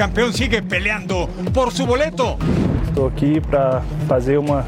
campeón 0.00 0.32
sigue 0.32 0.62
peleando 0.62 1.28
por 1.52 1.70
su 1.72 1.84
boleto. 1.84 2.38
Estou 2.88 3.08
aqui 3.08 3.38
para 3.38 3.82
fazer 4.08 4.38
uma. 4.38 4.64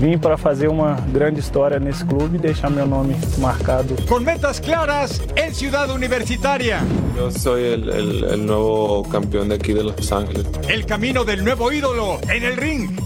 Vim 0.00 0.18
para 0.18 0.36
fazer 0.36 0.66
uma 0.68 0.96
grande 1.12 1.38
história 1.38 1.78
nesse 1.78 2.04
clube 2.04 2.36
e 2.36 2.40
deixar 2.40 2.68
meu 2.68 2.86
nome 2.88 3.14
marcado. 3.38 3.94
Con 4.08 4.24
metas 4.24 4.58
claras 4.60 5.22
en 5.36 5.54
Ciudad 5.54 5.88
Universitaria. 5.90 6.80
Yo 7.16 7.30
soy 7.30 7.62
el, 7.66 7.88
el- 7.88 8.24
el 8.24 8.44
nuevo 8.46 9.04
campeón 9.08 9.48
de 9.48 9.54
aquí 9.54 9.72
de 9.72 9.84
Los 9.84 10.10
Ángeles. 10.10 10.44
El 10.68 10.84
camino 10.86 11.24
del 11.24 11.44
nuevo 11.44 11.70
ídolo 11.70 12.18
en 12.28 12.42
el 12.42 12.56
ring. 12.56 12.98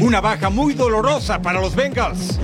Una 0.00 0.20
baja 0.20 0.48
muy 0.48 0.74
dolorosa 0.74 1.42
para 1.42 1.60
los 1.60 1.74
Bengals. 1.74 2.38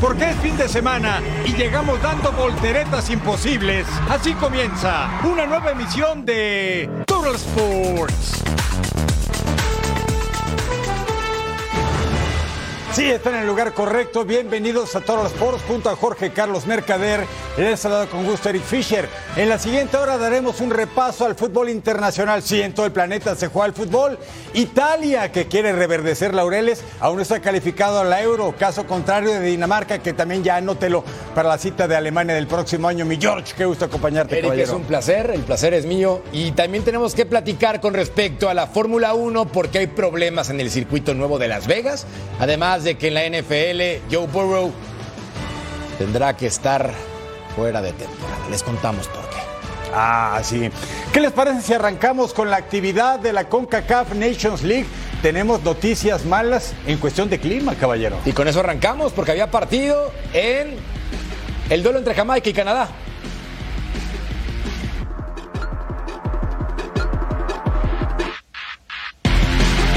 Porque 0.00 0.30
es 0.30 0.36
fin 0.36 0.56
de 0.56 0.68
semana 0.68 1.20
y 1.44 1.54
llegamos 1.54 2.00
dando 2.02 2.32
volteretas 2.32 3.08
imposibles. 3.10 3.86
Así 4.10 4.34
comienza 4.34 5.08
una 5.24 5.46
nueva 5.46 5.70
emisión 5.70 6.24
de 6.24 6.88
Total 7.06 7.34
Sports. 7.34 8.45
Sí, 12.96 13.04
está 13.10 13.28
en 13.28 13.42
el 13.42 13.46
lugar 13.46 13.74
correcto. 13.74 14.24
Bienvenidos 14.24 14.96
a 14.96 15.02
Total 15.02 15.26
Sports 15.26 15.62
junto 15.68 15.90
a 15.90 15.96
Jorge 15.96 16.30
Carlos 16.30 16.66
Mercader. 16.66 17.26
Les 17.58 17.78
saludo 17.78 18.08
con 18.08 18.24
gusto 18.24 18.48
Eric 18.48 18.62
Fisher. 18.62 19.06
En 19.36 19.50
la 19.50 19.58
siguiente 19.58 19.98
hora 19.98 20.16
daremos 20.16 20.62
un 20.62 20.70
repaso 20.70 21.26
al 21.26 21.34
fútbol 21.34 21.68
internacional. 21.68 22.42
Sí, 22.42 22.62
en 22.62 22.72
todo 22.72 22.86
el 22.86 22.92
planeta 22.92 23.34
se 23.34 23.48
juega 23.48 23.66
el 23.66 23.74
fútbol. 23.74 24.18
Italia, 24.54 25.30
que 25.30 25.46
quiere 25.46 25.72
reverdecer 25.72 26.32
laureles, 26.32 26.82
aún 26.98 27.16
no 27.16 27.22
está 27.22 27.42
calificado 27.42 28.00
a 28.00 28.04
la 28.04 28.22
Euro. 28.22 28.54
Caso 28.58 28.86
contrario 28.86 29.32
de 29.32 29.40
Dinamarca, 29.40 29.98
que 29.98 30.14
también 30.14 30.42
ya 30.42 30.56
anótelo 30.56 31.04
para 31.34 31.50
la 31.50 31.58
cita 31.58 31.86
de 31.86 31.96
Alemania 31.96 32.34
del 32.34 32.46
próximo 32.46 32.88
año. 32.88 33.04
Mi 33.04 33.18
George, 33.18 33.52
qué 33.54 33.66
gusto 33.66 33.84
acompañarte, 33.84 34.38
Eric, 34.38 34.44
es 34.44 34.50
caballero. 34.52 34.76
un 34.78 34.84
placer, 34.84 35.32
el 35.34 35.42
placer 35.42 35.74
es 35.74 35.84
mío. 35.84 36.22
Y 36.32 36.52
también 36.52 36.82
tenemos 36.82 37.14
que 37.14 37.26
platicar 37.26 37.82
con 37.82 37.92
respecto 37.92 38.48
a 38.48 38.54
la 38.54 38.66
Fórmula 38.68 39.12
1 39.12 39.48
porque 39.48 39.80
hay 39.80 39.86
problemas 39.86 40.48
en 40.48 40.60
el 40.60 40.70
circuito 40.70 41.12
nuevo 41.12 41.38
de 41.38 41.48
Las 41.48 41.66
Vegas. 41.66 42.06
Además 42.40 42.85
de 42.86 42.96
que 42.96 43.08
en 43.08 43.14
la 43.14 43.28
NFL 43.28 44.14
Joe 44.14 44.28
Burrow 44.28 44.72
tendrá 45.98 46.36
que 46.36 46.46
estar 46.46 46.92
fuera 47.56 47.82
de 47.82 47.92
temporada. 47.92 48.48
Les 48.48 48.62
contamos 48.62 49.08
por 49.08 49.28
qué. 49.28 49.36
Ah, 49.92 50.38
sí. 50.44 50.70
¿Qué 51.12 51.20
les 51.20 51.32
parece 51.32 51.62
si 51.62 51.74
arrancamos 51.74 52.32
con 52.32 52.48
la 52.48 52.56
actividad 52.56 53.18
de 53.18 53.32
la 53.32 53.48
CONCACAF 53.48 54.14
Nations 54.14 54.62
League? 54.62 54.86
Tenemos 55.20 55.62
noticias 55.62 56.24
malas 56.24 56.74
en 56.86 56.98
cuestión 56.98 57.28
de 57.28 57.40
clima, 57.40 57.74
caballero. 57.74 58.18
Y 58.24 58.30
con 58.30 58.46
eso 58.46 58.60
arrancamos 58.60 59.12
porque 59.12 59.32
había 59.32 59.50
partido 59.50 60.12
en 60.32 60.76
el 61.68 61.82
duelo 61.82 61.98
entre 61.98 62.14
Jamaica 62.14 62.48
y 62.48 62.52
Canadá. 62.52 62.88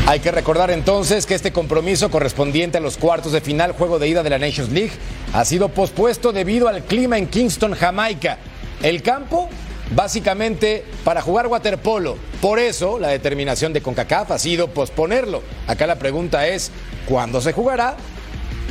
Hay 0.09 0.21
que 0.21 0.31
recordar 0.31 0.71
entonces 0.71 1.27
que 1.27 1.35
este 1.35 1.51
compromiso 1.51 2.09
correspondiente 2.09 2.79
a 2.79 2.81
los 2.81 2.97
cuartos 2.97 3.31
de 3.31 3.41
final, 3.41 3.73
juego 3.73 3.99
de 3.99 4.07
ida 4.07 4.23
de 4.23 4.31
la 4.31 4.39
Nations 4.39 4.71
League, 4.71 4.93
ha 5.33 5.45
sido 5.45 5.69
pospuesto 5.69 6.31
debido 6.31 6.67
al 6.67 6.83
clima 6.83 7.19
en 7.19 7.27
Kingston, 7.27 7.75
Jamaica. 7.75 8.39
El 8.81 9.03
campo, 9.03 9.49
básicamente, 9.95 10.83
para 11.03 11.21
jugar 11.21 11.45
waterpolo. 11.45 12.17
Por 12.41 12.57
eso, 12.57 12.97
la 12.97 13.09
determinación 13.09 13.71
de 13.71 13.83
CONCACAF 13.83 14.31
ha 14.31 14.39
sido 14.39 14.69
posponerlo. 14.69 15.43
Acá 15.67 15.85
la 15.85 15.99
pregunta 15.99 16.47
es, 16.47 16.71
¿cuándo 17.07 17.39
se 17.39 17.53
jugará? 17.53 17.95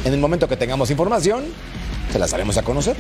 En 0.04 0.12
el 0.12 0.18
momento 0.18 0.48
que 0.48 0.56
tengamos 0.56 0.90
información, 0.90 1.44
se 2.10 2.18
las 2.18 2.34
haremos 2.34 2.56
a 2.56 2.64
conocer. 2.64 2.96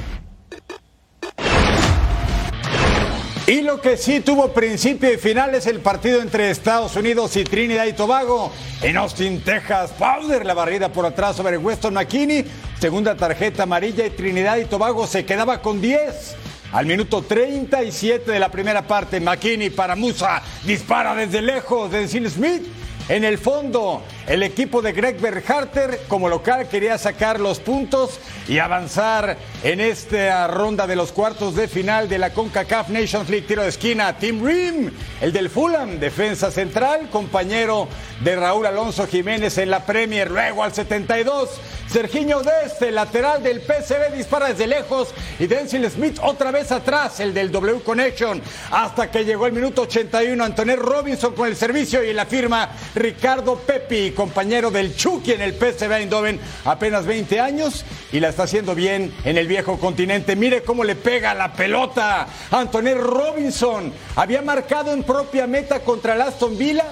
Y 3.48 3.62
lo 3.62 3.80
que 3.80 3.96
sí 3.96 4.20
tuvo 4.20 4.52
principio 4.52 5.10
y 5.10 5.16
final 5.16 5.54
es 5.54 5.66
el 5.66 5.80
partido 5.80 6.20
entre 6.20 6.50
Estados 6.50 6.94
Unidos 6.96 7.34
y 7.34 7.44
Trinidad 7.44 7.86
y 7.86 7.94
Tobago. 7.94 8.52
En 8.82 8.98
Austin, 8.98 9.40
Texas, 9.40 9.90
Powder 9.92 10.44
la 10.44 10.52
barrida 10.52 10.92
por 10.92 11.06
atrás 11.06 11.36
sobre 11.36 11.56
Weston 11.56 11.94
McKinney. 11.94 12.44
Segunda 12.78 13.16
tarjeta 13.16 13.62
amarilla 13.62 14.04
y 14.04 14.10
Trinidad 14.10 14.58
y 14.58 14.66
Tobago 14.66 15.06
se 15.06 15.24
quedaba 15.24 15.62
con 15.62 15.80
10. 15.80 16.36
Al 16.72 16.84
minuto 16.84 17.22
37 17.22 18.30
de 18.30 18.38
la 18.38 18.50
primera 18.50 18.86
parte, 18.86 19.18
McKinney 19.18 19.70
para 19.70 19.96
Musa 19.96 20.42
dispara 20.64 21.14
desde 21.14 21.40
lejos 21.40 21.90
de 21.90 22.06
Seal 22.06 22.30
Smith. 22.30 22.66
En 23.08 23.24
el 23.24 23.38
fondo, 23.38 24.02
el 24.26 24.42
equipo 24.42 24.82
de 24.82 24.92
Greg 24.92 25.18
Berharter 25.18 26.02
como 26.08 26.28
local 26.28 26.68
quería 26.68 26.98
sacar 26.98 27.40
los 27.40 27.58
puntos 27.58 28.20
y 28.46 28.58
avanzar 28.58 29.38
en 29.62 29.80
esta 29.80 30.46
ronda 30.46 30.86
de 30.86 30.94
los 30.94 31.10
cuartos 31.10 31.56
de 31.56 31.66
final 31.66 32.08
de 32.08 32.18
la 32.18 32.32
CONCACAF 32.32 32.90
Nations 32.90 33.28
League. 33.28 33.46
Tiro 33.46 33.62
de 33.62 33.68
esquina, 33.68 34.16
Tim 34.16 34.44
Rim, 34.44 34.90
el 35.20 35.32
del 35.32 35.50
Fulham, 35.50 35.98
defensa 35.98 36.50
central, 36.50 37.08
compañero 37.10 37.88
de 38.20 38.36
Raúl 38.36 38.66
Alonso 38.66 39.06
Jiménez 39.06 39.58
en 39.58 39.70
la 39.70 39.84
Premier. 39.84 40.30
Luego 40.30 40.62
al 40.62 40.72
72, 40.72 41.50
Serginho 41.90 42.42
Deste, 42.42 42.92
lateral 42.92 43.42
del 43.42 43.60
PSV, 43.60 44.14
dispara 44.14 44.48
desde 44.48 44.66
lejos 44.66 45.08
y 45.38 45.46
Denzel 45.46 45.90
Smith 45.90 46.18
otra 46.22 46.50
vez 46.50 46.70
atrás, 46.70 47.18
el 47.18 47.34
del 47.34 47.50
W 47.50 47.80
Connection, 47.80 48.40
hasta 48.70 49.10
que 49.10 49.24
llegó 49.24 49.46
el 49.46 49.52
minuto 49.52 49.82
81, 49.82 50.44
Antonio 50.44 50.76
Robinson 50.76 51.34
con 51.34 51.48
el 51.48 51.56
servicio 51.56 52.04
y 52.04 52.12
la 52.12 52.26
firma 52.26 52.70
Ricardo 52.94 53.56
Pepi, 53.56 54.12
compañero 54.12 54.70
del 54.70 54.94
Chucky 54.94 55.32
en 55.32 55.40
el 55.40 55.54
PSV 55.54 55.92
Eindhoven, 55.92 56.38
apenas 56.64 57.06
20 57.06 57.40
años 57.40 57.84
y 58.12 58.20
la 58.20 58.28
está 58.28 58.44
haciendo 58.44 58.74
bien 58.74 59.12
en 59.24 59.38
el 59.38 59.47
viejo 59.48 59.78
continente. 59.78 60.36
Mire 60.36 60.62
cómo 60.62 60.84
le 60.84 60.94
pega 60.94 61.34
la 61.34 61.52
pelota. 61.52 62.28
Antonio 62.50 62.98
Robinson 62.98 63.92
había 64.14 64.42
marcado 64.42 64.92
en 64.92 65.02
propia 65.02 65.46
meta 65.46 65.80
contra 65.80 66.14
el 66.14 66.22
Aston 66.22 66.56
Villa 66.56 66.84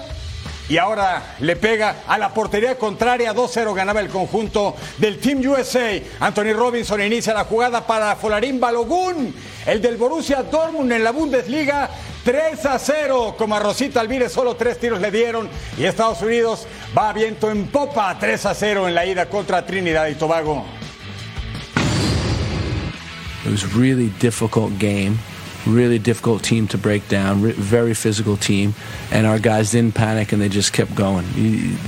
y 0.69 0.77
ahora 0.77 1.35
le 1.39 1.55
pega 1.55 2.03
a 2.07 2.17
la 2.17 2.33
portería 2.33 2.77
contraria. 2.77 3.33
2-0 3.33 3.73
ganaba 3.73 4.01
el 4.01 4.09
conjunto 4.09 4.75
del 4.97 5.19
Team 5.19 5.39
USA. 5.47 6.01
Anthony 6.19 6.53
Robinson 6.53 7.01
inicia 7.01 7.33
la 7.33 7.45
jugada 7.45 7.85
para 7.85 8.15
Folarín 8.15 8.59
Balogun, 8.59 9.33
el 9.65 9.81
del 9.81 9.97
Borussia 9.97 10.43
Dortmund 10.43 10.91
en 10.91 11.03
la 11.03 11.11
Bundesliga. 11.11 11.89
3 12.25 12.65
a 12.65 12.77
0, 12.77 13.35
como 13.37 13.55
a 13.55 13.59
Rosita 13.59 14.01
Alvírez 14.01 14.33
solo 14.33 14.57
tres 14.57 14.77
tiros 14.79 14.99
le 14.99 15.11
dieron 15.11 15.47
y 15.77 15.85
Estados 15.85 16.21
Unidos 16.21 16.67
va 16.97 17.09
a 17.09 17.13
viento 17.13 17.49
en 17.49 17.67
popa 17.67 18.17
3 18.19 18.47
a 18.47 18.53
0 18.53 18.89
en 18.89 18.95
la 18.95 19.05
ida 19.05 19.29
contra 19.29 19.65
Trinidad 19.65 20.07
y 20.07 20.15
Tobago. 20.15 20.65
It 23.45 23.49
was 23.49 23.73
really 23.73 24.09
difficult 24.09 24.77
game, 24.79 25.19
really 25.65 25.99
difficult 25.99 26.43
team 26.43 26.67
to 26.69 26.77
break 26.77 27.07
down, 27.07 27.41
re- 27.41 27.51
very 27.53 27.93
physical 27.93 28.37
team, 28.37 28.73
and 29.11 29.27
our 29.27 29.39
guys 29.39 29.71
didn't 29.71 29.95
panic 29.95 30.31
and 30.31 30.41
they 30.41 30.49
just 30.49 30.73
kept 30.73 30.95
going. 30.95 31.25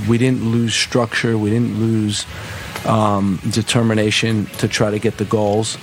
We 0.08 0.18
didn't 0.18 0.44
lose 0.44 0.74
structure, 0.74 1.36
we 1.36 1.50
didn't 1.50 1.78
lose 1.78 2.26
um, 2.86 3.40
determination 3.50 4.46
to 4.58 4.68
try 4.68 4.90
to 4.90 4.98
get 4.98 5.18
the 5.18 5.24
goals. 5.24 5.76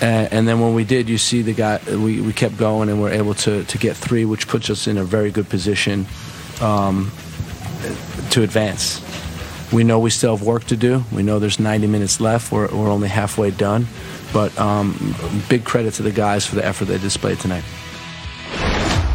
And, 0.00 0.32
and 0.32 0.48
then 0.48 0.60
when 0.60 0.74
we 0.74 0.84
did, 0.84 1.08
you 1.08 1.18
see 1.18 1.42
the 1.42 1.52
guy, 1.52 1.80
we, 1.88 2.20
we 2.20 2.32
kept 2.32 2.56
going 2.56 2.88
and 2.88 3.00
we're 3.00 3.12
able 3.12 3.34
to, 3.34 3.64
to 3.64 3.78
get 3.78 3.96
three, 3.96 4.24
which 4.24 4.48
puts 4.48 4.70
us 4.70 4.86
in 4.86 4.98
a 4.98 5.04
very 5.04 5.30
good 5.30 5.48
position 5.48 6.06
um, 6.60 7.12
to 8.30 8.42
advance. 8.42 9.00
We 9.72 9.84
know 9.84 10.00
we 10.00 10.10
still 10.10 10.36
have 10.36 10.44
work 10.44 10.64
to 10.64 10.76
do. 10.76 11.04
We 11.12 11.22
know 11.22 11.38
there's 11.38 11.60
90 11.60 11.86
minutes 11.86 12.20
left. 12.20 12.50
We're, 12.50 12.68
we're 12.68 12.90
only 12.90 13.08
halfway 13.08 13.52
done. 13.52 13.86
But 14.32 14.56
um, 14.58 15.14
big 15.48 15.64
credit 15.64 15.94
to 15.94 16.02
the 16.02 16.10
guys 16.12 16.44
for 16.44 16.56
the 16.56 16.64
effort 16.64 16.86
they 16.86 16.98
displayed 16.98 17.38
tonight. 17.38 17.64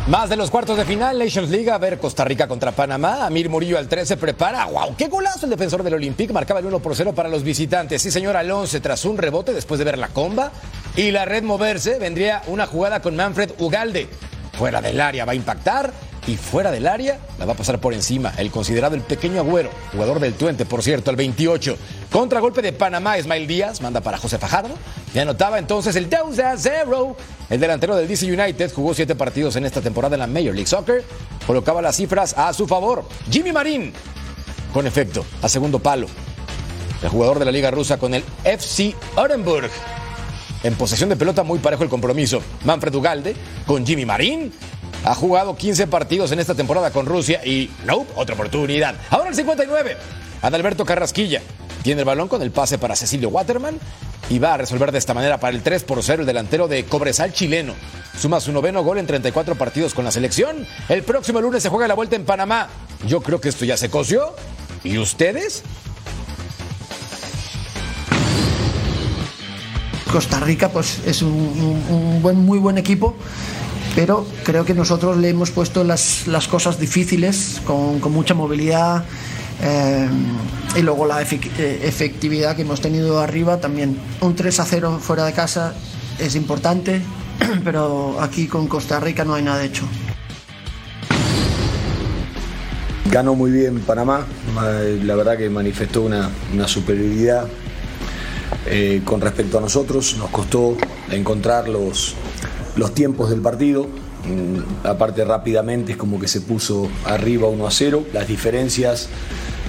Más 0.07 0.29
de 0.29 0.35
los 0.35 0.51
cuartos 0.51 0.77
de 0.77 0.85
final, 0.85 1.17
Nations 1.17 1.49
League, 1.49 1.67
a 1.67 1.79
ver 1.79 1.97
Costa 1.97 2.23
Rica 2.23 2.47
contra 2.47 2.71
Panamá. 2.71 3.25
Amir 3.25 3.49
Murillo 3.49 3.79
al 3.79 3.87
13 3.87 4.05
se 4.05 4.17
prepara. 4.17 4.65
¡Wow! 4.65 4.95
¡Qué 4.95 5.07
golazo! 5.07 5.47
El 5.47 5.49
defensor 5.49 5.81
del 5.81 5.95
Olympique 5.95 6.31
marcaba 6.31 6.59
el 6.59 6.67
1 6.67 6.79
por 6.79 6.95
0 6.95 7.13
para 7.15 7.27
los 7.27 7.43
visitantes. 7.43 8.03
Sí, 8.03 8.11
señor 8.11 8.37
Alonso, 8.37 8.79
tras 8.81 9.03
un 9.03 9.17
rebote 9.17 9.51
después 9.51 9.79
de 9.79 9.83
ver 9.83 9.97
la 9.97 10.09
comba 10.09 10.51
y 10.95 11.09
la 11.09 11.25
red 11.25 11.41
moverse, 11.41 11.97
vendría 11.97 12.43
una 12.45 12.67
jugada 12.67 13.01
con 13.01 13.15
Manfred 13.15 13.53
Ugalde. 13.57 14.07
Fuera 14.53 14.79
del 14.79 15.01
área 15.01 15.25
va 15.25 15.31
a 15.31 15.35
impactar 15.35 15.91
y 16.27 16.37
fuera 16.37 16.71
del 16.71 16.87
área 16.87 17.19
la 17.37 17.45
va 17.45 17.53
a 17.53 17.55
pasar 17.55 17.79
por 17.79 17.93
encima. 17.93 18.33
El 18.37 18.51
considerado 18.51 18.95
el 18.95 19.01
pequeño 19.01 19.39
agüero, 19.41 19.69
jugador 19.91 20.19
del 20.19 20.33
Tuente, 20.33 20.65
por 20.65 20.81
cierto, 20.81 21.11
el 21.11 21.17
28. 21.17 21.77
Contragolpe 22.11 22.61
de 22.61 22.73
Panamá, 22.73 23.17
Ismael 23.17 23.47
Díaz, 23.47 23.81
manda 23.81 24.01
para 24.01 24.17
José 24.17 24.37
Fajardo. 24.37 24.75
Y 25.13 25.19
anotaba 25.19 25.59
entonces 25.59 25.95
el 25.95 26.09
2 26.09 26.39
a 26.39 26.57
0. 26.57 27.15
El 27.49 27.59
delantero 27.59 27.95
del 27.95 28.07
DC 28.07 28.25
United 28.25 28.71
jugó 28.73 28.93
siete 28.93 29.15
partidos 29.15 29.55
en 29.55 29.65
esta 29.65 29.81
temporada 29.81 30.15
en 30.15 30.21
la 30.21 30.27
Major 30.27 30.53
League 30.53 30.67
Soccer. 30.67 31.03
Colocaba 31.45 31.81
las 31.81 31.95
cifras 31.95 32.33
a 32.37 32.51
su 32.53 32.67
favor. 32.67 33.05
Jimmy 33.29 33.51
Marín, 33.51 33.93
con 34.73 34.87
efecto, 34.87 35.25
a 35.41 35.49
segundo 35.49 35.79
palo. 35.79 36.07
El 37.03 37.09
jugador 37.09 37.39
de 37.39 37.45
la 37.45 37.51
Liga 37.51 37.69
Rusa 37.69 37.97
con 37.97 38.13
el 38.13 38.23
FC 38.43 38.95
Orenburg. 39.15 39.69
En 40.63 40.73
posesión 40.73 41.09
de 41.09 41.15
pelota 41.15 41.43
muy 41.43 41.59
parejo 41.59 41.83
el 41.83 41.89
compromiso. 41.89 42.41
Manfred 42.63 42.95
Ugalde 42.95 43.35
con 43.67 43.85
Jimmy 43.85 44.03
Marín. 44.03 44.51
Ha 45.05 45.13
jugado 45.13 45.55
15 45.55 45.85
partidos 45.85 46.31
en 46.31 46.39
esta 46.39 46.55
temporada 46.55 46.89
con 46.89 47.05
Rusia 47.05 47.45
y 47.45 47.69
nope, 47.85 48.11
otra 48.15 48.33
oportunidad. 48.33 48.95
Ahora 49.11 49.29
el 49.29 49.35
59. 49.35 49.97
Adalberto 50.41 50.83
Carrasquilla 50.83 51.41
tiene 51.83 52.01
el 52.01 52.05
balón 52.05 52.27
con 52.27 52.41
el 52.41 52.49
pase 52.49 52.79
para 52.79 52.95
Cecilio 52.95 53.29
Waterman 53.29 53.79
y 54.29 54.39
va 54.39 54.55
a 54.55 54.57
resolver 54.57 54.91
de 54.91 54.97
esta 54.97 55.13
manera 55.13 55.39
para 55.39 55.55
el 55.55 55.61
3 55.61 55.83
por 55.83 56.01
0 56.01 56.21
el 56.21 56.25
delantero 56.25 56.67
de 56.67 56.85
Cobresal 56.85 57.33
chileno. 57.33 57.73
Suma 58.19 58.39
su 58.39 58.51
noveno 58.51 58.83
gol 58.83 58.97
en 58.97 59.05
34 59.05 59.53
partidos 59.55 59.93
con 59.93 60.05
la 60.05 60.11
selección. 60.11 60.65
El 60.89 61.03
próximo 61.03 61.39
lunes 61.39 61.61
se 61.61 61.69
juega 61.69 61.87
la 61.87 61.93
vuelta 61.93 62.15
en 62.15 62.25
Panamá. 62.25 62.69
Yo 63.07 63.21
creo 63.21 63.39
que 63.39 63.49
esto 63.49 63.63
ya 63.65 63.77
se 63.77 63.91
coció. 63.91 64.33
¿Y 64.83 64.97
ustedes? 64.97 65.63
Costa 70.11 70.39
Rica 70.39 70.69
pues 70.69 71.01
es 71.05 71.21
un, 71.21 72.21
muy 72.21 72.57
buen 72.57 72.77
equipo, 72.77 73.15
pero 73.95 74.25
creo 74.43 74.65
que 74.65 74.73
nosotros 74.73 75.17
le 75.17 75.29
hemos 75.29 75.51
puesto 75.51 75.83
las, 75.83 76.27
las 76.27 76.47
cosas 76.47 76.79
difíciles 76.79 77.61
con, 77.65 77.99
con 77.99 78.11
mucha 78.11 78.33
movilidad 78.33 79.05
eh, 79.63 80.07
y 80.75 80.81
luego 80.81 81.05
la 81.05 81.21
eh, 81.21 81.79
efectividad 81.83 82.55
que 82.55 82.63
hemos 82.63 82.81
tenido 82.81 83.19
arriba 83.19 83.59
también. 83.59 83.97
Un 84.21 84.35
3 84.35 84.59
a 84.59 84.65
0 84.65 84.99
fuera 85.01 85.25
de 85.25 85.33
casa 85.33 85.73
es 86.19 86.35
importante, 86.35 87.01
pero 87.63 88.17
aquí 88.21 88.47
con 88.47 88.67
Costa 88.67 88.99
Rica 88.99 89.23
no 89.23 89.33
hay 89.33 89.43
nada 89.43 89.63
hecho. 89.63 89.85
Ganó 93.09 93.33
muy 93.33 93.51
bien 93.51 93.79
Panamá, 93.79 94.25
la 95.03 95.15
verdad 95.15 95.37
que 95.37 95.49
manifestó 95.49 96.01
una, 96.01 96.29
una 96.53 96.67
superioridad 96.67 97.47
eh, 98.65 99.01
con 99.05 99.21
respecto 99.21 99.59
a 99.59 99.61
nosotros, 99.61 100.17
nos 100.17 100.31
costó 100.31 100.75
encontrar 101.11 101.69
los, 101.69 102.15
los 102.75 102.93
tiempos 102.93 103.29
del 103.29 103.41
partido, 103.41 103.87
Mm, 104.25 104.87
aparte 104.87 105.23
rápidamente 105.23 105.91
es 105.91 105.97
como 105.99 106.19
que 106.19 106.27
se 106.27 106.41
puso 106.41 106.89
arriba 107.05 107.47
1 107.47 107.67
a 107.67 107.69
0, 107.69 108.05
las 108.11 108.27
diferencias 108.27 109.07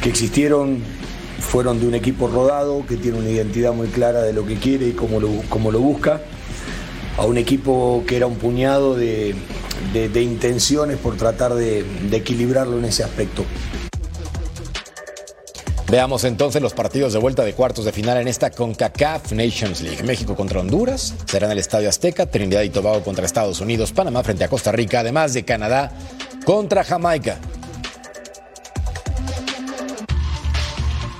que 0.02 0.08
existieron 0.08 0.78
fueron 1.40 1.78
de 1.78 1.86
un 1.86 1.94
equipo 1.94 2.26
rodado 2.26 2.86
que 2.88 2.96
tiene 2.96 3.18
una 3.18 3.28
identidad 3.28 3.74
muy 3.74 3.88
clara 3.88 4.22
de 4.22 4.32
lo 4.32 4.46
que 4.46 4.54
quiere 4.54 4.88
y 4.88 4.92
cómo 4.92 5.20
lo, 5.20 5.28
cómo 5.50 5.70
lo 5.70 5.80
busca, 5.80 6.22
a 7.18 7.26
un 7.26 7.36
equipo 7.36 8.02
que 8.06 8.16
era 8.16 8.26
un 8.26 8.36
puñado 8.36 8.94
de, 8.94 9.34
de- 9.92 10.22
intenciones 10.22 10.96
por 10.96 11.16
tratar 11.16 11.54
de 11.54 11.84
equilibrarlo 12.12 12.78
en 12.78 12.86
ese 12.86 13.04
aspecto. 13.04 13.44
Veamos 15.88 16.24
entonces 16.24 16.60
los 16.60 16.74
partidos 16.74 17.12
de 17.12 17.20
vuelta 17.20 17.44
de 17.44 17.52
cuartos 17.52 17.84
de 17.84 17.92
final 17.92 18.18
en 18.18 18.26
esta 18.26 18.50
CONCACAF 18.50 19.30
Nations 19.32 19.82
League. 19.82 20.02
México 20.02 20.34
contra 20.34 20.58
Honduras, 20.58 21.14
será 21.26 21.46
en 21.46 21.52
el 21.52 21.58
Estadio 21.58 21.88
Azteca, 21.88 22.26
Trinidad 22.26 22.62
y 22.62 22.70
Tobago 22.70 23.04
contra 23.04 23.24
Estados 23.24 23.60
Unidos, 23.60 23.92
Panamá 23.92 24.24
frente 24.24 24.42
a 24.42 24.48
Costa 24.48 24.72
Rica, 24.72 25.00
además 25.00 25.32
de 25.32 25.44
Canadá 25.44 25.92
contra 26.44 26.82
Jamaica. 26.82 27.38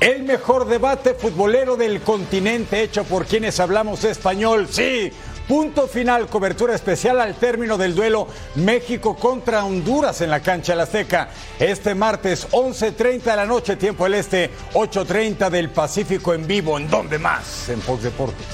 El 0.00 0.24
mejor 0.24 0.68
debate 0.68 1.14
futbolero 1.14 1.76
del 1.76 2.00
continente 2.00 2.82
hecho 2.82 3.04
por 3.04 3.24
quienes 3.24 3.60
hablamos 3.60 4.02
español. 4.04 4.66
Sí. 4.68 5.12
Punto 5.48 5.86
final, 5.86 6.26
cobertura 6.26 6.74
especial 6.74 7.20
al 7.20 7.36
término 7.36 7.78
del 7.78 7.94
duelo 7.94 8.26
México 8.56 9.14
contra 9.14 9.64
Honduras 9.64 10.20
en 10.20 10.28
la 10.28 10.40
cancha 10.40 10.74
la 10.74 10.82
Azteca. 10.82 11.28
Este 11.60 11.94
martes 11.94 12.48
11.30 12.50 13.22
de 13.22 13.36
la 13.36 13.46
noche, 13.46 13.76
tiempo 13.76 14.04
del 14.04 14.14
Este, 14.14 14.50
8.30 14.74 15.48
del 15.48 15.70
Pacífico 15.70 16.34
en 16.34 16.48
vivo. 16.48 16.76
¿En 16.76 16.90
dónde 16.90 17.20
más? 17.20 17.68
En 17.68 17.80
Fox 17.80 18.02
Deportes. 18.02 18.44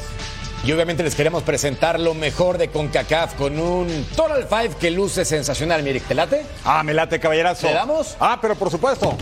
Y 0.67 0.73
obviamente 0.73 1.03
les 1.03 1.15
queremos 1.15 1.43
presentar 1.43 1.99
lo 1.99 2.13
mejor 2.13 2.59
de 2.59 2.69
CONCACAF 2.69 3.35
con 3.35 3.59
un 3.59 4.07
Total 4.15 4.47
Five 4.47 4.77
que 4.79 4.91
luce 4.91 5.25
sensacional. 5.25 5.83
Mire, 5.83 6.01
¿te 6.01 6.15
late? 6.15 6.45
Ah, 6.63 6.83
me 6.83 6.93
late, 6.93 7.19
caballerazo. 7.19 7.69
¿Le 7.69 7.73
damos? 7.73 8.17
Ah, 8.21 8.39
pero 8.41 8.55
por 8.55 8.71
supuesto. 8.71 9.17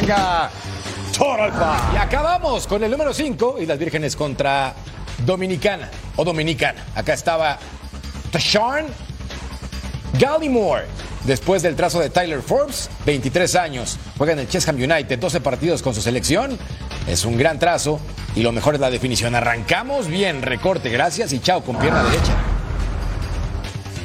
Venga. 0.00 0.50
Total 1.16 1.52
Five. 1.52 1.94
Y 1.94 1.96
acabamos 1.96 2.66
con 2.66 2.82
el 2.82 2.90
número 2.90 3.14
5 3.14 3.58
y 3.60 3.66
las 3.66 3.78
vírgenes 3.78 4.16
contra 4.16 4.74
Dominicana 5.24 5.88
o 6.20 6.24
Dominicana. 6.24 6.84
Acá 6.94 7.14
estaba 7.14 7.58
Tashawn 8.30 8.84
Gallimore. 10.18 10.84
Después 11.24 11.62
del 11.62 11.76
trazo 11.76 12.00
de 12.00 12.10
Tyler 12.10 12.42
Forbes, 12.42 12.90
23 13.06 13.54
años, 13.56 13.98
juega 14.16 14.34
en 14.34 14.40
el 14.40 14.48
Chesham 14.48 14.76
United, 14.76 15.18
12 15.18 15.40
partidos 15.40 15.82
con 15.82 15.94
su 15.94 16.02
selección. 16.02 16.58
Es 17.06 17.24
un 17.24 17.36
gran 17.36 17.58
trazo 17.58 18.00
y 18.36 18.42
lo 18.42 18.52
mejor 18.52 18.74
es 18.74 18.80
la 18.80 18.90
definición. 18.90 19.34
Arrancamos 19.34 20.08
bien, 20.08 20.42
recorte, 20.42 20.90
gracias 20.90 21.32
y 21.32 21.40
chao 21.40 21.62
con 21.62 21.76
pierna 21.76 22.02
derecha. 22.04 22.34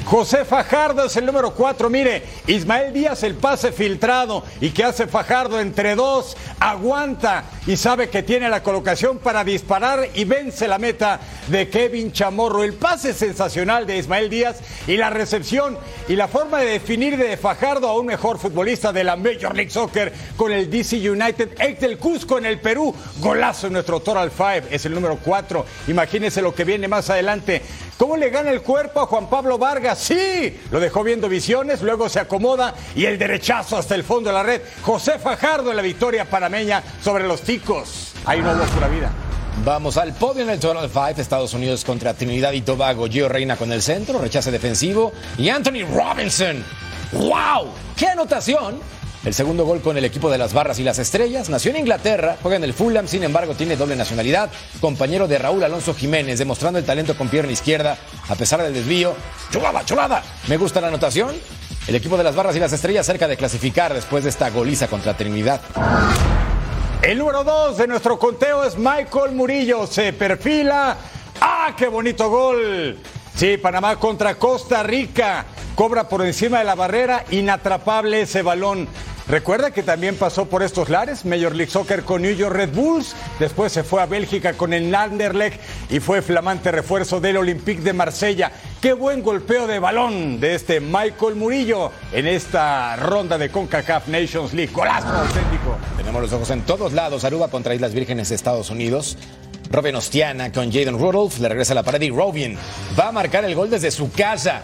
José 0.05 0.45
Fajardo 0.45 1.05
es 1.05 1.17
el 1.17 1.25
número 1.25 1.53
4. 1.55 1.89
Mire, 1.89 2.23
Ismael 2.47 2.93
Díaz 2.93 3.23
el 3.23 3.35
pase 3.35 3.71
filtrado. 3.71 4.43
¿Y 4.61 4.69
qué 4.69 4.83
hace 4.83 5.07
Fajardo 5.07 5.59
entre 5.59 5.95
dos? 5.95 6.37
Aguanta 6.59 7.43
y 7.67 7.77
sabe 7.77 8.09
que 8.09 8.23
tiene 8.23 8.49
la 8.49 8.61
colocación 8.61 9.17
para 9.17 9.43
disparar 9.43 10.09
y 10.13 10.25
vence 10.25 10.67
la 10.67 10.77
meta 10.77 11.19
de 11.47 11.67
Kevin 11.69 12.11
Chamorro. 12.11 12.63
El 12.63 12.73
pase 12.73 13.13
sensacional 13.13 13.87
de 13.87 13.97
Ismael 13.97 14.29
Díaz 14.29 14.57
y 14.87 14.97
la 14.97 15.09
recepción 15.09 15.77
y 16.07 16.15
la 16.15 16.27
forma 16.27 16.59
de 16.59 16.71
definir 16.71 17.17
de 17.17 17.37
Fajardo 17.37 17.87
a 17.87 17.99
un 17.99 18.05
mejor 18.05 18.37
futbolista 18.37 18.93
de 18.93 19.03
la 19.03 19.15
Major 19.15 19.55
League 19.55 19.71
Soccer 19.71 20.13
con 20.35 20.51
el 20.51 20.69
DC 20.69 21.09
United 21.09 21.55
ex 21.59 21.79
del 21.79 21.97
Cusco 21.97 22.37
en 22.37 22.45
el 22.45 22.59
Perú. 22.59 22.93
Golazo 23.19 23.67
en 23.67 23.73
nuestro 23.73 23.99
Total 23.99 24.29
Five 24.29 24.65
es 24.69 24.85
el 24.85 24.93
número 24.93 25.17
4. 25.23 25.65
Imagínense 25.87 26.41
lo 26.41 26.53
que 26.53 26.63
viene 26.63 26.87
más 26.87 27.09
adelante. 27.09 27.63
¿Cómo 27.97 28.17
le 28.17 28.29
gana 28.29 28.51
el 28.51 28.61
cuerpo 28.61 28.99
a 28.99 29.05
Juan 29.05 29.29
Pablo 29.29 29.57
Vargas? 29.57 29.99
Sí, 29.99 30.59
lo 30.69 30.81
dejó 30.81 31.01
viendo 31.01 31.29
visiones, 31.29 31.81
luego 31.81 32.09
se 32.09 32.19
acomoda 32.19 32.75
y 32.93 33.05
el 33.05 33.17
derechazo 33.17 33.77
hasta 33.77 33.95
el 33.95 34.03
fondo 34.03 34.29
de 34.29 34.33
la 34.33 34.43
red. 34.43 34.61
José 34.81 35.17
Fajardo 35.17 35.71
en 35.71 35.77
la 35.77 35.81
victoria 35.81 36.25
panameña 36.25 36.83
sobre 37.01 37.25
los 37.25 37.41
ticos. 37.41 37.54
Ahí 38.25 38.41
no 38.41 38.51
hubo 38.51 38.63
pura 38.65 38.87
vida. 38.87 39.11
Vamos 39.63 39.97
al 39.97 40.13
podio 40.13 40.43
en 40.43 40.49
el 40.49 40.59
Total 40.59 40.89
Five, 40.89 41.21
Estados 41.21 41.53
Unidos 41.53 41.85
contra 41.85 42.13
Trinidad 42.13 42.51
y 42.51 42.61
Tobago. 42.61 43.07
Gio 43.07 43.29
Reina 43.29 43.55
con 43.55 43.71
el 43.71 43.81
centro, 43.81 44.19
rechace 44.19 44.51
defensivo. 44.51 45.13
Y 45.37 45.49
Anthony 45.49 45.85
Robinson. 45.89 46.63
¡Wow! 47.13 47.69
¡Qué 47.95 48.07
anotación! 48.07 48.79
El 49.23 49.33
segundo 49.33 49.65
gol 49.65 49.81
con 49.81 49.97
el 49.97 50.05
equipo 50.05 50.29
de 50.29 50.37
las 50.37 50.53
Barras 50.53 50.77
y 50.77 50.83
las 50.83 50.99
Estrellas. 50.99 51.49
Nació 51.49 51.71
en 51.71 51.77
Inglaterra, 51.77 52.37
juega 52.43 52.57
en 52.57 52.63
el 52.63 52.73
Fulham, 52.73 53.07
sin 53.07 53.23
embargo 53.23 53.55
tiene 53.55 53.75
doble 53.75 53.95
nacionalidad. 53.95 54.51
Compañero 54.79 55.27
de 55.27 55.39
Raúl 55.39 55.63
Alonso 55.63 55.95
Jiménez, 55.95 56.37
demostrando 56.37 56.77
el 56.77 56.85
talento 56.85 57.17
con 57.17 57.29
pierna 57.29 57.51
izquierda 57.51 57.97
a 58.27 58.35
pesar 58.35 58.61
del 58.61 58.73
desvío. 58.73 59.15
¡Chulada, 59.51 59.83
chulada! 59.83 60.21
Me 60.47 60.57
gusta 60.57 60.79
la 60.79 60.89
anotación. 60.89 61.33
El 61.87 61.95
equipo 61.95 62.17
de 62.17 62.23
las 62.23 62.35
Barras 62.35 62.55
y 62.55 62.59
las 62.59 62.73
Estrellas 62.73 63.05
cerca 63.05 63.27
de 63.27 63.37
clasificar 63.37 63.93
después 63.93 64.23
de 64.23 64.29
esta 64.29 64.49
goliza 64.51 64.87
contra 64.87 65.15
Trinidad. 65.15 65.61
El 67.05 67.19
número 67.19 67.43
2 67.43 67.77
de 67.77 67.85
nuestro 67.85 68.17
conteo 68.17 68.63
es 68.63 68.79
Michael 68.79 69.33
Murillo. 69.35 69.85
Se 69.85 70.11
perfila. 70.11 70.97
¡Ah, 71.39 71.75
qué 71.77 71.87
bonito 71.87 72.31
gol! 72.31 72.97
Sí, 73.35 73.57
Panamá 73.57 73.97
contra 73.97 74.39
Costa 74.39 74.81
Rica. 74.81 75.45
Cobra 75.75 76.09
por 76.09 76.25
encima 76.25 76.57
de 76.57 76.65
la 76.65 76.73
barrera. 76.73 77.23
Inatrapable 77.29 78.21
ese 78.21 78.41
balón. 78.41 78.87
Recuerda 79.27 79.69
que 79.69 79.83
también 79.83 80.15
pasó 80.15 80.45
por 80.45 80.61
estos 80.61 80.89
lares, 80.89 81.25
Major 81.25 81.55
League 81.55 81.71
Soccer 81.71 82.03
con 82.03 82.21
New 82.21 82.35
York 82.35 82.55
Red 82.55 82.75
Bulls, 82.75 83.15
después 83.39 83.71
se 83.71 83.83
fue 83.83 84.03
a 84.03 84.05
Bélgica 84.05 84.53
con 84.53 84.71
el 84.71 84.93
Anderlecht 84.93 85.59
y 85.89 85.99
fue 85.99 86.21
flamante 86.21 86.71
refuerzo 86.71 87.19
del 87.19 87.37
Olympique 87.37 87.81
de 87.81 87.93
Marsella. 87.93 88.51
Qué 88.85 88.93
buen 88.93 89.23
golpeo 89.23 89.65
de 89.65 89.79
balón 89.79 90.39
de 90.39 90.53
este 90.53 90.79
Michael 90.79 91.33
Murillo 91.33 91.91
en 92.11 92.27
esta 92.27 92.95
ronda 92.97 93.35
de 93.35 93.49
CONCACAF 93.49 94.09
Nations 94.09 94.53
League. 94.53 94.71
Golazo 94.71 95.07
auténtico. 95.07 95.75
Tenemos 95.97 96.21
los 96.21 96.31
ojos 96.33 96.51
en 96.51 96.61
todos 96.61 96.93
lados. 96.93 97.23
Aruba 97.23 97.47
contra 97.47 97.73
Islas 97.73 97.95
Vírgenes 97.95 98.29
de 98.29 98.35
Estados 98.35 98.69
Unidos. 98.69 99.17
Robin 99.71 99.95
Ostiana 99.95 100.51
con 100.51 100.71
Jaden 100.71 100.99
Rudolph 100.99 101.39
le 101.39 101.49
regresa 101.49 101.73
la 101.73 101.81
pared 101.81 101.99
y 101.99 102.11
Robin 102.11 102.59
va 102.99 103.07
a 103.07 103.11
marcar 103.11 103.43
el 103.45 103.55
gol 103.55 103.71
desde 103.71 103.89
su 103.89 104.11
casa. 104.11 104.61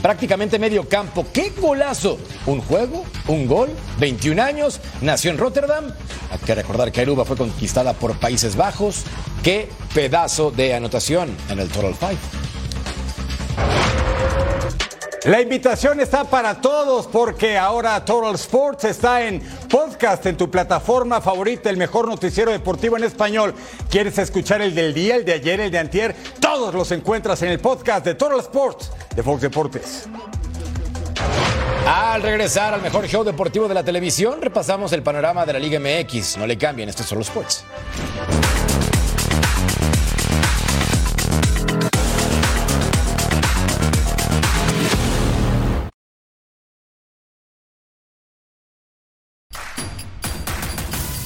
prácticamente 0.00 0.58
medio 0.58 0.88
campo. 0.88 1.26
¡Qué 1.30 1.52
golazo! 1.60 2.18
Un 2.46 2.62
juego, 2.62 3.04
un 3.28 3.46
gol, 3.46 3.68
21 3.98 4.42
años, 4.42 4.80
nació 5.02 5.30
en 5.30 5.36
Rotterdam. 5.36 5.92
Hay 6.30 6.38
que 6.38 6.54
recordar 6.54 6.90
que 6.90 7.02
Aruba 7.02 7.26
fue 7.26 7.36
conquistada 7.36 7.92
por 7.92 8.18
Países 8.18 8.56
Bajos. 8.56 9.04
¡Qué 9.42 9.68
pedazo 9.92 10.50
de 10.50 10.72
anotación 10.72 11.36
en 11.50 11.58
el 11.58 11.68
Total 11.68 11.94
Five! 11.94 12.51
La 15.24 15.40
invitación 15.40 16.00
está 16.00 16.24
para 16.24 16.60
todos 16.60 17.06
porque 17.06 17.56
ahora 17.56 18.04
Total 18.04 18.34
Sports 18.34 18.84
está 18.84 19.24
en 19.24 19.40
podcast 19.70 20.26
en 20.26 20.36
tu 20.36 20.50
plataforma 20.50 21.20
favorita, 21.20 21.70
el 21.70 21.76
mejor 21.76 22.08
noticiero 22.08 22.50
deportivo 22.50 22.96
en 22.96 23.04
español. 23.04 23.54
¿Quieres 23.88 24.18
escuchar 24.18 24.62
el 24.62 24.74
del 24.74 24.92
día, 24.92 25.14
el 25.14 25.24
de 25.24 25.34
ayer, 25.34 25.60
el 25.60 25.70
de 25.70 25.78
antier? 25.78 26.16
Todos 26.40 26.74
los 26.74 26.90
encuentras 26.90 27.40
en 27.42 27.50
el 27.50 27.60
podcast 27.60 28.04
de 28.04 28.16
Total 28.16 28.40
Sports 28.40 28.90
de 29.14 29.22
Fox 29.22 29.42
Deportes. 29.42 30.08
Al 31.86 32.20
regresar 32.20 32.74
al 32.74 32.82
mejor 32.82 33.06
show 33.06 33.22
deportivo 33.22 33.68
de 33.68 33.74
la 33.74 33.84
televisión, 33.84 34.42
repasamos 34.42 34.92
el 34.92 35.04
panorama 35.04 35.46
de 35.46 35.52
la 35.52 35.60
Liga 35.60 35.78
MX. 35.78 36.36
No 36.36 36.48
le 36.48 36.58
cambien, 36.58 36.88
esto 36.88 37.04
es 37.04 37.08
Total 37.08 37.22
Sports. 37.22 37.64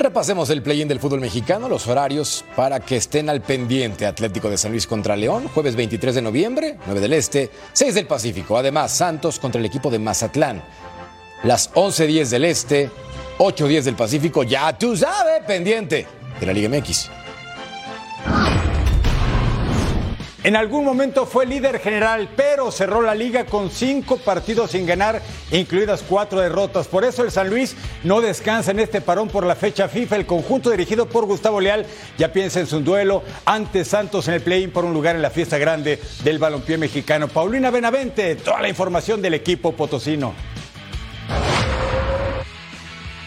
Repasemos 0.00 0.48
el 0.48 0.62
play-in 0.62 0.88
del 0.88 0.98
fútbol 0.98 1.20
mexicano, 1.20 1.68
los 1.68 1.86
horarios 1.86 2.42
para 2.56 2.80
que 2.80 2.96
estén 2.96 3.28
al 3.28 3.42
pendiente. 3.42 4.06
Atlético 4.06 4.48
de 4.48 4.56
San 4.56 4.70
Luis 4.70 4.86
contra 4.86 5.14
León, 5.14 5.46
jueves 5.52 5.76
23 5.76 6.14
de 6.14 6.22
noviembre, 6.22 6.78
9 6.86 7.00
del 7.02 7.12
Este, 7.12 7.50
6 7.74 7.96
del 7.96 8.06
Pacífico. 8.06 8.56
Además, 8.56 8.92
Santos 8.92 9.38
contra 9.38 9.58
el 9.58 9.66
equipo 9.66 9.90
de 9.90 9.98
Mazatlán. 9.98 10.62
Las 11.42 11.70
11.10 11.74 12.28
del 12.30 12.46
Este, 12.46 12.88
8.10 13.36 13.82
del 13.82 13.94
Pacífico, 13.94 14.42
ya 14.42 14.72
tú 14.78 14.96
sabes, 14.96 15.44
pendiente 15.46 16.06
de 16.40 16.46
la 16.46 16.54
Liga 16.54 16.70
MX. 16.70 17.10
En 20.42 20.56
algún 20.56 20.86
momento 20.86 21.26
fue 21.26 21.44
líder 21.44 21.80
general, 21.80 22.30
pero 22.34 22.72
cerró 22.72 23.02
la 23.02 23.14
liga 23.14 23.44
con 23.44 23.70
cinco 23.70 24.16
partidos 24.16 24.70
sin 24.70 24.86
ganar, 24.86 25.20
incluidas 25.50 26.02
cuatro 26.02 26.40
derrotas. 26.40 26.88
Por 26.88 27.04
eso 27.04 27.22
el 27.22 27.30
San 27.30 27.50
Luis 27.50 27.76
no 28.04 28.22
descansa 28.22 28.70
en 28.70 28.80
este 28.80 29.02
parón 29.02 29.28
por 29.28 29.44
la 29.44 29.54
fecha 29.54 29.86
FIFA. 29.86 30.16
El 30.16 30.24
conjunto 30.24 30.70
dirigido 30.70 31.04
por 31.06 31.26
Gustavo 31.26 31.60
Leal 31.60 31.84
ya 32.16 32.32
piensa 32.32 32.58
en 32.58 32.66
su 32.66 32.80
duelo 32.80 33.22
ante 33.44 33.84
Santos 33.84 34.28
en 34.28 34.34
el 34.34 34.40
play-in 34.40 34.70
por 34.70 34.86
un 34.86 34.94
lugar 34.94 35.14
en 35.14 35.20
la 35.20 35.28
fiesta 35.28 35.58
grande 35.58 36.00
del 36.24 36.38
balompié 36.38 36.78
mexicano. 36.78 37.28
Paulina 37.28 37.70
Benavente, 37.70 38.36
toda 38.36 38.62
la 38.62 38.68
información 38.70 39.20
del 39.20 39.34
equipo 39.34 39.72
potosino. 39.72 40.32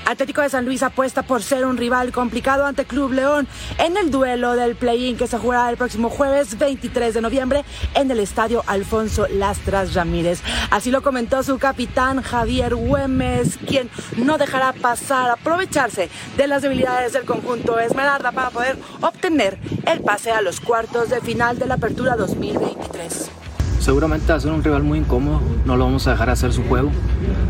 Atlético 0.06 0.42
de 0.42 0.50
San 0.50 0.66
Luis 0.66 0.84
apuesta 0.84 1.24
por 1.24 1.42
ser 1.42 1.66
un 1.66 1.78
rival 1.78 2.12
complicado 2.12 2.66
ante 2.66 2.86
Club 2.86 3.14
León 3.14 3.48
en 3.78 3.98
el 3.98 4.12
duelo 4.12 4.56
del 4.56 4.76
play-in 4.76 5.18
que 5.18 5.28
se 5.28 5.38
jugará 5.38 5.70
el 5.70 5.78
próximo 5.78 6.10
jueves 6.10 6.58
23 6.58 7.14
de 7.14 7.22
noviembre 7.22 7.66
en 7.96 8.12
el 8.12 8.20
estadio 8.20 8.64
Alfonso 8.68 9.28
Lastras 9.28 9.94
Ramírez. 9.94 10.42
Así 10.72 10.92
lo 10.92 11.02
comentó 11.02 11.42
su 11.44 11.58
capitán 11.58 12.22
Javier 12.22 12.76
Güemes, 12.76 13.58
quien 13.66 13.90
no 14.18 14.38
dejará 14.38 14.74
pasar 14.74 15.30
aprovecharse 15.32 16.10
de 16.38 16.48
las 16.48 16.62
debilidades 16.62 17.14
del 17.14 17.26
conjunto 17.26 17.80
Esmeralda 17.80 18.32
para 18.32 18.50
poder 18.50 18.78
obtener 19.02 19.58
el 19.86 20.02
pase 20.02 20.32
a 20.32 20.42
los 20.42 20.60
cuartos 20.60 21.10
de 21.10 21.22
final 21.22 21.58
de 21.58 21.68
la 21.68 21.76
Apertura 21.76 22.16
2023 22.16 23.43
seguramente 23.84 24.32
va 24.32 24.38
a 24.38 24.40
ser 24.40 24.52
un 24.52 24.64
rival 24.64 24.84
muy 24.84 25.00
incómodo, 25.00 25.42
no 25.66 25.76
lo 25.76 25.84
vamos 25.84 26.08
a 26.08 26.12
dejar 26.12 26.30
hacer 26.30 26.54
su 26.54 26.64
juego 26.64 26.90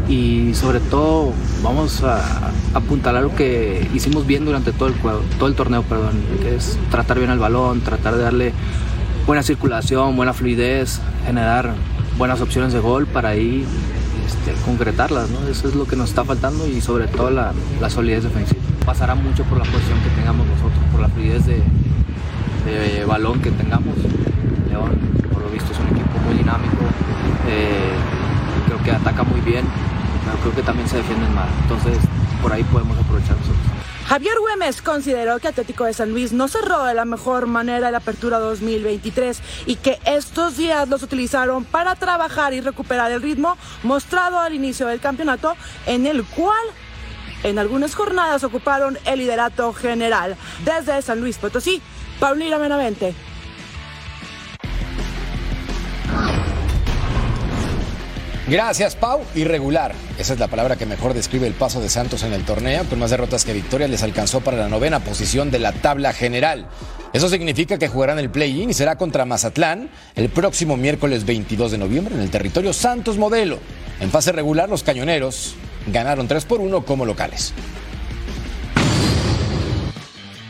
y 0.09 0.53
sobre 0.55 0.79
todo 0.79 1.31
vamos 1.61 2.03
a 2.03 2.19
apuntalar 2.73 3.21
lo 3.21 3.35
que 3.35 3.87
hicimos 3.93 4.25
bien 4.25 4.43
durante 4.43 4.71
todo 4.71 4.89
el, 4.89 4.95
juego, 4.95 5.21
todo 5.37 5.47
el 5.47 5.53
torneo, 5.53 5.83
perdón, 5.83 6.13
que 6.41 6.55
es 6.55 6.79
tratar 6.89 7.19
bien 7.19 7.29
el 7.29 7.37
balón, 7.37 7.81
tratar 7.81 8.15
de 8.15 8.23
darle 8.23 8.53
buena 9.27 9.43
circulación, 9.43 10.15
buena 10.15 10.33
fluidez, 10.33 11.01
generar 11.23 11.75
buenas 12.17 12.41
opciones 12.41 12.73
de 12.73 12.79
gol 12.79 13.05
para 13.05 13.29
ahí 13.29 13.63
este, 14.25 14.53
concretarlas, 14.65 15.29
¿no? 15.29 15.47
Eso 15.47 15.67
es 15.67 15.75
lo 15.75 15.85
que 15.85 15.95
nos 15.95 16.09
está 16.09 16.23
faltando 16.23 16.67
y 16.67 16.81
sobre 16.81 17.07
todo 17.07 17.29
la, 17.29 17.53
la 17.79 17.91
solidez 17.91 18.23
defensiva. 18.23 18.59
Pasará 18.85 19.13
mucho 19.13 19.43
por 19.43 19.59
la 19.59 19.65
posición 19.65 19.99
que 19.99 20.09
tengamos 20.09 20.47
nosotros, 20.47 20.79
por 20.91 20.99
la 20.99 21.09
fluidez 21.09 21.45
de, 21.45 21.61
balón 23.05 23.39
que 23.39 23.51
tengamos. 23.51 23.95
León, 24.69 25.22
lo 25.43 25.49
visto, 25.49 25.71
es 25.71 25.79
un 25.79 25.87
equipo 25.87 26.17
muy 26.19 26.35
dinámico, 26.35 26.83
eh, 27.47 27.95
creo 28.67 28.83
que 28.83 28.91
ataca 28.91 29.23
muy 29.23 29.41
bien, 29.41 29.65
pero 30.25 30.37
creo 30.37 30.55
que 30.55 30.63
también 30.63 30.87
se 30.87 30.97
defienden 30.97 31.33
mal. 31.35 31.49
Entonces, 31.63 31.97
por 32.41 32.51
ahí 32.51 32.63
podemos 32.63 32.97
aprovechar 32.97 33.35
nosotros. 33.37 33.59
Javier 34.07 34.37
Güemes 34.39 34.81
consideró 34.81 35.39
que 35.39 35.47
Atlético 35.47 35.85
de 35.85 35.93
San 35.93 36.11
Luis 36.11 36.33
no 36.33 36.47
cerró 36.47 36.83
de 36.83 36.93
la 36.93 37.05
mejor 37.05 37.47
manera 37.47 37.89
la 37.89 37.99
apertura 37.99 38.37
2023 38.39 39.41
y 39.65 39.77
que 39.77 39.97
estos 40.05 40.57
días 40.57 40.89
los 40.89 41.03
utilizaron 41.03 41.63
para 41.63 41.95
trabajar 41.95 42.53
y 42.53 42.59
recuperar 42.59 43.11
el 43.11 43.21
ritmo 43.21 43.57
mostrado 43.81 44.39
al 44.39 44.53
inicio 44.53 44.87
del 44.87 44.99
campeonato 44.99 45.55
en 45.85 46.05
el 46.05 46.23
cual 46.25 46.63
en 47.43 47.59
algunas 47.59 47.95
jornadas 47.95 48.43
ocuparon 48.43 48.97
el 49.05 49.19
liderato 49.19 49.73
general. 49.73 50.35
Desde 50.65 51.01
San 51.01 51.21
Luis 51.21 51.37
Potosí, 51.37 51.81
Paulina 52.19 52.57
Menavente, 52.57 53.15
Gracias, 58.47 58.97
Pau. 58.97 59.21
Irregular. 59.35 59.93
Esa 60.17 60.33
es 60.33 60.39
la 60.39 60.49
palabra 60.49 60.75
que 60.75 60.85
mejor 60.85 61.13
describe 61.13 61.47
el 61.47 61.53
paso 61.53 61.79
de 61.79 61.87
Santos 61.87 62.23
en 62.23 62.33
el 62.33 62.43
torneo. 62.43 62.83
Con 62.89 62.99
más 62.99 63.11
derrotas 63.11 63.45
que 63.45 63.53
victorias 63.53 63.89
les 63.89 64.03
alcanzó 64.03 64.41
para 64.41 64.57
la 64.57 64.67
novena 64.67 64.99
posición 64.99 65.49
de 65.49 65.59
la 65.59 65.71
tabla 65.71 66.11
general. 66.11 66.67
Eso 67.13 67.29
significa 67.29 67.77
que 67.77 67.87
jugarán 67.87 68.19
el 68.19 68.29
play-in 68.29 68.69
y 68.69 68.73
será 68.73 68.97
contra 68.97 69.23
Mazatlán 69.23 69.89
el 70.15 70.27
próximo 70.27 70.75
miércoles 70.75 71.25
22 71.25 71.71
de 71.71 71.77
noviembre 71.77 72.15
en 72.15 72.21
el 72.21 72.31
territorio 72.31 72.73
Santos 72.73 73.17
Modelo. 73.17 73.59
En 74.01 74.11
fase 74.11 74.33
regular, 74.33 74.67
los 74.67 74.83
cañoneros 74.83 75.55
ganaron 75.87 76.27
3 76.27 76.43
por 76.43 76.59
1 76.59 76.83
como 76.83 77.05
locales. 77.05 77.53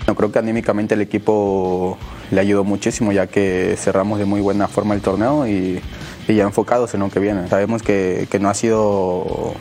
Yo 0.07 0.15
creo 0.15 0.31
que 0.31 0.39
anímicamente 0.39 0.95
el 0.95 1.01
equipo 1.01 1.97
le 2.31 2.41
ayudó 2.41 2.63
muchísimo 2.63 3.11
ya 3.11 3.27
que 3.27 3.75
cerramos 3.77 4.17
de 4.17 4.25
muy 4.25 4.41
buena 4.41 4.67
forma 4.67 4.95
el 4.95 5.01
torneo 5.01 5.47
y 5.47 5.79
y 6.27 6.35
ya 6.35 6.43
enfocados 6.43 6.93
en 6.93 7.01
lo 7.01 7.09
que 7.09 7.19
viene. 7.19 7.47
Sabemos 7.47 7.83
que, 7.83 8.27
que 8.29 8.39
no 8.39 8.49
ha 8.49 8.53
sido 8.53 9.53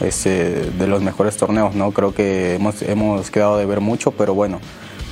este, 0.00 0.70
de 0.70 0.86
los 0.86 1.02
mejores 1.02 1.36
torneos, 1.36 1.74
¿no? 1.74 1.92
Creo 1.92 2.14
que 2.14 2.54
hemos, 2.54 2.82
hemos 2.82 3.30
quedado 3.30 3.58
de 3.58 3.66
ver 3.66 3.80
mucho, 3.80 4.10
pero 4.12 4.34
bueno, 4.34 4.60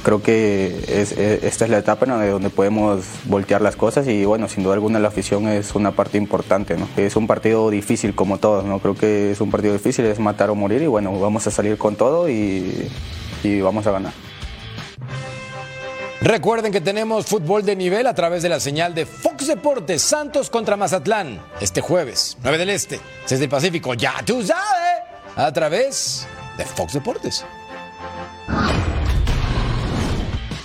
creo 0.02 0.22
que 0.22 0.84
es, 0.88 1.12
esta 1.12 1.64
es 1.64 1.70
la 1.70 1.78
etapa 1.78 2.06
en 2.06 2.30
donde 2.30 2.50
podemos 2.50 3.04
voltear 3.24 3.60
las 3.60 3.76
cosas 3.76 4.06
y 4.08 4.24
bueno, 4.24 4.48
sin 4.48 4.62
duda 4.62 4.74
alguna 4.74 4.98
la 4.98 5.08
afición 5.08 5.48
es 5.48 5.74
una 5.74 5.92
parte 5.92 6.18
importante, 6.18 6.76
¿no? 6.76 6.88
Es 6.96 7.16
un 7.16 7.26
partido 7.26 7.70
difícil 7.70 8.14
como 8.14 8.38
todos, 8.38 8.64
¿no? 8.64 8.78
Creo 8.78 8.94
que 8.94 9.32
es 9.32 9.40
un 9.40 9.50
partido 9.50 9.72
difícil, 9.72 10.04
es 10.06 10.18
matar 10.18 10.50
o 10.50 10.54
morir 10.54 10.82
y 10.82 10.86
bueno, 10.86 11.18
vamos 11.18 11.46
a 11.46 11.50
salir 11.50 11.78
con 11.78 11.96
todo 11.96 12.28
y, 12.28 12.88
y 13.42 13.60
vamos 13.60 13.86
a 13.86 13.92
ganar. 13.92 14.29
Recuerden 16.22 16.70
que 16.70 16.82
tenemos 16.82 17.24
fútbol 17.24 17.64
de 17.64 17.74
nivel 17.74 18.06
a 18.06 18.12
través 18.14 18.42
de 18.42 18.50
la 18.50 18.60
señal 18.60 18.94
de 18.94 19.06
Fox 19.06 19.46
Deportes 19.46 20.02
Santos 20.02 20.50
contra 20.50 20.76
Mazatlán 20.76 21.42
este 21.62 21.80
jueves, 21.80 22.36
9 22.42 22.58
del 22.58 22.68
Este, 22.68 23.00
6 23.24 23.40
del 23.40 23.48
Pacífico, 23.48 23.94
ya 23.94 24.16
tú 24.26 24.42
sabes, 24.42 25.00
a 25.34 25.50
través 25.50 26.26
de 26.58 26.66
Fox 26.66 26.92
Deportes. 26.92 27.46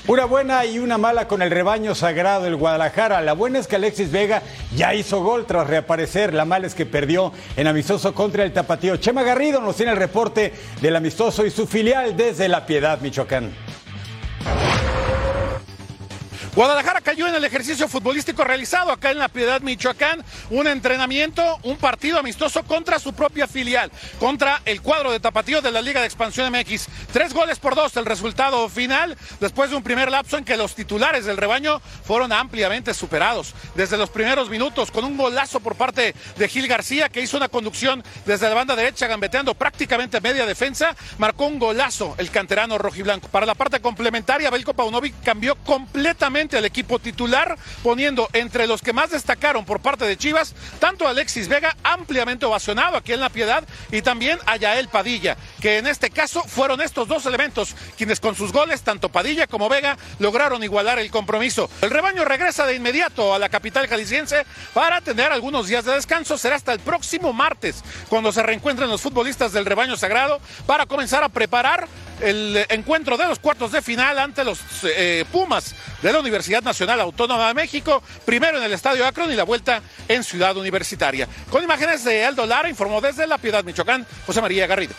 Una 0.08 0.26
buena 0.26 0.66
y 0.66 0.78
una 0.78 0.98
mala 0.98 1.26
con 1.28 1.42
el 1.42 1.50
rebaño 1.50 1.96
sagrado 1.96 2.44
del 2.44 2.58
Guadalajara. 2.58 3.22
La 3.22 3.32
buena 3.32 3.58
es 3.58 3.68
que 3.68 3.78
Alexis 3.78 4.12
Vega 4.12 4.44
ya 4.76 4.94
hizo 4.94 5.24
gol 5.24 5.46
tras 5.46 5.68
reaparecer. 5.68 6.34
La 6.34 6.44
mala 6.44 6.68
es 6.68 6.76
que 6.76 6.86
perdió 6.86 7.32
en 7.56 7.66
amistoso 7.66 8.14
contra 8.14 8.44
el 8.44 8.52
Tapatío. 8.54 8.98
Chema 8.98 9.24
Garrido 9.24 9.62
nos 9.62 9.78
tiene 9.78 9.94
el 9.94 9.98
reporte 9.98 10.54
del 10.82 10.96
amistoso 10.98 11.46
y 11.46 11.50
su 11.50 11.66
filial 11.66 12.16
desde 12.16 12.50
La 12.50 12.68
Piedad, 12.68 13.00
Michoacán. 13.00 13.52
Guadalajara 16.56 17.02
cayó 17.02 17.28
en 17.28 17.36
el 17.36 17.44
ejercicio 17.44 17.90
futbolístico 17.90 18.46
realizado 18.46 18.90
acá 18.90 19.12
en 19.12 19.20
la 19.20 19.28
Piedad, 19.28 19.60
Michoacán. 19.60 20.24
Un 20.50 20.68
entrenamiento, 20.68 21.60
un 21.64 21.76
partido 21.76 22.18
amistoso 22.18 22.64
contra 22.64 22.98
su 22.98 23.12
propia 23.12 23.46
filial, 23.46 23.92
contra 24.20 24.62
el 24.64 24.82
cuadro 24.82 25.12
de 25.12 25.20
tapatío 25.20 25.62
de 25.62 25.74
la 25.74 25.82
Liga 25.82 26.00
de 26.00 26.06
Expansión 26.06 26.50
MX. 26.54 26.88
Tres 27.12 27.34
goles 27.34 27.60
por 27.60 27.76
dos 27.76 27.98
el 27.98 28.06
resultado 28.06 28.70
final, 28.70 29.18
después 29.42 29.70
de 29.70 29.76
un 29.76 29.84
primer 29.84 30.10
lapso 30.10 30.38
en 30.38 30.46
que 30.46 30.56
los 30.56 30.76
titulares 30.76 31.26
del 31.26 31.36
rebaño 31.36 31.82
fueron 32.06 32.32
ampliamente 32.32 32.94
superados. 32.94 33.54
Desde 33.76 33.98
los 33.98 34.10
primeros 34.10 34.50
minutos, 34.50 34.92
con 34.92 35.04
un 35.04 35.18
golazo 35.18 35.60
por 35.60 35.76
parte 35.76 36.16
de 36.38 36.48
Gil 36.48 36.70
García, 36.70 37.10
que 37.10 37.20
hizo 37.20 37.36
una 37.36 37.50
conducción 37.50 38.02
desde 38.26 38.48
la 38.48 38.56
banda 38.56 38.78
derecha, 38.78 39.08
gambeteando 39.08 39.56
prácticamente 39.56 40.22
media 40.22 40.46
defensa, 40.46 40.96
marcó 41.18 41.48
un 41.48 41.60
golazo 41.60 42.16
el 42.18 42.32
canterano 42.32 42.78
rojiblanco. 42.78 43.28
Para 43.28 43.46
la 43.46 43.56
parte 43.56 43.82
complementaria, 43.82 44.50
Belko 44.50 44.74
Paunovic 44.74 45.22
cambió 45.22 45.56
completamente 45.56 46.45
al 46.54 46.66
equipo 46.66 47.00
titular, 47.00 47.58
poniendo 47.82 48.30
entre 48.34 48.68
los 48.68 48.82
que 48.82 48.94
más 48.94 49.10
destacaron 49.10 49.66
por 49.66 49.80
parte 49.80 50.06
de 50.06 50.18
Chivas, 50.18 50.54
tanto 50.80 51.08
Alexis 51.08 51.48
Vega, 51.48 51.76
ampliamente 51.84 52.46
ovacionado 52.46 52.98
aquí 52.98 53.14
en 53.14 53.20
La 53.20 53.30
Piedad, 53.30 53.64
y 53.92 54.02
también 54.04 54.38
a 54.46 54.58
Yael 54.58 54.88
Padilla, 54.90 55.38
que 55.60 55.80
en 55.80 55.88
este 55.88 56.12
caso 56.12 56.44
fueron 56.44 56.82
estos 56.82 57.08
dos 57.08 57.26
elementos 57.26 57.76
quienes 57.98 58.20
con 58.20 58.36
sus 58.36 58.52
goles, 58.52 58.84
tanto 58.84 59.10
Padilla 59.10 59.48
como 59.48 59.70
Vega, 59.70 59.98
lograron 60.20 60.64
igualar 60.64 61.00
el 61.00 61.10
compromiso. 61.10 61.70
El 61.82 61.90
rebaño 61.90 62.24
regresa 62.26 62.66
de 62.68 62.76
inmediato 62.76 63.34
a 63.34 63.40
la 63.40 63.50
capital 63.50 63.88
jalisciense 63.88 64.46
para 64.74 65.02
tener 65.02 65.32
algunos 65.32 65.68
días 65.68 65.86
de 65.86 65.94
descanso. 65.94 66.38
Será 66.38 66.56
hasta 66.56 66.74
el 66.74 66.80
próximo 66.80 67.34
martes 67.34 67.84
cuando 68.10 68.32
se 68.32 68.44
reencuentren 68.44 68.90
los 68.90 69.02
futbolistas 69.02 69.54
del 69.54 69.66
rebaño 69.66 69.98
sagrado 69.98 70.40
para 70.66 70.86
comenzar 70.86 71.24
a 71.24 71.30
preparar 71.30 71.88
el 72.22 72.66
encuentro 72.70 73.18
de 73.18 73.26
los 73.26 73.40
cuartos 73.40 73.72
de 73.72 73.82
final 73.82 74.20
ante 74.20 74.44
los 74.44 74.60
eh, 74.84 75.26
Pumas 75.32 75.76
de 76.02 76.14
la 76.14 76.20
Universidad 76.20 76.35
Nacional 76.64 77.00
Autónoma 77.00 77.48
de 77.48 77.54
México, 77.54 78.04
primero 78.26 78.58
en 78.58 78.64
el 78.64 78.74
Estadio 78.74 79.06
Akron 79.06 79.32
y 79.32 79.36
la 79.36 79.44
vuelta 79.44 79.82
en 80.08 80.24
Ciudad 80.24 80.56
Universitaria. 80.58 81.28
Con 81.50 81.64
imágenes 81.64 82.04
de 82.04 82.26
Aldo 82.26 82.46
Lara, 82.46 82.70
informó 82.70 83.00
desde 83.00 83.26
La 83.26 83.38
Piedad, 83.38 83.64
Michoacán, 83.64 84.06
José 84.26 84.42
María 84.42 84.68
Garrido. 84.68 84.94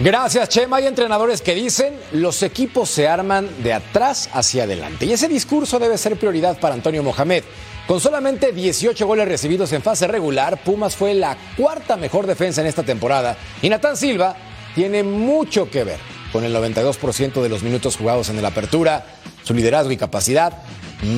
Gracias, 0.00 0.48
Chema. 0.50 0.76
Hay 0.76 0.86
entrenadores 0.86 1.42
que 1.42 1.54
dicen 1.54 1.98
los 2.12 2.42
equipos 2.42 2.88
se 2.88 3.08
arman 3.08 3.48
de 3.62 3.72
atrás 3.72 4.28
hacia 4.32 4.64
adelante. 4.64 5.06
Y 5.06 5.12
ese 5.12 5.26
discurso 5.26 5.78
debe 5.78 5.98
ser 5.98 6.16
prioridad 6.16 6.60
para 6.60 6.74
Antonio 6.74 7.02
Mohamed. 7.02 7.42
Con 7.88 8.00
solamente 8.00 8.52
18 8.52 9.06
goles 9.06 9.26
recibidos 9.26 9.72
en 9.72 9.82
fase 9.82 10.06
regular, 10.06 10.62
Pumas 10.62 10.94
fue 10.94 11.14
la 11.14 11.36
cuarta 11.56 11.96
mejor 11.96 12.26
defensa 12.26 12.60
en 12.60 12.68
esta 12.68 12.82
temporada. 12.82 13.36
Y 13.62 13.68
Natán 13.68 13.96
Silva 13.96 14.36
tiene 14.74 15.02
mucho 15.02 15.70
que 15.70 15.82
ver 15.84 16.15
con 16.36 16.44
el 16.44 16.54
92% 16.54 17.40
de 17.40 17.48
los 17.48 17.62
minutos 17.62 17.96
jugados 17.96 18.28
en 18.28 18.42
la 18.42 18.48
apertura. 18.48 19.06
Su 19.42 19.54
liderazgo 19.54 19.90
y 19.90 19.96
capacidad 19.96 20.52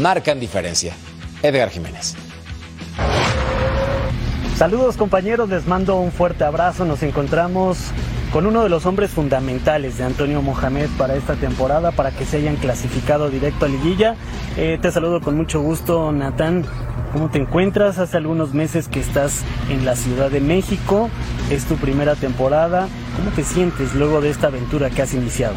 marcan 0.01 0.39
diferencia. 0.39 0.95
Edgar 1.43 1.71
Jiménez. 1.71 2.15
Saludos 4.57 4.97
compañeros, 4.97 5.49
les 5.49 5.67
mando 5.67 5.97
un 5.97 6.13
fuerte 6.13 6.45
abrazo. 6.45 6.85
Nos 6.85 7.03
encontramos 7.03 7.79
con 8.33 8.47
uno 8.47 8.63
de 8.63 8.69
los 8.69 8.87
hombres 8.87 9.11
fundamentales 9.11 9.99
de 9.99 10.05
Antonio 10.05 10.41
Mohamed 10.41 10.89
para 10.97 11.17
esta 11.17 11.35
temporada, 11.35 11.91
para 11.91 12.13
que 12.13 12.25
se 12.25 12.37
hayan 12.37 12.55
clasificado 12.55 13.29
directo 13.29 13.65
a 13.65 13.69
liguilla. 13.69 14.15
Eh, 14.57 14.79
te 14.81 14.93
saludo 14.93 15.21
con 15.21 15.37
mucho 15.37 15.61
gusto, 15.61 16.13
Natán. 16.13 16.65
¿Cómo 17.13 17.29
te 17.29 17.39
encuentras? 17.39 17.99
Hace 17.99 18.19
algunos 18.19 18.55
meses 18.55 18.87
que 18.87 19.01
estás 19.01 19.43
en 19.69 19.85
la 19.85 19.97
Ciudad 19.97 20.31
de 20.31 20.41
México, 20.41 21.11
es 21.51 21.65
tu 21.65 21.75
primera 21.75 22.15
temporada. 22.15 22.87
¿Cómo 23.19 23.33
te 23.33 23.43
sientes 23.43 23.97
luego 23.97 24.21
de 24.21 24.31
esta 24.31 24.47
aventura 24.47 24.91
que 24.91 25.03
has 25.03 25.13
iniciado? 25.13 25.57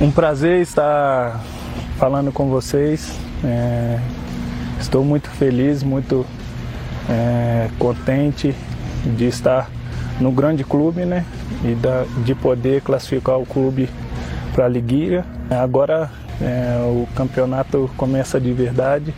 Um 0.00 0.10
prazer 0.10 0.60
estar 0.60 1.40
falando 1.96 2.32
com 2.32 2.48
vocês. 2.48 3.16
É, 3.44 4.00
estou 4.80 5.04
muito 5.04 5.30
feliz, 5.30 5.84
muito 5.84 6.26
é, 7.08 7.68
contente 7.78 8.52
de 9.16 9.26
estar 9.26 9.70
no 10.20 10.32
grande 10.32 10.64
clube, 10.64 11.04
né? 11.04 11.24
E 11.64 11.76
da, 11.76 12.04
de 12.24 12.34
poder 12.34 12.82
classificar 12.82 13.38
o 13.38 13.46
clube 13.46 13.88
para 14.52 14.64
a 14.64 14.68
liguilha. 14.68 15.24
Agora 15.48 16.10
é, 16.42 16.80
o 16.82 17.06
campeonato 17.14 17.88
começa 17.96 18.40
de 18.40 18.52
verdade, 18.52 19.14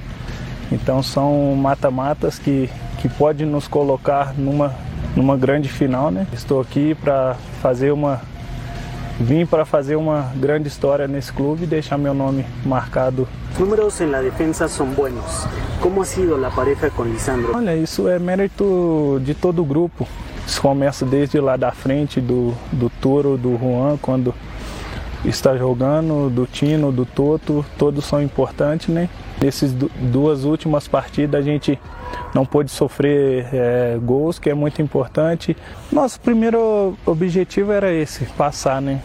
então 0.71 1.03
são 1.03 1.55
mata-matas 1.57 2.39
que, 2.39 2.69
que 2.99 3.09
pode 3.09 3.47
nos 3.47 3.67
colocar 3.67 4.35
numa, 4.37 4.75
numa 5.17 5.37
grande 5.37 5.69
final, 5.69 6.11
né? 6.11 6.27
Estou 6.33 6.61
aqui 6.61 6.95
para 6.95 7.37
fazer 7.61 7.91
uma 7.93 8.21
vim 9.21 9.45
para 9.45 9.67
fazer 9.67 9.97
uma 9.97 10.33
grande 10.35 10.69
história 10.69 11.07
nesse 11.07 11.31
clube 11.33 11.65
e 11.65 11.67
deixar 11.67 11.99
meu 11.99 12.15
nome 12.15 12.47
marcado. 12.65 13.29
Números 13.59 14.01
en 14.01 14.11
la 14.11 14.23
defensa 14.23 14.67
son 14.69 14.95
buenos. 14.95 15.47
¿Cómo 15.83 16.03
ha 16.03 16.07
sido 16.07 16.39
la 16.39 16.51
pareja 16.51 16.89
con 16.91 17.13
Lisandro? 17.13 17.55
Olha, 17.55 17.77
isso 17.77 18.09
é 18.09 18.19
mérito 18.19 19.21
de 19.23 19.35
todo 19.35 19.61
o 19.61 19.65
grupo. 19.65 20.09
Isso 20.47 20.63
começa 20.63 21.05
desde 21.05 21.39
lá 21.39 21.57
da 21.57 21.71
frente 21.71 22.21
do, 22.21 22.55
do 22.73 22.89
Toro, 22.89 23.37
do 23.37 23.59
Juan, 23.59 23.99
quando 24.01 24.35
está 25.25 25.57
jogando, 25.57 26.31
do 26.31 26.47
Tino, 26.47 26.91
do 26.91 27.05
Toto, 27.05 27.65
todos 27.77 28.05
são 28.07 28.23
importantes, 28.23 28.89
né? 28.89 29.09
Nessas 29.41 29.73
duas 29.73 30.45
últimas 30.45 30.89
partidas 30.89 31.41
a 31.41 31.43
gente 31.43 31.79
não 32.35 32.45
pôde 32.45 32.71
sofrer 32.71 33.47
é, 33.53 33.99
gols, 34.03 34.39
que 34.39 34.51
é 34.51 34.55
muito 34.55 34.81
importante. 34.81 35.57
Nosso 35.91 36.21
primeiro 36.21 36.97
objetivo 37.05 37.73
era 37.73 37.93
esse, 37.93 38.25
passar, 38.27 38.81
né? 38.81 39.01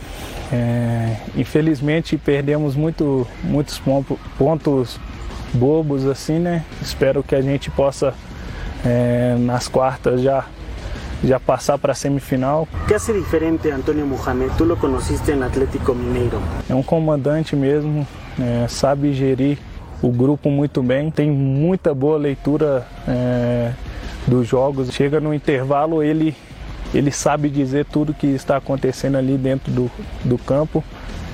É, 0.51 1.17
infelizmente 1.35 2.17
perdemos 2.17 2.75
muito, 2.75 3.27
muitos 3.43 3.81
pontos 4.37 4.99
bobos 5.53 6.05
assim, 6.05 6.39
né? 6.39 6.63
Espero 6.81 7.23
que 7.23 7.35
a 7.35 7.41
gente 7.41 7.71
possa 7.71 8.13
é, 8.85 9.35
nas 9.39 9.67
quartas 9.67 10.21
já 10.21 10.45
ya 11.23 11.39
pasar 11.39 11.77
para 11.79 11.93
a 11.93 11.95
semifinal. 11.95 12.67
¿Qué 12.87 12.95
hace 12.95 13.13
diferente 13.13 13.71
Antonio 13.71 14.05
Mohamed? 14.05 14.51
Tú 14.57 14.65
lo 14.65 14.77
conociste 14.77 15.31
en 15.31 15.43
Atlético 15.43 15.95
Mineiro. 15.95 16.39
É 16.69 16.75
um 16.75 16.83
comandante 16.83 17.55
mesmo, 17.55 18.05
é, 18.39 18.67
sabe 18.67 19.13
gerir 19.13 19.57
o 20.01 20.11
grupo 20.11 20.49
muito 20.49 20.83
bem, 20.83 21.09
tem 21.09 21.31
muita 21.31 21.93
boa 21.93 22.17
leitura 22.17 22.85
é, 23.07 23.71
dos 24.27 24.47
jogos. 24.47 24.91
Chega 24.91 25.19
no 25.19 25.33
intervalo, 25.33 26.03
ele, 26.03 26.35
ele 26.93 27.11
sabe 27.11 27.49
dizer 27.49 27.85
tudo 27.85 28.13
que 28.13 28.27
está 28.27 28.57
acontecendo 28.57 29.17
ali 29.17 29.37
dentro 29.37 29.71
do, 29.71 29.91
do 30.23 30.37
campo. 30.37 30.83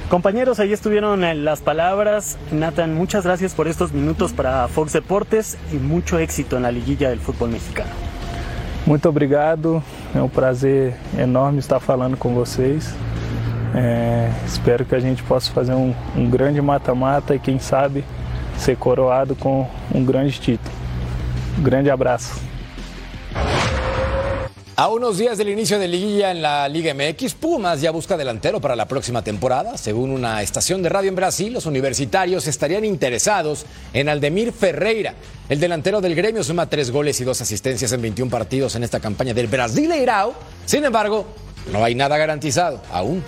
Compañeros, 0.10 0.60
ahí 0.60 0.74
estuvieron 0.74 1.22
las 1.46 1.62
palabras. 1.62 2.38
Nathan, 2.52 2.94
muchas 2.94 3.24
gracias 3.24 3.54
por 3.54 3.68
estos 3.68 3.94
minutos 3.94 4.34
para 4.34 4.68
Fox 4.68 4.92
Deportes 4.92 5.58
y 5.72 5.78
mucho 5.78 6.20
éxito 6.20 6.58
en 6.58 6.64
la 6.64 6.72
liguilla 6.72 7.10
del 7.10 7.20
fútbol 7.20 7.50
mexicano. 7.50 7.92
Muito 8.86 9.08
obrigado, 9.08 9.82
é 10.14 10.22
um 10.22 10.28
prazer 10.28 10.96
enorme 11.18 11.60
estar 11.60 11.80
falando 11.80 12.18
com 12.18 12.34
vocês. 12.34 12.94
É, 13.74 14.30
espero 14.46 14.84
que 14.84 14.94
a 14.96 15.00
gente 15.00 15.24
possa 15.24 15.50
fazer 15.52 15.74
um, 15.74 15.94
um 16.14 16.30
grande 16.30 16.62
mata-mata 16.62 17.34
e, 17.34 17.40
quem 17.40 17.58
sabe, 17.58 18.04
ser 18.62 18.78
coroado 18.78 19.36
com 19.36 19.68
um 19.94 20.06
grande 20.06 20.40
título. 20.40 20.72
Grande 21.60 21.90
abraço. 21.90 22.32
A 24.76 24.88
unos 24.88 25.18
días 25.18 25.38
del 25.38 25.50
inicio 25.50 25.78
de 25.78 25.88
liguilla 25.88 26.32
en 26.32 26.42
la 26.42 26.68
Liga 26.68 26.94
MX, 26.94 27.36
Pumas 27.36 27.82
ya 27.82 27.92
busca 27.92 28.18
delantero 28.18 28.60
para 28.62 28.76
la 28.76 28.88
próxima 28.88 29.24
temporada. 29.24 29.78
Según 29.78 30.12
una 30.12 30.42
estación 30.42 30.82
de 30.82 30.90
radio 30.90 31.10
en 31.10 31.16
Brasil, 31.16 31.54
los 31.54 31.66
universitarios 31.66 32.48
estarían 32.48 32.86
interesados 32.86 33.66
en 33.94 34.10
Aldemir 34.10 34.52
Ferreira. 34.54 35.14
El 35.50 35.60
delantero 35.60 36.02
del 36.02 36.16
gremio 36.16 36.44
suma 36.44 36.68
tres 36.68 36.90
goles 36.90 37.20
y 37.20 37.24
dos 37.24 37.42
asistencias 37.42 37.92
en 37.92 38.02
21 38.02 38.32
partidos 38.32 38.76
en 38.76 38.84
esta 38.84 39.00
campaña 39.00 39.34
del 39.34 39.48
Brasileirao. 39.48 40.34
Sin 40.66 40.84
embargo, 40.84 41.28
no 41.72 41.84
hay 41.84 41.94
nada 41.94 42.18
garantizado 42.18 42.82
aún. 42.92 43.24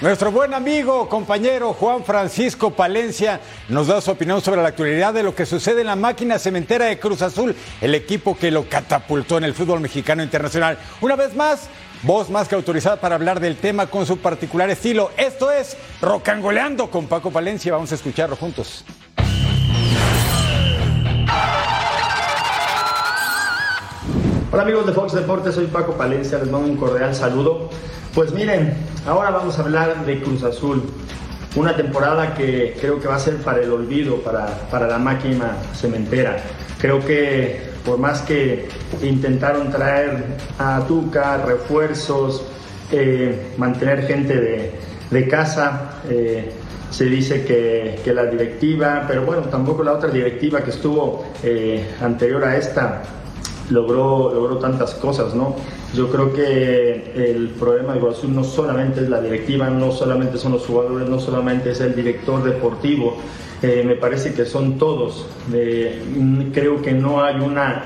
Nuestro 0.00 0.30
buen 0.30 0.54
amigo, 0.54 1.08
compañero 1.08 1.72
Juan 1.72 2.04
Francisco 2.04 2.70
Palencia 2.70 3.40
nos 3.68 3.88
da 3.88 4.00
su 4.00 4.12
opinión 4.12 4.40
sobre 4.40 4.62
la 4.62 4.68
actualidad 4.68 5.12
de 5.12 5.24
lo 5.24 5.34
que 5.34 5.44
sucede 5.44 5.80
en 5.80 5.88
la 5.88 5.96
máquina 5.96 6.38
cementera 6.38 6.84
de 6.84 7.00
Cruz 7.00 7.20
Azul, 7.20 7.56
el 7.80 7.96
equipo 7.96 8.38
que 8.38 8.52
lo 8.52 8.68
catapultó 8.68 9.38
en 9.38 9.42
el 9.42 9.54
fútbol 9.54 9.80
mexicano 9.80 10.22
internacional. 10.22 10.78
Una 11.00 11.16
vez 11.16 11.34
más, 11.34 11.68
voz 12.04 12.30
más 12.30 12.46
que 12.46 12.54
autorizada 12.54 13.00
para 13.00 13.16
hablar 13.16 13.40
del 13.40 13.56
tema 13.56 13.88
con 13.88 14.06
su 14.06 14.18
particular 14.18 14.70
estilo. 14.70 15.10
Esto 15.16 15.50
es 15.50 15.76
Rocangoleando 16.00 16.92
con 16.92 17.08
Paco 17.08 17.32
Palencia. 17.32 17.72
Vamos 17.72 17.90
a 17.90 17.96
escucharlo 17.96 18.36
juntos. 18.36 18.84
Hola 24.52 24.62
amigos 24.62 24.86
de 24.86 24.92
Fox 24.92 25.12
Deportes, 25.12 25.56
soy 25.56 25.66
Paco 25.66 25.94
Palencia, 25.94 26.38
les 26.38 26.48
mando 26.48 26.68
un 26.68 26.76
cordial 26.76 27.12
saludo. 27.16 27.68
Pues 28.14 28.32
miren, 28.32 28.74
ahora 29.06 29.30
vamos 29.30 29.58
a 29.58 29.62
hablar 29.62 30.04
de 30.04 30.20
Cruz 30.20 30.42
Azul, 30.42 30.82
una 31.56 31.76
temporada 31.76 32.34
que 32.34 32.76
creo 32.80 33.00
que 33.00 33.08
va 33.08 33.16
a 33.16 33.20
ser 33.20 33.36
para 33.38 33.60
el 33.60 33.70
olvido, 33.70 34.16
para, 34.16 34.46
para 34.70 34.86
la 34.86 34.98
máquina 34.98 35.56
cementera. 35.74 36.38
Creo 36.80 37.04
que 37.04 37.68
por 37.84 37.98
más 37.98 38.22
que 38.22 38.68
intentaron 39.02 39.70
traer 39.70 40.24
a 40.58 40.84
Tuca, 40.86 41.38
refuerzos, 41.38 42.42
eh, 42.90 43.52
mantener 43.56 44.06
gente 44.06 44.36
de, 44.36 44.72
de 45.10 45.28
casa, 45.28 46.00
eh, 46.08 46.52
se 46.90 47.04
dice 47.04 47.44
que, 47.44 48.00
que, 48.02 48.14
la 48.14 48.24
directiva, 48.24 49.04
pero 49.06 49.24
bueno, 49.24 49.42
tampoco 49.42 49.82
la 49.82 49.92
otra 49.92 50.10
directiva 50.10 50.62
que 50.62 50.70
estuvo 50.70 51.24
eh, 51.42 51.96
anterior 52.00 52.44
a 52.44 52.56
esta 52.56 53.02
logró, 53.70 54.32
logró 54.32 54.58
tantas 54.58 54.94
cosas, 54.94 55.34
¿no? 55.34 55.56
Yo 55.94 56.10
creo 56.10 56.32
que 56.34 57.12
el 57.16 57.48
problema 57.58 57.94
de 57.94 58.08
Azul 58.08 58.34
no 58.34 58.44
solamente 58.44 59.00
es 59.00 59.08
la 59.08 59.22
directiva, 59.22 59.70
no 59.70 59.90
solamente 59.90 60.36
son 60.36 60.52
los 60.52 60.66
jugadores, 60.66 61.08
no 61.08 61.18
solamente 61.18 61.70
es 61.70 61.80
el 61.80 61.94
director 61.94 62.44
deportivo, 62.44 63.16
eh, 63.62 63.82
me 63.86 63.96
parece 63.96 64.34
que 64.34 64.44
son 64.44 64.76
todos. 64.76 65.26
Eh, 65.52 66.00
creo 66.52 66.82
que 66.82 66.92
no 66.92 67.24
hay 67.24 67.40
una 67.40 67.84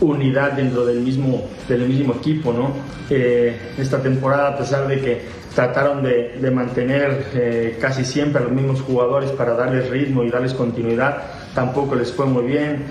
unidad 0.00 0.52
dentro 0.52 0.84
del 0.84 1.00
mismo, 1.00 1.44
del 1.68 1.88
mismo 1.88 2.14
equipo, 2.14 2.52
¿no? 2.52 2.72
Eh, 3.08 3.56
esta 3.78 4.02
temporada, 4.02 4.48
a 4.48 4.58
pesar 4.58 4.88
de 4.88 5.00
que 5.00 5.22
trataron 5.54 6.02
de, 6.02 6.50
mantener 6.50 7.76
casi 7.80 8.04
siempre 8.04 8.42
a 8.42 8.44
los 8.44 8.52
mismos 8.52 8.80
jugadores 8.80 9.30
para 9.30 9.54
darles 9.54 9.88
ritmo 9.88 10.24
y 10.24 10.30
darles 10.30 10.52
continuidad, 10.52 11.22
tampoco 11.54 11.94
les 11.94 12.12
fue 12.12 12.26
muy 12.26 12.42
bien. 12.42 12.82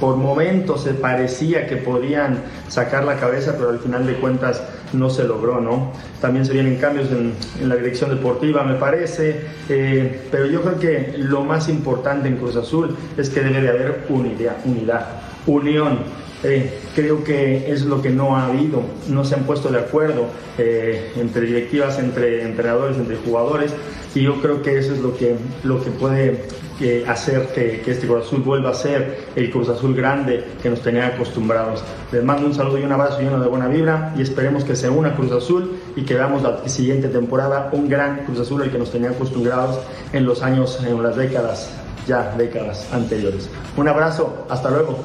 Por 0.00 0.16
momentos 0.16 0.84
se 0.84 0.94
parecía 0.94 1.66
que 1.66 1.76
podían 1.76 2.42
sacar 2.68 3.04
la 3.04 3.16
cabeza, 3.16 3.54
pero 3.56 3.70
al 3.70 3.80
final 3.80 4.06
de 4.06 4.14
cuentas 4.14 4.62
no 4.92 5.10
se 5.10 5.24
logró, 5.24 5.60
¿no? 5.60 5.92
También 6.20 6.44
se 6.44 6.52
vienen 6.52 6.76
cambios 6.76 7.10
en, 7.10 7.34
en 7.60 7.68
la 7.68 7.76
dirección 7.76 8.10
deportiva, 8.10 8.62
me 8.62 8.74
parece, 8.74 9.40
eh, 9.68 10.28
pero 10.30 10.46
yo 10.46 10.62
creo 10.62 10.78
que 10.78 11.14
lo 11.18 11.42
más 11.42 11.68
importante 11.68 12.28
en 12.28 12.36
Cruz 12.36 12.56
Azul 12.56 12.96
es 13.16 13.28
que 13.28 13.40
debe 13.40 13.60
de 13.60 13.68
haber 13.68 14.04
unidad, 14.08 14.56
unidad 14.64 15.06
unión. 15.46 16.25
Eh, 16.44 16.78
creo 16.94 17.24
que 17.24 17.72
es 17.72 17.84
lo 17.86 18.02
que 18.02 18.10
no 18.10 18.36
ha 18.36 18.46
habido, 18.46 18.82
no 19.08 19.24
se 19.24 19.34
han 19.34 19.44
puesto 19.44 19.70
de 19.70 19.78
acuerdo 19.78 20.26
eh, 20.58 21.12
entre 21.16 21.42
directivas, 21.42 21.98
entre 21.98 22.42
entrenadores, 22.42 22.98
entre 22.98 23.16
jugadores, 23.16 23.72
y 24.14 24.22
yo 24.22 24.40
creo 24.40 24.62
que 24.62 24.78
eso 24.78 24.92
es 24.94 25.00
lo 25.00 25.16
que, 25.16 25.34
lo 25.64 25.82
que 25.82 25.90
puede 25.90 26.44
eh, 26.80 27.04
hacer 27.08 27.48
que, 27.54 27.82
este 27.86 28.06
Cruz 28.06 28.26
Azul 28.26 28.42
vuelva 28.42 28.70
a 28.70 28.74
ser 28.74 29.28
el 29.34 29.50
Cruz 29.50 29.70
Azul 29.70 29.94
grande 29.94 30.44
que 30.62 30.68
nos 30.68 30.82
tenía 30.82 31.06
acostumbrados. 31.06 31.82
Les 32.12 32.22
mando 32.22 32.46
un 32.46 32.54
saludo 32.54 32.78
y 32.78 32.82
un 32.82 32.92
abrazo 32.92 33.20
lleno 33.20 33.40
de 33.40 33.48
buena 33.48 33.68
vibra 33.68 34.14
y 34.16 34.22
esperemos 34.22 34.62
que 34.64 34.76
se 34.76 34.90
una 34.90 35.14
Cruz 35.16 35.32
Azul 35.32 35.78
y 35.96 36.02
que 36.02 36.14
veamos 36.14 36.42
la 36.42 36.68
siguiente 36.68 37.08
temporada 37.08 37.70
un 37.72 37.88
gran 37.88 38.24
Cruz 38.26 38.40
Azul 38.40 38.62
el 38.62 38.70
que 38.70 38.78
nos 38.78 38.92
tenía 38.92 39.10
acostumbrados 39.10 39.78
en 40.12 40.26
los 40.26 40.42
años, 40.42 40.78
en 40.86 41.02
las 41.02 41.16
décadas 41.16 41.70
ya 42.06 42.34
décadas 42.36 42.86
anteriores. 42.92 43.48
Un 43.76 43.88
abrazo, 43.88 44.46
hasta 44.48 44.70
luego. 44.70 44.98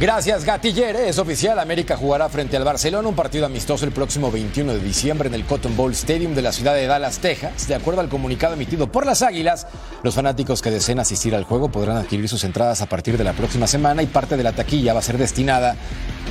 Gracias, 0.00 0.44
Gatillere. 0.44 1.08
Es 1.08 1.18
oficial, 1.18 1.58
América 1.58 1.96
jugará 1.96 2.28
frente 2.28 2.56
al 2.56 2.62
Barcelona 2.62 3.08
un 3.08 3.16
partido 3.16 3.46
amistoso 3.46 3.84
el 3.84 3.90
próximo 3.90 4.30
21 4.30 4.74
de 4.74 4.78
diciembre 4.78 5.26
en 5.26 5.34
el 5.34 5.44
Cotton 5.44 5.76
Bowl 5.76 5.90
Stadium 5.90 6.36
de 6.36 6.42
la 6.42 6.52
ciudad 6.52 6.76
de 6.76 6.86
Dallas, 6.86 7.18
Texas. 7.18 7.66
De 7.66 7.74
acuerdo 7.74 8.00
al 8.00 8.08
comunicado 8.08 8.54
emitido 8.54 8.92
por 8.92 9.04
las 9.04 9.22
Águilas, 9.22 9.66
los 10.04 10.14
fanáticos 10.14 10.62
que 10.62 10.70
deseen 10.70 11.00
asistir 11.00 11.34
al 11.34 11.42
juego 11.42 11.72
podrán 11.72 11.96
adquirir 11.96 12.28
sus 12.28 12.44
entradas 12.44 12.80
a 12.80 12.86
partir 12.86 13.18
de 13.18 13.24
la 13.24 13.32
próxima 13.32 13.66
semana 13.66 14.04
y 14.04 14.06
parte 14.06 14.36
de 14.36 14.44
la 14.44 14.52
taquilla 14.52 14.92
va 14.92 15.00
a 15.00 15.02
ser 15.02 15.18
destinada 15.18 15.74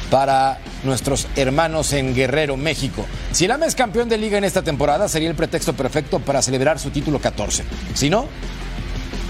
para 0.10 0.60
nuestros 0.86 1.27
hermanos 1.36 1.91
en 1.91 2.15
Guerrero, 2.15 2.56
México. 2.56 3.06
Si 3.34 3.45
el 3.45 3.51
AME 3.51 3.65
es 3.65 3.75
campeón 3.75 4.08
de 4.08 4.17
liga 4.17 4.38
en 4.38 4.45
esta 4.45 4.62
temporada, 4.62 5.10
sería 5.10 5.30
el 5.30 5.36
pretexto 5.36 5.73
perfecto 5.73 6.19
para 6.19 6.41
celebrar 6.41 6.80
su 6.80 6.89
título 6.91 7.19
14. 7.19 7.65
Si 7.95 8.10
no, 8.10 8.27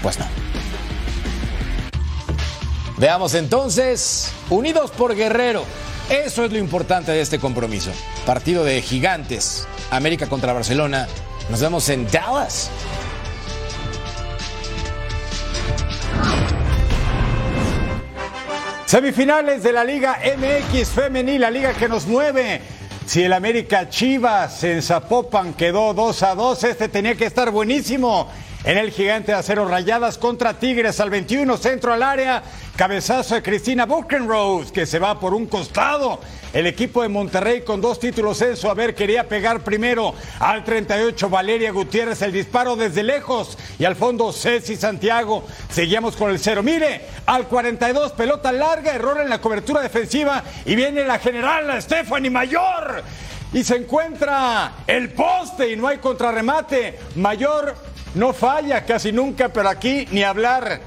pues 0.00 0.16
no. 0.20 0.47
Veamos 2.98 3.34
entonces, 3.34 4.32
unidos 4.50 4.90
por 4.90 5.14
Guerrero. 5.14 5.64
Eso 6.10 6.44
es 6.44 6.50
lo 6.50 6.58
importante 6.58 7.12
de 7.12 7.20
este 7.20 7.38
compromiso. 7.38 7.92
Partido 8.26 8.64
de 8.64 8.82
gigantes, 8.82 9.68
América 9.92 10.28
contra 10.28 10.52
Barcelona. 10.52 11.06
Nos 11.48 11.60
vemos 11.60 11.88
en 11.90 12.10
Dallas. 12.10 12.70
Semifinales 18.86 19.62
de 19.62 19.72
la 19.72 19.84
Liga 19.84 20.18
MX 20.36 20.88
Femenil, 20.88 21.40
la 21.40 21.50
liga 21.52 21.74
que 21.74 21.88
nos 21.88 22.06
mueve. 22.06 22.60
Si 23.06 23.22
el 23.22 23.32
América 23.32 23.88
Chivas 23.88 24.64
en 24.64 24.82
Zapopan 24.82 25.54
quedó 25.54 25.94
2 25.94 26.22
a 26.24 26.34
2, 26.34 26.64
este 26.64 26.88
tenía 26.88 27.14
que 27.14 27.26
estar 27.26 27.52
buenísimo. 27.52 28.28
En 28.68 28.76
el 28.76 28.90
gigante 28.90 29.32
de 29.32 29.38
acero 29.38 29.66
rayadas 29.66 30.18
contra 30.18 30.58
Tigres 30.58 31.00
al 31.00 31.08
21, 31.08 31.56
centro 31.56 31.94
al 31.94 32.02
área. 32.02 32.42
Cabezazo 32.76 33.34
de 33.34 33.42
Cristina 33.42 33.86
Buchenrose, 33.86 34.74
que 34.74 34.84
se 34.84 34.98
va 34.98 35.18
por 35.18 35.32
un 35.32 35.46
costado. 35.46 36.20
El 36.52 36.66
equipo 36.66 37.00
de 37.00 37.08
Monterrey 37.08 37.62
con 37.62 37.80
dos 37.80 37.98
títulos 37.98 38.42
en 38.42 38.58
su 38.58 38.68
haber 38.68 38.94
quería 38.94 39.26
pegar 39.26 39.64
primero 39.64 40.12
al 40.38 40.64
38 40.64 41.30
Valeria 41.30 41.72
Gutiérrez 41.72 42.20
el 42.20 42.30
disparo 42.30 42.76
desde 42.76 43.02
lejos 43.02 43.56
y 43.78 43.86
al 43.86 43.96
fondo 43.96 44.34
Ceci 44.34 44.76
Santiago. 44.76 45.46
Seguíamos 45.70 46.14
con 46.14 46.30
el 46.30 46.38
cero. 46.38 46.62
Mire, 46.62 47.06
al 47.24 47.48
42 47.48 48.12
pelota 48.12 48.52
larga, 48.52 48.94
error 48.94 49.18
en 49.22 49.30
la 49.30 49.40
cobertura 49.40 49.80
defensiva 49.80 50.44
y 50.66 50.76
viene 50.76 51.04
la 51.04 51.18
general 51.18 51.80
Stephanie 51.80 52.28
Mayor. 52.28 53.02
Y 53.50 53.64
se 53.64 53.76
encuentra 53.76 54.72
el 54.86 55.08
poste 55.14 55.72
y 55.72 55.76
no 55.76 55.88
hay 55.88 55.96
contrarremate. 55.96 56.98
Mayor 57.16 57.74
no 58.18 58.32
falla 58.32 58.84
casi 58.84 59.12
nunca, 59.12 59.48
pero 59.48 59.68
aquí 59.68 60.06
ni 60.10 60.24
hablar. 60.24 60.80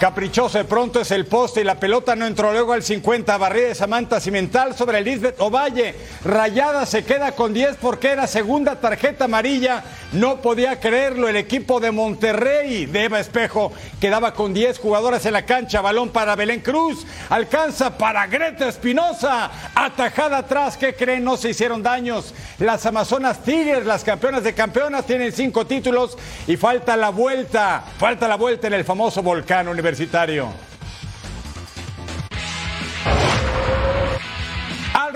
Caprichoso 0.00 0.56
de 0.56 0.64
pronto 0.64 1.02
es 1.02 1.10
el 1.10 1.26
poste 1.26 1.60
y 1.60 1.64
la 1.64 1.78
pelota 1.78 2.16
no 2.16 2.26
entró 2.26 2.50
luego 2.52 2.72
al 2.72 2.82
50. 2.82 3.36
Barrida 3.36 3.68
de 3.68 3.74
Samantha 3.74 4.18
Cimental 4.18 4.74
sobre 4.74 5.02
Lisbeth 5.02 5.38
Ovalle. 5.38 5.94
Rayada 6.24 6.86
se 6.86 7.04
queda 7.04 7.32
con 7.32 7.52
10 7.52 7.76
porque 7.76 8.08
era 8.08 8.26
segunda 8.26 8.80
tarjeta 8.80 9.26
amarilla. 9.26 9.84
No 10.12 10.42
podía 10.42 10.80
creerlo 10.80 11.28
el 11.28 11.36
equipo 11.36 11.78
de 11.78 11.92
Monterrey 11.92 12.86
de 12.86 13.04
Eva 13.04 13.20
Espejo. 13.20 13.72
Quedaba 14.00 14.34
con 14.34 14.52
10 14.52 14.80
jugadoras 14.80 15.24
en 15.24 15.34
la 15.34 15.46
cancha. 15.46 15.80
Balón 15.80 16.10
para 16.10 16.34
Belén 16.34 16.60
Cruz. 16.60 17.06
Alcanza 17.28 17.96
para 17.96 18.26
Greta 18.26 18.68
Espinosa. 18.68 19.50
Atajada 19.72 20.38
atrás. 20.38 20.76
¿Qué 20.76 20.94
creen? 20.94 21.22
No 21.22 21.36
se 21.36 21.50
hicieron 21.50 21.82
daños. 21.82 22.34
Las 22.58 22.84
Amazonas 22.86 23.44
Tigres, 23.44 23.86
las 23.86 24.02
campeonas 24.02 24.42
de 24.42 24.52
campeonas, 24.52 25.06
tienen 25.06 25.32
cinco 25.32 25.64
títulos 25.64 26.18
y 26.48 26.56
falta 26.56 26.96
la 26.96 27.10
vuelta. 27.10 27.84
Falta 27.98 28.26
la 28.26 28.36
vuelta 28.36 28.66
en 28.66 28.74
el 28.74 28.84
famoso 28.84 29.22
volcán 29.22 29.68
universitario 29.68 30.69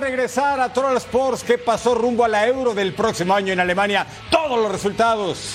regresar 0.05 0.61
a 0.61 0.71
Troll 0.71 0.99
Sports, 0.99 1.43
¿qué 1.43 1.57
pasó 1.57 1.95
rumbo 1.95 2.27
a 2.27 2.29
la 2.29 2.47
Euro 2.47 2.75
del 2.75 2.93
próximo 2.93 3.35
año 3.35 3.55
en 3.55 3.61
Alemania? 3.61 4.07
Todos 4.31 4.59
los 4.59 4.71
resultados. 4.71 5.55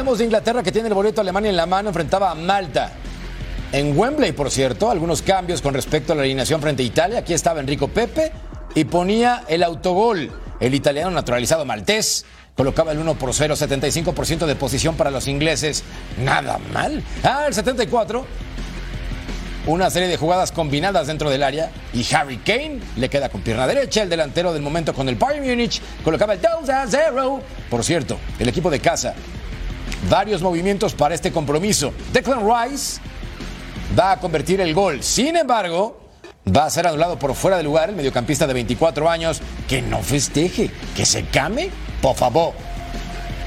Hablemos 0.00 0.16
de 0.16 0.24
Inglaterra 0.24 0.62
que 0.62 0.72
tiene 0.72 0.88
el 0.88 0.94
boleto 0.94 1.20
Alemania 1.20 1.50
en 1.50 1.56
la 1.56 1.66
mano, 1.66 1.90
enfrentaba 1.90 2.30
a 2.30 2.34
Malta. 2.34 2.90
en 3.70 3.94
Wembley, 3.98 4.32
por 4.32 4.50
cierto, 4.50 4.90
algunos 4.90 5.20
cambios 5.20 5.60
con 5.60 5.74
respecto 5.74 6.14
a 6.14 6.16
la 6.16 6.22
alineación 6.22 6.62
frente 6.62 6.82
a 6.82 6.86
Italia. 6.86 7.18
Aquí 7.18 7.34
estaba 7.34 7.60
Enrico 7.60 7.86
Pepe 7.88 8.32
y 8.74 8.84
ponía 8.84 9.44
el 9.46 9.62
autogol. 9.62 10.32
El 10.58 10.74
italiano 10.74 11.10
naturalizado 11.10 11.66
maltés 11.66 12.24
colocaba 12.56 12.92
el 12.92 12.98
1 12.98 13.14
por 13.16 13.34
0, 13.34 13.54
75% 13.54 14.46
de 14.46 14.56
posición 14.56 14.94
para 14.94 15.10
los 15.10 15.28
ingleses. 15.28 15.84
Nada 16.18 16.56
mal. 16.72 17.02
Ah, 17.22 17.44
el 17.46 17.52
74. 17.52 18.24
Una 19.66 19.90
serie 19.90 20.08
de 20.08 20.16
jugadas 20.16 20.50
combinadas 20.50 21.08
dentro 21.08 21.28
del 21.28 21.42
área 21.42 21.70
y 21.92 22.06
Harry 22.14 22.38
Kane 22.38 22.80
le 22.96 23.10
queda 23.10 23.28
con 23.28 23.42
pierna 23.42 23.66
derecha. 23.66 24.02
El 24.02 24.08
delantero 24.08 24.54
del 24.54 24.62
momento 24.62 24.94
con 24.94 25.10
el 25.10 25.16
Bayern 25.16 25.46
Múnich 25.46 25.82
colocaba 26.02 26.32
el 26.32 26.40
2 26.40 26.70
a 26.70 26.86
0. 26.88 27.42
Por 27.68 27.84
cierto, 27.84 28.16
el 28.38 28.48
equipo 28.48 28.70
de 28.70 28.80
casa. 28.80 29.14
Varios 30.08 30.40
movimientos 30.42 30.94
para 30.94 31.14
este 31.14 31.30
compromiso. 31.30 31.92
Declan 32.12 32.40
Rice 32.40 33.00
va 33.98 34.12
a 34.12 34.16
convertir 34.18 34.60
el 34.60 34.72
gol. 34.74 35.02
Sin 35.02 35.36
embargo, 35.36 36.00
va 36.56 36.64
a 36.64 36.70
ser 36.70 36.86
anulado 36.86 37.18
por 37.18 37.34
fuera 37.34 37.56
de 37.56 37.62
lugar 37.62 37.90
el 37.90 37.96
mediocampista 37.96 38.46
de 38.46 38.54
24 38.54 39.10
años. 39.10 39.40
Que 39.68 39.82
no 39.82 40.02
festeje, 40.02 40.70
que 40.96 41.04
se 41.04 41.24
came, 41.26 41.70
por 42.00 42.16
favor. 42.16 42.54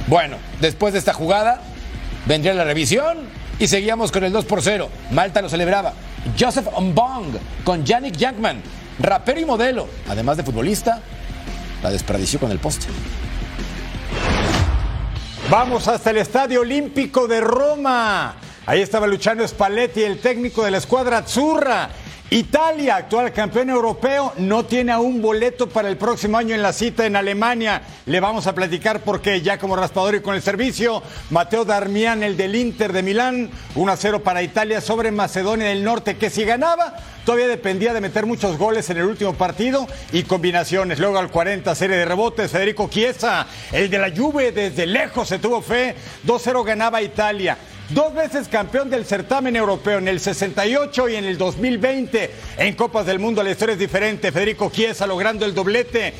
Bueno, 0.07 0.37
después 0.61 0.93
de 0.93 0.99
esta 0.99 1.13
jugada, 1.13 1.61
vendría 2.25 2.53
la 2.53 2.63
revisión 2.65 3.19
y 3.59 3.67
seguíamos 3.67 4.11
con 4.11 4.23
el 4.23 4.31
2 4.31 4.45
por 4.45 4.61
0. 4.61 4.89
Malta 5.11 5.41
lo 5.41 5.49
celebraba. 5.49 5.93
Joseph 6.39 6.67
Mbong 6.79 7.37
con 7.63 7.83
Yannick 7.85 8.15
Jackman, 8.15 8.61
rapero 8.99 9.39
y 9.39 9.45
modelo, 9.45 9.87
además 10.07 10.37
de 10.37 10.43
futbolista, 10.43 11.01
la 11.81 11.89
desperdició 11.89 12.39
con 12.39 12.51
el 12.51 12.59
poste. 12.59 12.87
Vamos 15.53 15.87
hasta 15.87 16.09
el 16.09 16.17
Estadio 16.17 16.61
Olímpico 16.61 17.27
de 17.27 17.39
Roma. 17.39 18.33
Ahí 18.65 18.81
estaba 18.81 19.05
Luciano 19.05 19.47
Spalletti, 19.47 20.01
el 20.01 20.19
técnico 20.19 20.65
de 20.65 20.71
la 20.71 20.79
escuadra 20.79 21.19
Azzurra. 21.19 21.89
Italia, 22.33 22.95
actual 22.95 23.31
campeón 23.31 23.69
europeo, 23.69 24.33
no 24.37 24.65
tiene 24.65 24.91
aún 24.91 25.21
boleto 25.21 25.69
para 25.69 25.87
el 25.87 25.97
próximo 25.97 26.35
año 26.35 26.55
en 26.55 26.63
la 26.63 26.73
cita 26.73 27.05
en 27.05 27.15
Alemania. 27.15 27.83
Le 28.07 28.19
vamos 28.19 28.47
a 28.47 28.55
platicar 28.55 29.01
porque 29.01 29.41
ya 29.41 29.59
como 29.59 29.75
raspador 29.75 30.15
y 30.15 30.21
con 30.21 30.33
el 30.33 30.41
servicio, 30.41 31.03
Mateo 31.29 31.63
Darmian, 31.63 32.23
el 32.23 32.35
del 32.35 32.55
Inter 32.55 32.91
de 32.91 33.03
Milán, 33.03 33.51
1 33.75 33.91
a 33.91 33.95
0 33.95 34.23
para 34.23 34.41
Italia 34.41 34.81
sobre 34.81 35.11
Macedonia 35.11 35.67
del 35.67 35.83
Norte, 35.83 36.17
que 36.17 36.31
si 36.31 36.43
ganaba, 36.43 36.95
todavía 37.23 37.45
dependía 37.45 37.93
de 37.93 38.01
meter 38.01 38.25
muchos 38.25 38.57
goles 38.57 38.89
en 38.89 38.97
el 38.97 39.05
último 39.05 39.35
partido 39.35 39.87
y 40.11 40.23
combinaciones. 40.23 40.97
Luego 40.97 41.19
al 41.19 41.29
40, 41.29 41.75
serie 41.75 41.97
de 41.97 42.05
rebotes, 42.05 42.49
Federico 42.49 42.89
Chiesa, 42.89 43.45
el 43.71 43.91
de 43.91 43.99
la 43.99 44.09
Juve, 44.09 44.51
desde 44.51 44.87
lejos 44.87 45.27
se 45.27 45.37
tuvo 45.37 45.61
fe, 45.61 45.93
2-0 46.25 46.63
ganaba 46.65 46.99
Italia. 46.99 47.59
Dos 47.89 48.13
veces 48.13 48.47
campeón 48.47 48.89
del 48.89 49.05
certamen 49.05 49.57
europeo 49.57 49.97
en 49.97 50.07
el 50.07 50.21
68 50.21 51.09
y 51.09 51.15
en 51.15 51.25
el 51.25 51.37
2020. 51.37 52.31
En 52.57 52.75
Copas 52.75 53.05
del 53.05 53.19
Mundo 53.19 53.43
la 53.43 53.51
historia 53.51 53.73
es 53.73 53.79
diferente. 53.79 54.31
Federico 54.31 54.71
Chiesa 54.71 55.05
logrando 55.05 55.45
el 55.45 55.53
doblete. 55.53 56.13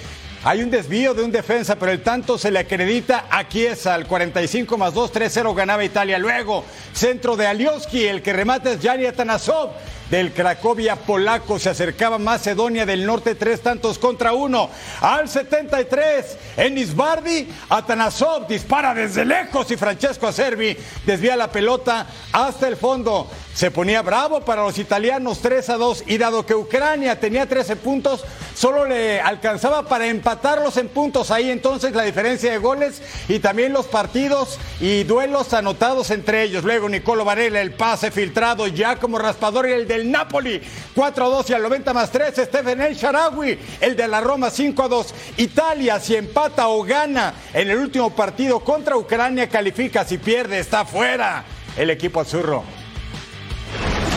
Hay 0.43 0.61
un 0.61 0.69
desvío 0.69 1.13
de 1.13 1.23
un 1.23 1.31
defensa, 1.31 1.77
pero 1.77 1.93
el 1.93 2.03
tanto 2.03 2.37
se 2.37 2.51
le 2.51 2.59
acredita 2.59 3.27
a 3.29 3.47
Chiesa. 3.47 3.93
Al 3.93 4.07
45 4.07 4.77
más 4.77 4.93
2, 4.93 5.13
3-0 5.13 5.55
ganaba 5.55 5.85
Italia. 5.85 6.19
Luego, 6.19 6.65
centro 6.91 7.37
de 7.37 7.47
Alioski, 7.47 8.07
el 8.07 8.21
que 8.21 8.33
remata 8.33 8.73
es 8.73 8.81
Jani 8.81 9.05
Atanasov 9.05 9.69
del 10.13 10.31
Cracovia 10.31 10.95
polaco. 10.95 11.57
Se 11.57 11.71
acercaba 11.71 12.19
Macedonia 12.19 12.85
del 12.85 13.03
Norte, 13.03 13.33
tres 13.33 13.61
tantos 13.61 13.97
contra 13.97 14.33
uno. 14.33 14.69
Al 15.01 15.27
73, 15.27 16.37
Enis 16.55 16.95
Bardi, 16.95 17.49
Atanasov 17.67 18.45
dispara 18.47 18.93
desde 18.93 19.25
lejos 19.25 19.71
y 19.71 19.75
Francesco 19.75 20.27
Acerbi 20.27 20.77
desvía 21.03 21.35
la 21.35 21.51
pelota 21.51 22.05
hasta 22.31 22.67
el 22.67 22.77
fondo. 22.77 23.27
Se 23.55 23.71
ponía 23.71 24.01
bravo 24.01 24.41
para 24.41 24.63
los 24.63 24.79
italianos 24.79 25.39
3 25.39 25.69
a 25.69 25.77
2 25.77 26.03
y 26.07 26.17
dado 26.17 26.45
que 26.45 26.55
Ucrania 26.55 27.19
tenía 27.19 27.47
13 27.47 27.75
puntos, 27.75 28.23
solo 28.55 28.85
le 28.85 29.21
alcanzaba 29.21 29.87
para 29.87 30.07
empatarlos 30.07 30.77
en 30.77 30.89
puntos 30.89 31.29
ahí 31.29 31.51
entonces 31.51 31.93
la 31.93 32.01
diferencia 32.01 32.51
de 32.51 32.57
goles 32.57 33.01
y 33.27 33.37
también 33.39 33.71
los 33.71 33.85
partidos 33.85 34.57
y 34.79 35.03
duelos 35.03 35.53
anotados 35.53 36.09
entre 36.09 36.43
ellos. 36.43 36.63
Luego 36.63 36.89
Nicolo 36.89 37.25
Varela, 37.25 37.61
el 37.61 37.73
pase 37.73 38.09
filtrado 38.09 38.65
ya 38.65 38.95
como 38.95 39.19
raspador 39.19 39.69
y 39.69 39.73
el 39.73 39.87
del 39.87 40.02
Napoli. 40.11 40.61
4 40.95 41.25
a 41.25 41.29
2 41.29 41.49
y 41.49 41.53
al 41.53 41.63
90 41.63 41.93
más 41.93 42.11
3 42.11 42.33
Stephen 42.35 42.81
El 42.81 42.95
Sharawi, 42.95 43.57
el 43.81 43.95
de 43.95 44.07
la 44.07 44.21
Roma 44.21 44.49
5 44.49 44.83
a 44.83 44.87
2. 44.87 45.13
Italia 45.37 45.99
si 45.99 46.15
empata 46.15 46.67
o 46.67 46.83
gana 46.83 47.33
en 47.53 47.69
el 47.69 47.77
último 47.77 48.15
partido 48.15 48.59
contra 48.59 48.97
Ucrania 48.97 49.49
califica, 49.49 50.05
si 50.05 50.17
pierde 50.17 50.59
está 50.59 50.85
fuera 50.85 51.45
el 51.77 51.89
equipo 51.89 52.21
azurro. 52.21 52.63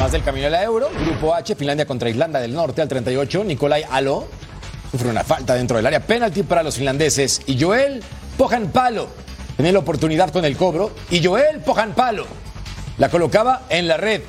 Más 0.00 0.12
del 0.12 0.22
camino 0.22 0.46
a 0.46 0.50
la 0.50 0.62
Euro, 0.62 0.90
Grupo 1.04 1.34
H, 1.34 1.54
Finlandia 1.56 1.86
contra 1.86 2.10
Irlanda 2.10 2.38
del 2.38 2.52
Norte 2.52 2.82
al 2.82 2.88
38, 2.88 3.44
Nikolai 3.44 3.84
Alo 3.90 4.28
sufre 4.90 5.08
una 5.08 5.24
falta 5.24 5.54
dentro 5.54 5.76
del 5.76 5.86
área, 5.86 6.00
penalti 6.00 6.42
para 6.42 6.62
los 6.62 6.76
finlandeses 6.76 7.42
y 7.46 7.60
Joel 7.60 8.02
Pojanpalo. 8.36 9.08
Tenía 9.56 9.72
la 9.72 9.78
oportunidad 9.78 10.30
con 10.30 10.44
el 10.44 10.56
cobro 10.56 10.92
y 11.10 11.24
Joel 11.24 11.60
Pojanpalo 11.60 12.26
la 12.98 13.08
colocaba 13.08 13.62
en 13.68 13.88
la 13.88 13.96
red, 13.96 14.22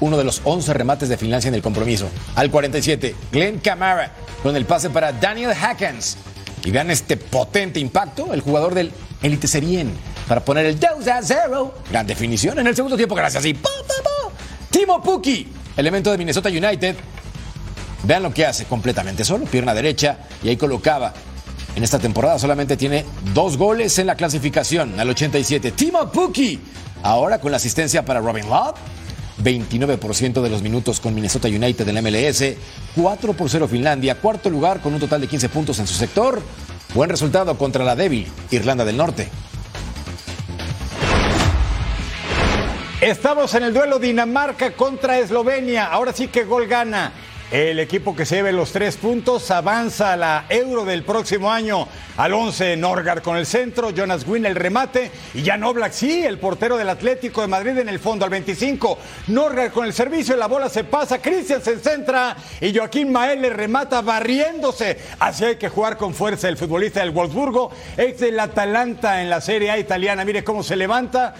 uno 0.00 0.16
de 0.16 0.24
los 0.24 0.40
11 0.44 0.74
remates 0.74 1.08
de 1.08 1.16
Finlandia 1.16 1.48
en 1.48 1.54
el 1.54 1.62
compromiso. 1.62 2.08
Al 2.34 2.50
47, 2.50 3.14
Glenn 3.32 3.58
Camara 3.58 4.12
con 4.42 4.56
el 4.56 4.64
pase 4.64 4.90
para 4.90 5.12
Daniel 5.12 5.54
Hackens. 5.54 6.16
Y 6.64 6.70
vean 6.70 6.90
este 6.90 7.16
potente 7.16 7.78
impacto, 7.78 8.32
el 8.32 8.40
jugador 8.40 8.74
del 8.74 8.90
Elite 9.22 9.46
Serien 9.46 9.92
para 10.28 10.44
poner 10.44 10.66
el 10.66 10.78
2 10.78 11.06
a 11.08 11.22
0. 11.22 11.74
Gran 11.90 12.06
definición 12.06 12.58
en 12.58 12.66
el 12.66 12.76
segundo 12.76 12.96
tiempo, 12.96 13.14
gracias. 13.14 13.44
Y 13.44 13.54
¡pa, 13.54 13.68
pa! 13.86 14.30
Timo 14.70 15.02
Puki, 15.02 15.48
elemento 15.76 16.10
de 16.10 16.18
Minnesota 16.18 16.48
United. 16.48 16.96
Vean 18.02 18.22
lo 18.22 18.34
que 18.34 18.44
hace 18.44 18.64
completamente 18.64 19.24
solo, 19.24 19.44
pierna 19.46 19.72
derecha, 19.72 20.18
y 20.42 20.48
ahí 20.48 20.56
colocaba. 20.56 21.14
En 21.76 21.82
esta 21.82 21.98
temporada 21.98 22.38
solamente 22.38 22.76
tiene 22.76 23.04
dos 23.32 23.56
goles 23.56 23.98
en 23.98 24.06
la 24.06 24.14
clasificación, 24.14 24.98
al 24.98 25.10
87. 25.10 25.72
Timo 25.72 26.10
Puki, 26.10 26.60
ahora 27.02 27.38
con 27.38 27.50
la 27.50 27.56
asistencia 27.56 28.04
para 28.04 28.20
Robin 28.20 28.48
Love. 28.48 28.76
29% 29.44 30.42
de 30.42 30.50
los 30.50 30.62
minutos 30.62 30.98
con 30.98 31.14
Minnesota 31.14 31.48
United 31.48 31.86
en 31.86 31.94
la 31.94 32.02
MLS, 32.02 32.54
4 32.96 33.32
por 33.34 33.50
0 33.50 33.68
Finlandia, 33.68 34.16
cuarto 34.16 34.50
lugar 34.50 34.80
con 34.80 34.94
un 34.94 35.00
total 35.00 35.20
de 35.20 35.28
15 35.28 35.48
puntos 35.50 35.78
en 35.78 35.86
su 35.86 35.94
sector. 35.94 36.42
Buen 36.94 37.10
resultado 37.10 37.56
contra 37.58 37.84
la 37.84 37.94
débil 37.94 38.26
Irlanda 38.50 38.84
del 38.84 38.96
Norte. 38.96 39.28
Estamos 43.00 43.54
en 43.54 43.64
el 43.64 43.74
duelo 43.74 43.98
Dinamarca 43.98 44.74
contra 44.74 45.18
Eslovenia. 45.18 45.86
Ahora 45.86 46.14
sí 46.14 46.28
que 46.28 46.44
gol 46.44 46.66
gana. 46.66 47.12
El 47.50 47.78
equipo 47.78 48.16
que 48.16 48.24
se 48.24 48.36
lleve 48.36 48.52
los 48.52 48.72
tres 48.72 48.96
puntos 48.96 49.50
avanza 49.50 50.14
a 50.14 50.16
la 50.16 50.46
Euro 50.48 50.84
del 50.84 51.04
próximo 51.04 51.52
año. 51.52 51.86
Al 52.16 52.32
11, 52.32 52.76
Norgard 52.76 53.22
con 53.22 53.36
el 53.36 53.44
centro, 53.44 53.90
Jonas 53.90 54.26
Wynn 54.26 54.46
el 54.46 54.54
remate 54.54 55.10
y 55.34 55.44
Jan 55.44 55.62
Oblak, 55.62 55.92
sí, 55.92 56.24
el 56.24 56.38
portero 56.38 56.76
del 56.76 56.88
Atlético 56.88 57.42
de 57.42 57.48
Madrid 57.48 57.78
en 57.78 57.88
el 57.88 57.98
fondo. 57.98 58.24
Al 58.24 58.30
25, 58.30 58.98
Norgard 59.28 59.72
con 59.72 59.84
el 59.84 59.92
servicio, 59.92 60.36
la 60.36 60.46
bola 60.46 60.68
se 60.68 60.84
pasa, 60.84 61.20
Cristian 61.20 61.62
se 61.62 61.78
centra 61.78 62.36
y 62.60 62.74
Joaquín 62.74 63.12
Mael 63.12 63.42
le 63.42 63.50
remata 63.50 64.00
barriéndose. 64.00 64.98
Así 65.18 65.44
hay 65.44 65.56
que 65.56 65.68
jugar 65.68 65.96
con 65.96 66.14
fuerza 66.14 66.48
el 66.48 66.56
futbolista 66.56 67.00
del 67.00 67.10
Wolfsburgo, 67.10 67.70
ex 67.96 68.20
del 68.20 68.40
Atalanta 68.40 69.22
en 69.22 69.28
la 69.28 69.40
Serie 69.40 69.70
A 69.70 69.78
italiana. 69.78 70.24
Mire 70.24 70.42
cómo 70.42 70.62
se 70.62 70.76
levanta. 70.76 71.34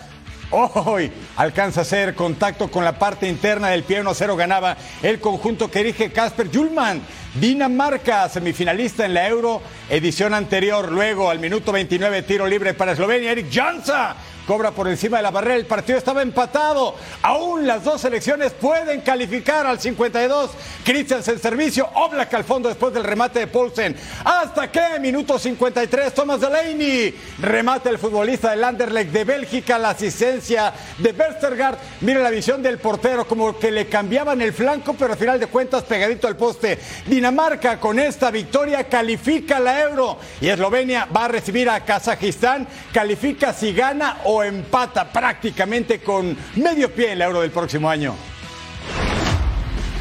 Hoy 0.54 1.10
alcanza 1.36 1.80
a 1.80 1.82
hacer 1.82 2.14
contacto 2.14 2.70
con 2.70 2.84
la 2.84 2.96
parte 2.96 3.26
interna 3.26 3.70
del 3.70 3.82
pie 3.82 4.04
1-0 4.04 4.36
ganaba 4.36 4.76
el 5.02 5.18
conjunto 5.18 5.68
que 5.68 5.80
dirige 5.80 6.12
Casper 6.12 6.48
Julman. 6.52 7.02
Dinamarca, 7.34 8.28
semifinalista 8.28 9.04
en 9.04 9.14
la 9.14 9.26
Euro, 9.26 9.60
edición 9.90 10.32
anterior. 10.32 10.92
Luego, 10.92 11.28
al 11.28 11.40
minuto 11.40 11.72
29, 11.72 12.22
tiro 12.22 12.46
libre 12.46 12.72
para 12.72 12.92
Eslovenia. 12.92 13.32
Eric 13.32 13.52
Jansa 13.52 14.14
cobra 14.46 14.70
por 14.70 14.88
encima 14.88 15.18
de 15.18 15.22
la 15.22 15.30
barrera. 15.30 15.56
El 15.56 15.66
partido 15.66 15.98
estaba 15.98 16.22
empatado. 16.22 16.94
Aún 17.22 17.66
las 17.66 17.84
dos 17.84 18.00
selecciones 18.00 18.52
pueden 18.52 19.00
calificar 19.00 19.66
al 19.66 19.80
52. 19.80 20.50
Christiansen 20.84 21.38
servicio. 21.38 21.88
Oblak 21.94 22.32
al 22.34 22.44
fondo 22.44 22.68
después 22.68 22.92
del 22.92 23.04
remate 23.04 23.40
de 23.40 23.46
Paulsen. 23.46 23.96
Hasta 24.24 24.70
que, 24.70 24.98
minuto 25.00 25.38
53, 25.38 26.14
Thomas 26.14 26.40
Delaney. 26.40 27.14
Remate 27.40 27.88
el 27.88 27.98
futbolista 27.98 28.50
del 28.50 28.64
Anderlecht 28.64 29.10
de 29.10 29.24
Bélgica. 29.24 29.78
La 29.78 29.90
asistencia 29.90 30.72
de 30.98 31.10
Westergaard. 31.12 31.78
Mira 32.00 32.20
la 32.20 32.30
visión 32.30 32.62
del 32.62 32.78
portero, 32.78 33.26
como 33.26 33.58
que 33.58 33.70
le 33.70 33.86
cambiaban 33.86 34.40
el 34.42 34.52
flanco, 34.52 34.94
pero 34.98 35.12
al 35.12 35.18
final 35.18 35.40
de 35.40 35.46
cuentas 35.46 35.84
pegadito 35.84 36.28
al 36.28 36.36
poste. 36.36 36.78
Dinamarca 37.06 37.80
con 37.80 37.98
esta 37.98 38.30
victoria 38.30 38.84
califica 38.84 39.58
la 39.58 39.80
Euro. 39.82 40.18
Y 40.40 40.48
Eslovenia 40.48 41.06
va 41.06 41.26
a 41.26 41.28
recibir 41.28 41.68
a 41.70 41.84
Kazajistán. 41.84 42.66
Califica 42.92 43.52
si 43.52 43.72
gana 43.72 44.18
o 44.24 44.33
empata 44.42 45.10
prácticamente 45.12 46.00
con 46.00 46.36
medio 46.56 46.92
pie 46.92 47.12
en 47.12 47.18
la 47.18 47.26
Euro 47.26 47.40
del 47.40 47.50
próximo 47.50 47.88
año. 47.88 48.14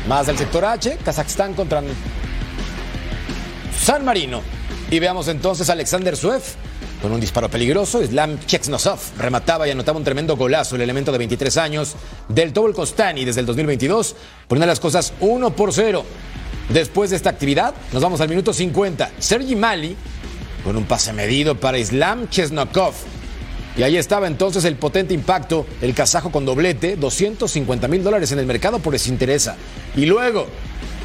Más 0.07 0.27
del 0.27 0.37
sector 0.37 0.65
H, 0.65 0.97
Kazajstán 1.03 1.53
contra 1.53 1.81
San 3.79 4.03
Marino. 4.03 4.41
Y 4.89 4.99
veamos 4.99 5.27
entonces 5.27 5.69
a 5.69 5.73
Alexander 5.73 6.15
Suev 6.15 6.41
con 7.01 7.11
un 7.11 7.19
disparo 7.19 7.49
peligroso. 7.49 8.01
Islam 8.01 8.39
Chexnosov 8.45 8.99
remataba 9.17 9.67
y 9.67 9.71
anotaba 9.71 9.97
un 9.97 10.03
tremendo 10.03 10.37
golazo, 10.37 10.75
el 10.75 10.81
elemento 10.81 11.11
de 11.11 11.17
23 11.17 11.57
años 11.57 11.95
del 12.29 12.53
Tobol 12.53 12.73
Costani 12.73 13.25
desde 13.25 13.41
el 13.41 13.45
2022, 13.45 14.15
poniendo 14.47 14.67
las 14.67 14.79
cosas 14.79 15.13
1 15.19 15.55
por 15.55 15.73
0. 15.73 16.05
Después 16.69 17.09
de 17.09 17.17
esta 17.17 17.29
actividad, 17.29 17.73
nos 17.91 18.01
vamos 18.01 18.21
al 18.21 18.29
minuto 18.29 18.53
50. 18.53 19.11
Sergi 19.19 19.55
Mali 19.55 19.97
con 20.63 20.77
un 20.77 20.85
pase 20.85 21.11
medido 21.11 21.59
para 21.59 21.77
Islam 21.77 22.29
Chesnokov. 22.29 22.93
Y 23.75 23.83
ahí 23.83 23.97
estaba 23.97 24.27
entonces 24.27 24.65
el 24.65 24.75
potente 24.75 25.13
impacto, 25.13 25.65
el 25.81 25.95
kazajo 25.95 26.31
con 26.31 26.45
doblete, 26.45 26.95
250 26.95 27.87
mil 27.87 28.03
dólares 28.03 28.31
en 28.31 28.39
el 28.39 28.45
mercado 28.45 28.79
por 28.79 28.93
desinteresa. 28.93 29.55
Y 29.95 30.05
luego, 30.05 30.47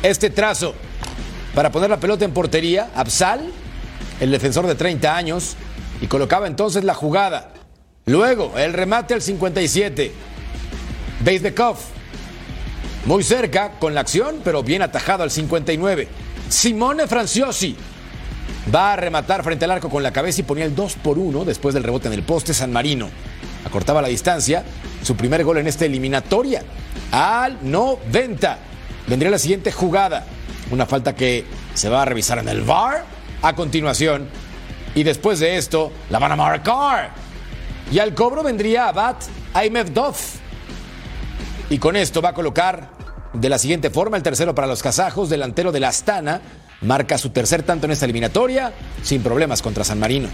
este 0.02 0.30
trazo 0.30 0.74
para 1.54 1.72
poner 1.72 1.90
la 1.90 1.98
pelota 1.98 2.24
en 2.24 2.32
portería, 2.32 2.90
Absal, 2.94 3.52
el 4.20 4.30
defensor 4.30 4.66
de 4.66 4.74
30 4.74 5.16
años, 5.16 5.56
y 6.00 6.06
colocaba 6.06 6.46
entonces 6.46 6.84
la 6.84 6.94
jugada. 6.94 7.52
Luego, 8.06 8.56
el 8.56 8.72
remate 8.72 9.14
al 9.14 9.22
57. 9.22 10.12
Beisdekov, 11.24 11.76
muy 13.06 13.24
cerca 13.24 13.72
con 13.80 13.94
la 13.94 14.02
acción, 14.02 14.40
pero 14.44 14.62
bien 14.62 14.82
atajado 14.82 15.22
al 15.22 15.30
59. 15.30 16.06
Simone 16.48 17.06
Franciosi 17.06 17.76
va 18.74 18.92
a 18.92 18.96
rematar 18.96 19.42
frente 19.42 19.64
al 19.64 19.70
arco 19.70 19.88
con 19.88 20.02
la 20.02 20.12
cabeza 20.12 20.40
y 20.40 20.44
ponía 20.44 20.64
el 20.64 20.74
2 20.74 20.96
por 20.96 21.18
1 21.18 21.44
después 21.44 21.74
del 21.74 21.84
rebote 21.84 22.08
en 22.08 22.14
el 22.14 22.22
poste 22.22 22.54
San 22.54 22.72
Marino. 22.72 23.08
Acortaba 23.64 24.02
la 24.02 24.08
distancia, 24.08 24.64
su 25.02 25.16
primer 25.16 25.44
gol 25.44 25.58
en 25.58 25.66
esta 25.66 25.84
eliminatoria. 25.84 26.62
Al 27.12 27.58
90. 27.62 28.58
Vendría 29.06 29.30
la 29.30 29.38
siguiente 29.38 29.72
jugada. 29.72 30.24
Una 30.70 30.86
falta 30.86 31.14
que 31.14 31.44
se 31.74 31.88
va 31.88 32.02
a 32.02 32.04
revisar 32.04 32.38
en 32.38 32.48
el 32.48 32.62
VAR 32.62 33.04
a 33.42 33.54
continuación. 33.54 34.28
Y 34.94 35.02
después 35.02 35.38
de 35.38 35.56
esto, 35.56 35.92
la 36.10 36.18
van 36.18 36.32
a 36.32 36.36
marcar. 36.36 37.10
Y 37.90 37.98
al 37.98 38.14
cobro 38.14 38.42
vendría 38.42 38.88
Abad 38.88 39.16
Aimevdov. 39.54 40.16
Y 41.70 41.78
con 41.78 41.96
esto 41.96 42.20
va 42.20 42.30
a 42.30 42.34
colocar 42.34 42.90
de 43.32 43.48
la 43.48 43.58
siguiente 43.58 43.90
forma 43.90 44.16
el 44.16 44.22
tercero 44.22 44.54
para 44.54 44.66
los 44.66 44.82
kazajos, 44.82 45.28
delantero 45.28 45.72
de 45.72 45.80
la 45.80 45.88
Astana. 45.88 46.40
Marca 46.80 47.18
su 47.18 47.30
tercer 47.30 47.64
tanto 47.64 47.86
en 47.86 47.92
esta 47.92 48.04
eliminatoria, 48.04 48.72
sin 49.02 49.22
problemas 49.22 49.62
contra 49.62 49.82
San 49.82 49.98
Marino. 49.98 50.28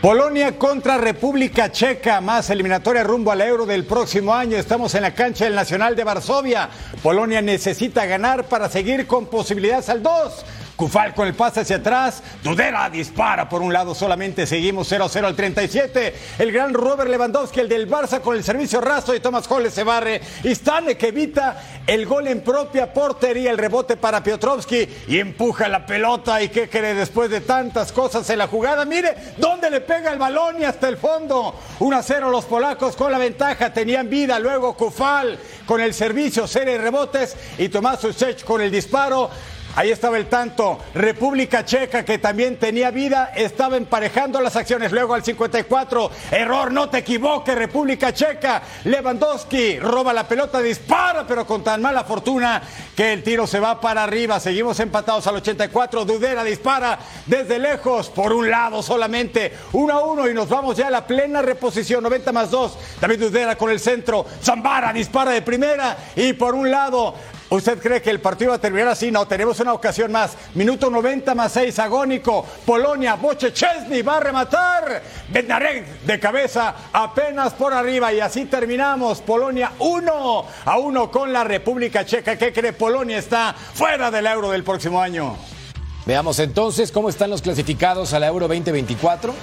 Polonia 0.00 0.56
contra 0.56 0.96
República 0.96 1.70
Checa, 1.70 2.20
más 2.20 2.50
eliminatoria 2.50 3.02
rumbo 3.02 3.32
al 3.32 3.40
Euro 3.40 3.66
del 3.66 3.84
próximo 3.84 4.32
año. 4.32 4.56
Estamos 4.56 4.94
en 4.94 5.02
la 5.02 5.14
cancha 5.14 5.44
del 5.44 5.54
Nacional 5.54 5.96
de 5.96 6.04
Varsovia. 6.04 6.70
Polonia 7.02 7.42
necesita 7.42 8.06
ganar 8.06 8.44
para 8.44 8.68
seguir 8.68 9.06
con 9.06 9.26
posibilidades 9.26 9.88
al 9.88 10.02
2. 10.02 10.44
Cufal 10.78 11.12
con 11.12 11.26
el 11.26 11.34
pase 11.34 11.58
hacia 11.58 11.78
atrás. 11.78 12.22
Dudera 12.40 12.88
dispara 12.88 13.48
por 13.48 13.62
un 13.62 13.72
lado 13.72 13.96
solamente. 13.96 14.46
Seguimos 14.46 14.88
0-0 14.92 15.24
al 15.24 15.34
37. 15.34 16.14
El 16.38 16.52
gran 16.52 16.72
Robert 16.72 17.10
Lewandowski, 17.10 17.58
el 17.58 17.68
del 17.68 17.90
Barça 17.90 18.20
con 18.20 18.36
el 18.36 18.44
servicio 18.44 18.80
raso 18.80 19.12
y 19.12 19.18
Thomas 19.18 19.50
Holle 19.50 19.72
se 19.72 19.82
barre. 19.82 20.20
Y 20.44 20.54
Stane 20.54 20.96
que 20.96 21.08
evita 21.08 21.60
el 21.84 22.06
gol 22.06 22.28
en 22.28 22.42
propia 22.42 22.92
portería. 22.92 23.50
El 23.50 23.58
rebote 23.58 23.96
para 23.96 24.22
Piotrowski 24.22 24.88
y 25.08 25.18
empuja 25.18 25.66
la 25.66 25.84
pelota. 25.84 26.40
¿Y 26.40 26.48
qué 26.48 26.68
cree 26.68 26.94
después 26.94 27.28
de 27.28 27.40
tantas 27.40 27.90
cosas 27.90 28.30
en 28.30 28.38
la 28.38 28.46
jugada? 28.46 28.84
Mire 28.84 29.16
dónde 29.36 29.70
le 29.70 29.80
pega 29.80 30.12
el 30.12 30.18
balón 30.20 30.60
y 30.60 30.64
hasta 30.64 30.86
el 30.86 30.96
fondo. 30.96 31.56
1-0 31.80 32.30
los 32.30 32.44
polacos 32.44 32.94
con 32.94 33.10
la 33.10 33.18
ventaja. 33.18 33.72
Tenían 33.72 34.08
vida. 34.08 34.38
Luego 34.38 34.76
Kufal 34.76 35.40
con 35.66 35.80
el 35.80 35.92
servicio, 35.92 36.46
serie 36.46 36.78
rebotes. 36.78 37.36
Y 37.58 37.68
Tomás 37.68 38.04
Usech 38.04 38.44
con 38.44 38.60
el 38.60 38.70
disparo. 38.70 39.28
Ahí 39.78 39.92
estaba 39.92 40.18
el 40.18 40.26
tanto. 40.26 40.76
República 40.92 41.64
Checa, 41.64 42.04
que 42.04 42.18
también 42.18 42.56
tenía 42.56 42.90
vida, 42.90 43.30
estaba 43.36 43.76
emparejando 43.76 44.40
las 44.40 44.56
acciones. 44.56 44.90
Luego 44.90 45.14
al 45.14 45.22
54, 45.22 46.10
error, 46.32 46.72
no 46.72 46.88
te 46.88 46.98
equivoques, 46.98 47.54
República 47.54 48.12
Checa. 48.12 48.60
Lewandowski 48.82 49.78
roba 49.78 50.12
la 50.12 50.26
pelota, 50.26 50.60
dispara, 50.60 51.24
pero 51.28 51.46
con 51.46 51.62
tan 51.62 51.80
mala 51.80 52.02
fortuna 52.02 52.60
que 52.96 53.12
el 53.12 53.22
tiro 53.22 53.46
se 53.46 53.60
va 53.60 53.80
para 53.80 54.02
arriba. 54.02 54.40
Seguimos 54.40 54.80
empatados 54.80 55.28
al 55.28 55.36
84. 55.36 56.04
Dudera 56.04 56.42
dispara 56.42 56.98
desde 57.26 57.60
lejos, 57.60 58.08
por 58.08 58.32
un 58.32 58.50
lado 58.50 58.82
solamente. 58.82 59.52
1 59.74 59.94
a 59.94 60.04
1 60.04 60.28
y 60.28 60.34
nos 60.34 60.48
vamos 60.48 60.76
ya 60.76 60.88
a 60.88 60.90
la 60.90 61.06
plena 61.06 61.40
reposición. 61.40 62.02
90 62.02 62.32
más 62.32 62.50
2. 62.50 62.78
David 63.00 63.20
Dudera 63.20 63.54
con 63.54 63.70
el 63.70 63.78
centro. 63.78 64.26
Zambara 64.42 64.92
dispara 64.92 65.30
de 65.30 65.42
primera 65.42 65.96
y 66.16 66.32
por 66.32 66.56
un 66.56 66.68
lado 66.68 67.14
¿Usted 67.50 67.78
cree 67.80 68.02
que 68.02 68.10
el 68.10 68.20
partido 68.20 68.50
va 68.50 68.56
a 68.56 68.60
terminar 68.60 68.88
así? 68.88 69.10
No, 69.10 69.26
tenemos 69.26 69.58
una 69.60 69.72
ocasión 69.72 70.12
más. 70.12 70.36
Minuto 70.54 70.90
90 70.90 71.34
más 71.34 71.52
6, 71.52 71.78
agónico. 71.78 72.44
Polonia, 72.66 73.14
Boche 73.14 73.54
Chesney 73.54 74.02
va 74.02 74.18
a 74.18 74.20
rematar. 74.20 75.02
Bednarek 75.28 76.02
de 76.02 76.20
cabeza 76.20 76.74
apenas 76.92 77.54
por 77.54 77.72
arriba 77.72 78.12
y 78.12 78.20
así 78.20 78.44
terminamos. 78.44 79.22
Polonia 79.22 79.72
1 79.78 80.46
a 80.66 80.78
1 80.78 81.10
con 81.10 81.32
la 81.32 81.42
República 81.42 82.04
Checa. 82.04 82.36
¿Qué 82.36 82.52
cree? 82.52 82.74
Polonia 82.74 83.16
está 83.16 83.54
fuera 83.54 84.10
del 84.10 84.26
euro 84.26 84.50
del 84.50 84.62
próximo 84.62 85.00
año. 85.00 85.36
Veamos 86.08 86.38
entonces 86.38 86.90
cómo 86.90 87.10
están 87.10 87.28
los 87.28 87.42
clasificados 87.42 88.14
a 88.14 88.18
la 88.18 88.28
Euro 88.28 88.48
2024. 88.48 89.34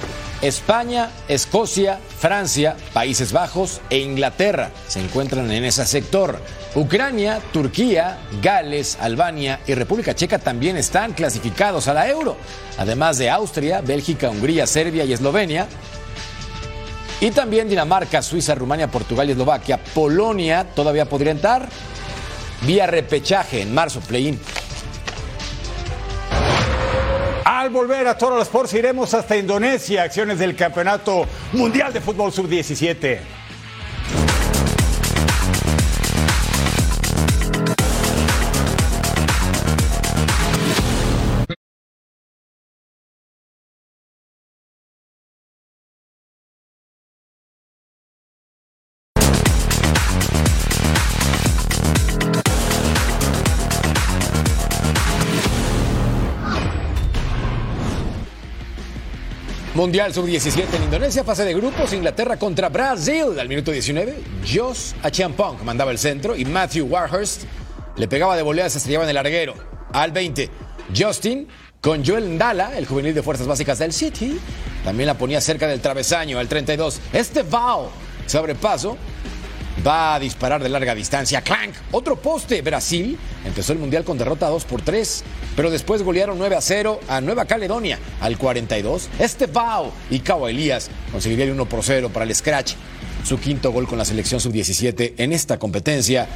España, 0.41 1.11
Escocia, 1.27 1.99
Francia, 2.17 2.75
Países 2.91 3.31
Bajos 3.31 3.81
e 3.91 3.99
Inglaterra 3.99 4.71
se 4.87 4.99
encuentran 4.99 5.51
en 5.51 5.63
ese 5.63 5.85
sector. 5.85 6.39
Ucrania, 6.73 7.39
Turquía, 7.53 8.17
Gales, 8.41 8.97
Albania 8.99 9.59
y 9.67 9.75
República 9.75 10.15
Checa 10.15 10.39
también 10.39 10.75
están 10.75 11.13
clasificados 11.13 11.87
a 11.87 11.93
la 11.93 12.09
Euro, 12.09 12.35
además 12.79 13.19
de 13.19 13.29
Austria, 13.29 13.81
Bélgica, 13.81 14.31
Hungría, 14.31 14.65
Serbia 14.65 15.05
y 15.05 15.13
Eslovenia. 15.13 15.67
Y 17.21 17.29
también 17.29 17.69
Dinamarca, 17.69 18.23
Suiza, 18.23 18.55
Rumania, 18.55 18.89
Portugal 18.89 19.29
y 19.29 19.33
Eslovaquia. 19.33 19.77
Polonia 19.93 20.65
todavía 20.73 21.05
podría 21.05 21.31
entrar 21.31 21.69
vía 22.65 22.87
repechaje 22.87 23.61
en 23.61 23.71
marzo, 23.71 23.99
play-in. 23.99 24.39
Al 27.45 27.69
volver 27.69 28.07
a 28.07 28.17
Toro 28.17 28.41
Sports 28.41 28.73
iremos 28.73 29.13
hasta 29.13 29.37
Indonesia, 29.37 30.01
acciones 30.01 30.39
del 30.39 30.55
Campeonato 30.55 31.27
Mundial 31.53 31.93
de 31.93 32.01
Fútbol 32.01 32.33
Sub-17. 32.33 33.19
Mundial 59.85 60.11
Sub-17 60.15 60.65
en 60.77 60.83
Indonesia, 60.85 61.23
fase 61.23 61.45
de 61.45 61.53
grupos, 61.53 61.93
Inglaterra 61.93 62.37
contra 62.37 62.69
Brasil. 62.69 63.39
Al 63.39 63.47
minuto 63.47 63.69
19, 63.69 64.15
Josh 64.41 64.93
Achiampong 65.03 65.61
mandaba 65.63 65.91
el 65.91 65.99
centro 65.99 66.35
y 66.35 66.43
Matthew 66.43 66.87
Warhurst 66.87 67.43
le 67.95 68.07
pegaba 68.07 68.35
de 68.35 68.41
volea, 68.41 68.67
se 68.67 68.79
estrellaba 68.79 69.03
en 69.03 69.09
el 69.09 69.13
larguero. 69.13 69.53
Al 69.93 70.11
20, 70.11 70.49
Justin 70.97 71.47
con 71.81 72.03
Joel 72.03 72.33
Ndala, 72.33 72.75
el 72.75 72.87
juvenil 72.87 73.13
de 73.13 73.21
fuerzas 73.21 73.45
básicas 73.45 73.77
del 73.77 73.93
City, 73.93 74.39
también 74.83 75.05
la 75.05 75.19
ponía 75.19 75.39
cerca 75.39 75.67
del 75.67 75.81
travesaño. 75.81 76.39
Al 76.39 76.47
32, 76.47 76.99
este 77.13 77.43
Val 77.43 77.85
sobrepaso 78.25 78.97
va 79.85 80.15
a 80.15 80.19
disparar 80.19 80.61
de 80.61 80.69
larga 80.69 80.95
distancia. 80.95 81.41
Clank, 81.41 81.73
otro 81.91 82.15
poste. 82.15 82.61
Brasil 82.61 83.17
empezó 83.45 83.73
el 83.73 83.79
mundial 83.79 84.03
con 84.03 84.17
derrota 84.17 84.47
2 84.47 84.65
por 84.65 84.81
3, 84.81 85.23
pero 85.55 85.69
después 85.69 86.03
golearon 86.03 86.37
9 86.37 86.55
a 86.55 86.61
0 86.61 86.99
a 87.07 87.21
Nueva 87.21 87.45
Caledonia. 87.45 87.99
Al 88.21 88.37
42, 88.37 89.09
Estebao 89.19 89.91
y 90.09 90.19
Cao 90.19 90.47
Elías 90.47 90.89
conseguirían 91.11 91.49
el 91.49 91.53
1 91.55 91.65
por 91.67 91.83
0 91.83 92.09
para 92.13 92.25
el 92.25 92.35
Scratch. 92.35 92.73
Su 93.23 93.39
quinto 93.39 93.71
gol 93.71 93.87
con 93.87 93.97
la 93.97 94.05
selección 94.05 94.39
sub-17 94.39 95.13
en 95.17 95.33
esta 95.33 95.57
competencia. 95.57 96.27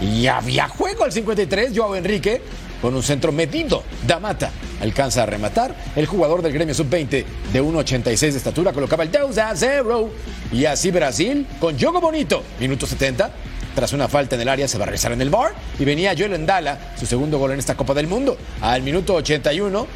Y 0.00 0.28
había 0.28 0.68
juego 0.68 1.04
al 1.04 1.12
53, 1.12 1.72
Joao 1.74 1.96
Enrique 1.96 2.40
con 2.80 2.94
un 2.94 3.02
centro 3.02 3.32
medido. 3.32 3.82
Damata 4.06 4.50
alcanza 4.80 5.22
a 5.22 5.26
rematar. 5.26 5.74
El 5.96 6.06
jugador 6.06 6.42
del 6.42 6.52
gremio 6.52 6.74
sub-20 6.74 7.24
de 7.52 7.62
1,86 7.62 8.18
de 8.18 8.36
estatura 8.36 8.72
colocaba 8.72 9.04
el 9.04 9.10
2 9.10 9.38
a 9.38 9.54
0. 9.54 10.10
Y 10.52 10.64
así 10.64 10.90
Brasil 10.90 11.46
con 11.60 11.78
Jogo 11.78 12.00
Bonito, 12.00 12.42
minuto 12.60 12.86
70. 12.86 13.30
Tras 13.74 13.92
una 13.92 14.08
falta 14.08 14.34
en 14.34 14.40
el 14.40 14.48
área 14.48 14.66
se 14.66 14.76
va 14.76 14.84
a 14.84 14.86
regresar 14.86 15.12
en 15.12 15.20
el 15.20 15.30
bar 15.30 15.52
y 15.78 15.84
venía 15.84 16.14
Joel 16.16 16.34
Endala, 16.34 16.94
su 16.98 17.06
segundo 17.06 17.38
gol 17.38 17.52
en 17.52 17.60
esta 17.60 17.76
Copa 17.76 17.94
del 17.94 18.08
Mundo. 18.08 18.36
Al 18.60 18.82
minuto 18.82 19.14
81, 19.14 19.86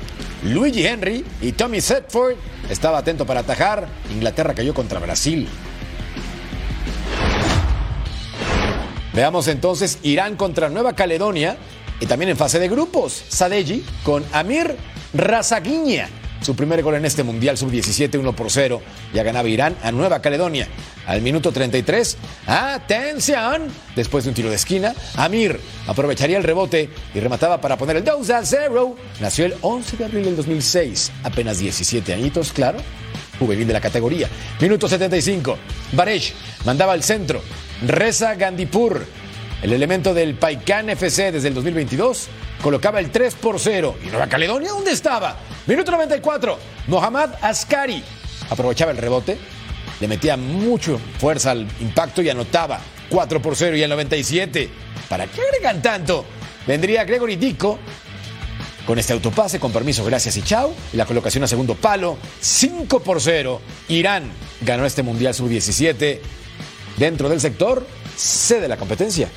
Luigi 0.44 0.86
Henry 0.86 1.24
y 1.40 1.52
Tommy 1.52 1.80
Setford 1.80 2.36
estaba 2.70 2.98
atento 2.98 3.26
para 3.26 3.40
atajar. 3.40 3.88
Inglaterra 4.12 4.54
cayó 4.54 4.72
contra 4.72 5.00
Brasil. 5.00 5.48
Veamos 9.14 9.48
entonces 9.48 9.98
Irán 10.02 10.36
contra 10.36 10.70
Nueva 10.70 10.94
Caledonia 10.94 11.56
y 12.02 12.06
también 12.06 12.30
en 12.30 12.36
fase 12.36 12.58
de 12.58 12.68
grupos. 12.68 13.24
Sadeji 13.28 13.84
con 14.02 14.24
Amir 14.32 14.76
Razaguiña. 15.14 16.08
Su 16.40 16.56
primer 16.56 16.82
gol 16.82 16.96
en 16.96 17.04
este 17.04 17.22
Mundial 17.22 17.56
Sub-17, 17.56 18.18
1 18.18 18.32
por 18.34 18.50
0. 18.50 18.82
Ya 19.14 19.22
ganaba 19.22 19.48
Irán 19.48 19.76
a 19.84 19.92
Nueva 19.92 20.20
Caledonia. 20.20 20.66
Al 21.06 21.22
minuto 21.22 21.52
33, 21.52 22.16
atención, 22.48 23.68
después 23.94 24.24
de 24.24 24.30
un 24.30 24.34
tiro 24.34 24.50
de 24.50 24.56
esquina, 24.56 24.92
Amir 25.14 25.60
aprovecharía 25.86 26.38
el 26.38 26.42
rebote 26.42 26.90
y 27.14 27.20
remataba 27.20 27.60
para 27.60 27.78
poner 27.78 27.98
el 27.98 28.04
2 28.04 28.30
a 28.30 28.44
0. 28.44 28.96
Nació 29.20 29.46
el 29.46 29.54
11 29.60 29.96
de 29.96 30.04
abril 30.04 30.24
del 30.24 30.36
2006, 30.36 31.12
apenas 31.22 31.60
17 31.60 32.12
añitos, 32.12 32.52
claro, 32.52 32.78
juvenil 33.38 33.68
de 33.68 33.74
la 33.74 33.80
categoría. 33.80 34.28
Minuto 34.60 34.88
75, 34.88 35.56
Baresh 35.92 36.34
mandaba 36.64 36.94
al 36.94 37.04
centro, 37.04 37.40
Reza 37.86 38.34
Gandipur, 38.34 39.06
el 39.62 39.72
elemento 39.72 40.12
del 40.12 40.34
Paikan 40.34 40.90
FC 40.90 41.30
desde 41.30 41.48
el 41.48 41.54
2022, 41.54 42.28
colocaba 42.62 42.98
el 42.98 43.10
3 43.10 43.34
por 43.36 43.60
0. 43.60 43.96
¿Y 44.04 44.08
Nueva 44.08 44.26
Caledonia 44.26 44.70
dónde 44.70 44.90
estaba? 44.90 45.36
Minuto 45.66 45.92
94, 45.92 46.58
Mohammad 46.88 47.30
Askari 47.40 48.02
aprovechaba 48.50 48.90
el 48.90 48.98
rebote, 48.98 49.38
le 50.00 50.08
metía 50.08 50.36
mucho 50.36 50.98
fuerza 51.18 51.52
al 51.52 51.66
impacto 51.80 52.22
y 52.22 52.28
anotaba 52.28 52.80
4 53.08 53.40
por 53.40 53.54
0 53.54 53.76
y 53.76 53.82
el 53.82 53.90
97. 53.90 54.68
¿Para 55.08 55.26
qué 55.26 55.40
agregan 55.40 55.80
tanto? 55.80 56.24
Vendría 56.66 57.04
Gregory 57.04 57.36
Dico 57.36 57.78
con 58.86 58.98
este 58.98 59.12
autopase, 59.12 59.60
con 59.60 59.70
permiso, 59.70 60.04
gracias 60.04 60.36
y 60.36 60.42
chao. 60.42 60.74
Y 60.92 60.96
la 60.96 61.06
colocación 61.06 61.44
a 61.44 61.46
segundo 61.46 61.76
palo, 61.76 62.18
5 62.40 63.00
por 63.00 63.20
0. 63.20 63.60
Irán 63.88 64.24
ganó 64.62 64.84
este 64.84 65.04
Mundial 65.04 65.34
Sub-17 65.34 66.20
dentro 66.96 67.28
del 67.28 67.40
sector 67.40 67.86
C 68.16 68.60
de 68.60 68.68
la 68.68 68.76
competencia. 68.76 69.28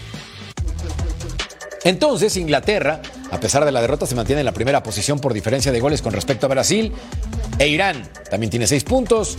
Entonces, 1.86 2.36
Inglaterra, 2.36 3.00
a 3.30 3.40
pesar 3.40 3.64
de 3.64 3.72
la 3.72 3.80
derrota, 3.80 4.08
se 4.08 4.16
mantiene 4.16 4.42
en 4.42 4.46
la 4.46 4.54
primera 4.54 4.82
posición 4.82 5.20
por 5.20 5.36
diferencia 5.36 5.72
de 5.72 5.80
goles 5.80 6.02
con 6.02 6.14
respecto 6.14 6.48
a 6.48 6.50
Brasil. 6.50 6.92
E 7.60 7.68
Irán 7.68 8.10
también 8.30 8.50
tiene 8.50 8.66
seis 8.66 8.84
puntos. 8.84 9.38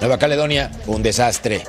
Nueva 0.00 0.16
Caledonia, 0.16 0.70
un 0.86 1.02
desastre. 1.02 1.64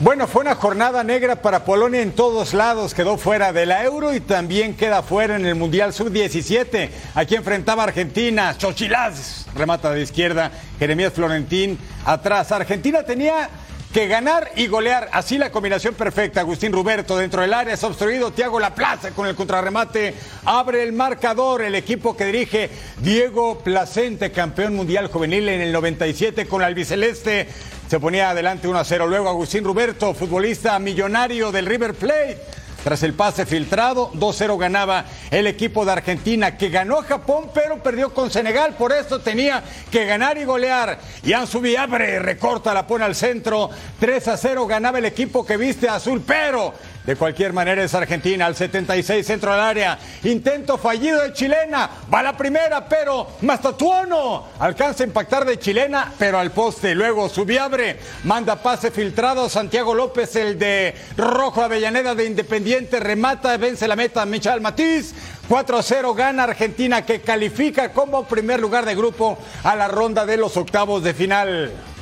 Bueno, 0.00 0.26
fue 0.26 0.42
una 0.42 0.54
jornada 0.54 1.02
negra 1.02 1.40
para 1.40 1.64
Polonia 1.64 2.02
en 2.02 2.12
todos 2.12 2.52
lados. 2.52 2.92
Quedó 2.92 3.16
fuera 3.16 3.54
de 3.54 3.64
la 3.64 3.84
Euro 3.84 4.12
y 4.12 4.20
también 4.20 4.76
queda 4.76 5.02
fuera 5.02 5.36
en 5.36 5.46
el 5.46 5.54
Mundial 5.54 5.94
Sub-17. 5.94 6.90
Aquí 7.14 7.36
enfrentaba 7.36 7.84
Argentina. 7.84 8.54
Chochilaz 8.58 9.46
remata 9.54 9.92
de 9.92 10.02
izquierda. 10.02 10.50
Jeremías 10.78 11.14
Florentín 11.14 11.78
atrás. 12.04 12.52
Argentina 12.52 13.02
tenía 13.02 13.48
que 13.94 14.08
ganar 14.08 14.50
y 14.56 14.66
golear. 14.66 15.08
Así 15.12 15.38
la 15.38 15.52
combinación 15.52 15.94
perfecta. 15.94 16.40
Agustín 16.40 16.72
Ruberto 16.72 17.16
dentro 17.16 17.42
del 17.42 17.54
área 17.54 17.74
es 17.74 17.84
obstruido. 17.84 18.32
Tiago 18.32 18.58
Laplace 18.58 19.12
con 19.12 19.28
el 19.28 19.36
contrarremate 19.36 20.14
abre 20.44 20.82
el 20.82 20.92
marcador. 20.92 21.62
El 21.62 21.76
equipo 21.76 22.16
que 22.16 22.24
dirige 22.24 22.70
Diego 22.98 23.60
Placente, 23.60 24.32
campeón 24.32 24.74
mundial 24.74 25.06
juvenil 25.06 25.48
en 25.48 25.60
el 25.60 25.70
97 25.70 26.46
con 26.46 26.62
el 26.62 26.66
albiceleste. 26.66 27.46
Se 27.88 28.00
ponía 28.00 28.30
adelante 28.30 28.66
1 28.66 28.76
a 28.76 28.84
0. 28.84 29.06
Luego 29.06 29.28
Agustín 29.28 29.62
Ruberto, 29.62 30.12
futbolista 30.12 30.76
millonario 30.80 31.52
del 31.52 31.66
River 31.66 31.94
Plate. 31.94 32.63
Tras 32.84 33.02
el 33.02 33.14
pase 33.14 33.46
filtrado, 33.46 34.12
2-0 34.12 34.58
ganaba 34.58 35.06
el 35.30 35.46
equipo 35.46 35.86
de 35.86 35.92
Argentina, 35.92 36.58
que 36.58 36.68
ganó 36.68 36.98
a 36.98 37.04
Japón, 37.04 37.48
pero 37.54 37.82
perdió 37.82 38.12
con 38.12 38.30
Senegal. 38.30 38.74
Por 38.74 38.92
eso 38.92 39.20
tenía 39.20 39.64
que 39.90 40.04
ganar 40.04 40.36
y 40.36 40.44
golear. 40.44 40.98
Ian 41.22 41.48
abre, 41.78 42.18
recorta, 42.18 42.74
la 42.74 42.86
pone 42.86 43.06
al 43.06 43.14
centro. 43.14 43.70
3-0 43.98 44.66
ganaba 44.66 44.98
el 44.98 45.06
equipo 45.06 45.46
que 45.46 45.56
viste 45.56 45.88
azul, 45.88 46.22
pero 46.26 46.74
de 47.06 47.16
cualquier 47.16 47.52
manera 47.52 47.82
es 47.82 47.94
Argentina 47.94 48.46
al 48.46 48.56
76 48.56 49.26
centro 49.26 49.52
al 49.52 49.60
área. 49.60 49.98
Intento 50.22 50.78
fallido 50.78 51.22
de 51.22 51.32
chilena. 51.34 51.90
Va 52.12 52.22
la 52.22 52.36
primera, 52.36 52.88
pero 52.88 53.28
Mastatuono 53.42 54.48
alcanza 54.58 55.04
a 55.04 55.06
impactar 55.06 55.44
de 55.44 55.58
chilena, 55.58 56.12
pero 56.18 56.38
al 56.38 56.52
poste. 56.52 56.94
Luego 56.94 57.28
Subiabre 57.28 57.98
manda 58.24 58.56
pase 58.56 58.90
filtrado. 58.90 59.50
Santiago 59.50 59.94
López, 59.94 60.34
el 60.36 60.58
de 60.58 60.94
Rojo 61.16 61.62
Avellaneda 61.62 62.14
de 62.14 62.24
Independiente, 62.24 63.00
remata, 63.00 63.56
vence 63.58 63.86
la 63.86 63.96
meta 63.96 64.24
Michal 64.24 64.62
Matiz. 64.62 65.14
4-0 65.48 66.14
gana 66.14 66.44
Argentina 66.44 67.04
que 67.04 67.20
califica 67.20 67.92
como 67.92 68.24
primer 68.24 68.60
lugar 68.60 68.86
de 68.86 68.94
grupo 68.94 69.36
a 69.62 69.76
la 69.76 69.88
ronda 69.88 70.24
de 70.24 70.38
los 70.38 70.56
octavos 70.56 71.02
de 71.02 71.12
final. 71.12 71.93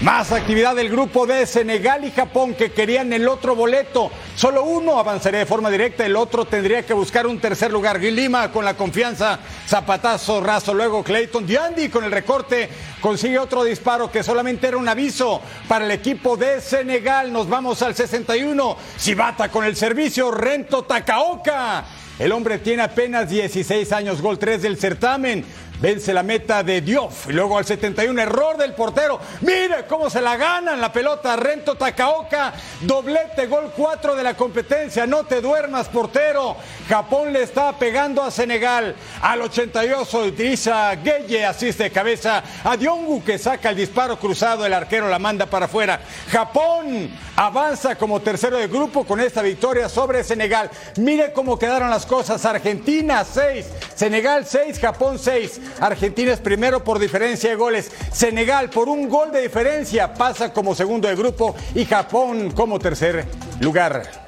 Más 0.00 0.32
actividad 0.32 0.74
del 0.74 0.90
grupo 0.90 1.24
de 1.24 1.46
Senegal 1.46 2.04
y 2.04 2.10
Japón 2.10 2.54
que 2.54 2.72
querían 2.72 3.12
el 3.12 3.28
otro 3.28 3.54
boleto. 3.54 4.10
Solo 4.34 4.64
uno 4.64 4.98
avanzaría 4.98 5.38
de 5.38 5.46
forma 5.46 5.70
directa, 5.70 6.04
el 6.04 6.16
otro 6.16 6.44
tendría 6.44 6.84
que 6.84 6.92
buscar 6.92 7.28
un 7.28 7.38
tercer 7.38 7.70
lugar. 7.70 8.00
Lima 8.00 8.50
con 8.50 8.64
la 8.64 8.74
confianza, 8.74 9.38
zapatazo 9.68 10.40
raso. 10.40 10.74
Luego 10.74 11.04
Clayton 11.04 11.46
Diandi 11.46 11.88
con 11.90 12.02
el 12.02 12.10
recorte 12.10 12.68
consigue 13.00 13.38
otro 13.38 13.62
disparo 13.62 14.10
que 14.10 14.24
solamente 14.24 14.66
era 14.66 14.76
un 14.76 14.88
aviso 14.88 15.40
para 15.68 15.84
el 15.84 15.90
equipo 15.92 16.36
de 16.36 16.60
Senegal. 16.60 17.32
Nos 17.32 17.48
vamos 17.48 17.80
al 17.80 17.94
61. 17.94 18.76
Sibata 18.96 19.48
con 19.48 19.64
el 19.64 19.76
servicio, 19.76 20.32
Rento 20.32 20.82
Takaoka. 20.82 21.84
El 22.18 22.30
hombre 22.30 22.58
tiene 22.58 22.82
apenas 22.82 23.28
16 23.28 23.90
años, 23.90 24.22
gol 24.22 24.38
3 24.38 24.62
del 24.62 24.76
certamen 24.76 25.44
vence 25.80 26.12
la 26.12 26.22
meta 26.22 26.62
de 26.62 26.80
Diof. 26.80 27.28
Y 27.28 27.32
luego 27.32 27.58
al 27.58 27.64
71, 27.64 28.20
error 28.20 28.56
del 28.56 28.74
portero. 28.74 29.20
Mire 29.40 29.84
cómo 29.88 30.08
se 30.10 30.20
la 30.20 30.36
ganan 30.36 30.80
la 30.80 30.92
pelota. 30.92 31.36
Rento 31.36 31.74
Takaoka, 31.74 32.52
doblete, 32.80 33.46
gol 33.46 33.72
4 33.76 34.14
de 34.14 34.22
la 34.22 34.34
competencia. 34.34 35.06
No 35.06 35.24
te 35.24 35.40
duermas, 35.40 35.88
portero. 35.88 36.56
Japón 36.88 37.32
le 37.32 37.42
está 37.42 37.76
pegando 37.78 38.22
a 38.22 38.30
Senegal. 38.30 38.94
Al 39.20 39.42
88, 39.42 40.26
Idrissa 40.26 40.94
Gueye 40.96 41.44
asiste 41.44 41.84
de 41.84 41.90
cabeza 41.90 42.42
a 42.62 42.76
Diongu 42.76 43.22
que 43.24 43.38
saca 43.38 43.70
el 43.70 43.76
disparo 43.76 44.18
cruzado. 44.18 44.64
El 44.64 44.72
arquero 44.72 45.08
la 45.08 45.18
manda 45.18 45.46
para 45.46 45.66
afuera. 45.66 46.00
Japón 46.30 47.10
avanza 47.36 47.96
como 47.96 48.20
tercero 48.20 48.58
de 48.58 48.68
grupo 48.68 49.04
con 49.04 49.20
esta 49.20 49.42
victoria 49.42 49.88
sobre 49.88 50.24
Senegal. 50.24 50.70
Mire 50.96 51.32
cómo 51.32 51.58
quedaron 51.58 51.90
las 51.90 52.06
cosas. 52.06 52.44
Argentina 52.44 53.24
6, 53.24 53.66
Senegal 53.94 54.46
6, 54.46 54.78
Japón 54.78 55.18
6. 55.18 55.60
Argentina 55.80 56.32
es 56.32 56.40
primero 56.40 56.82
por 56.84 56.98
diferencia 56.98 57.50
de 57.50 57.56
goles. 57.56 57.90
Senegal 58.12 58.70
por 58.70 58.88
un 58.88 59.08
gol 59.08 59.32
de 59.32 59.42
diferencia 59.42 60.14
pasa 60.14 60.52
como 60.52 60.74
segundo 60.74 61.08
de 61.08 61.16
grupo 61.16 61.54
y 61.74 61.84
Japón 61.84 62.50
como 62.52 62.78
tercer 62.78 63.24
lugar. 63.60 64.24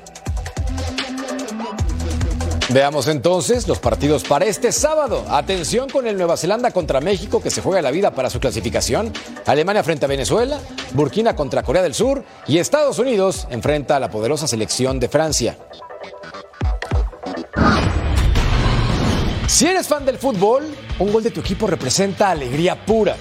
Veamos 2.69 3.07
entonces 3.07 3.69
los 3.69 3.79
partidos 3.79 4.25
para 4.25 4.45
este 4.45 4.73
sábado. 4.73 5.25
Atención 5.29 5.89
con 5.89 6.07
el 6.07 6.17
Nueva 6.17 6.37
Zelanda 6.37 6.73
contra 6.73 7.01
México 7.01 7.41
que 7.41 7.51
se 7.51 7.63
juega 7.63 7.81
la 7.81 7.93
vida 7.93 8.11
para 8.11 8.29
su 8.29 8.41
clasificación. 8.41 9.13
Alemania 9.47 9.85
frente 9.85 10.05
a 10.05 10.09
Venezuela, 10.09 10.59
Burkina 10.93 11.37
contra 11.37 11.63
Corea 11.63 11.83
del 11.83 11.95
Sur 11.95 12.25
y 12.49 12.59
Estados 12.59 12.99
Unidos 12.99 13.47
enfrenta 13.51 13.97
a 13.97 14.01
la 14.01 14.11
poderosa 14.11 14.49
selección 14.49 14.99
de 14.99 15.09
Francia. 15.09 15.57
Si 19.49 19.67
eres 19.67 19.87
fan 19.87 20.05
del 20.05 20.19
fútbol, 20.19 20.65
un 20.99 21.13
gol 21.13 21.23
de 21.23 21.31
tu 21.31 21.41
equipo 21.41 21.67
representa 21.67 22.31
alegría 22.31 22.85
pura. 22.85 23.17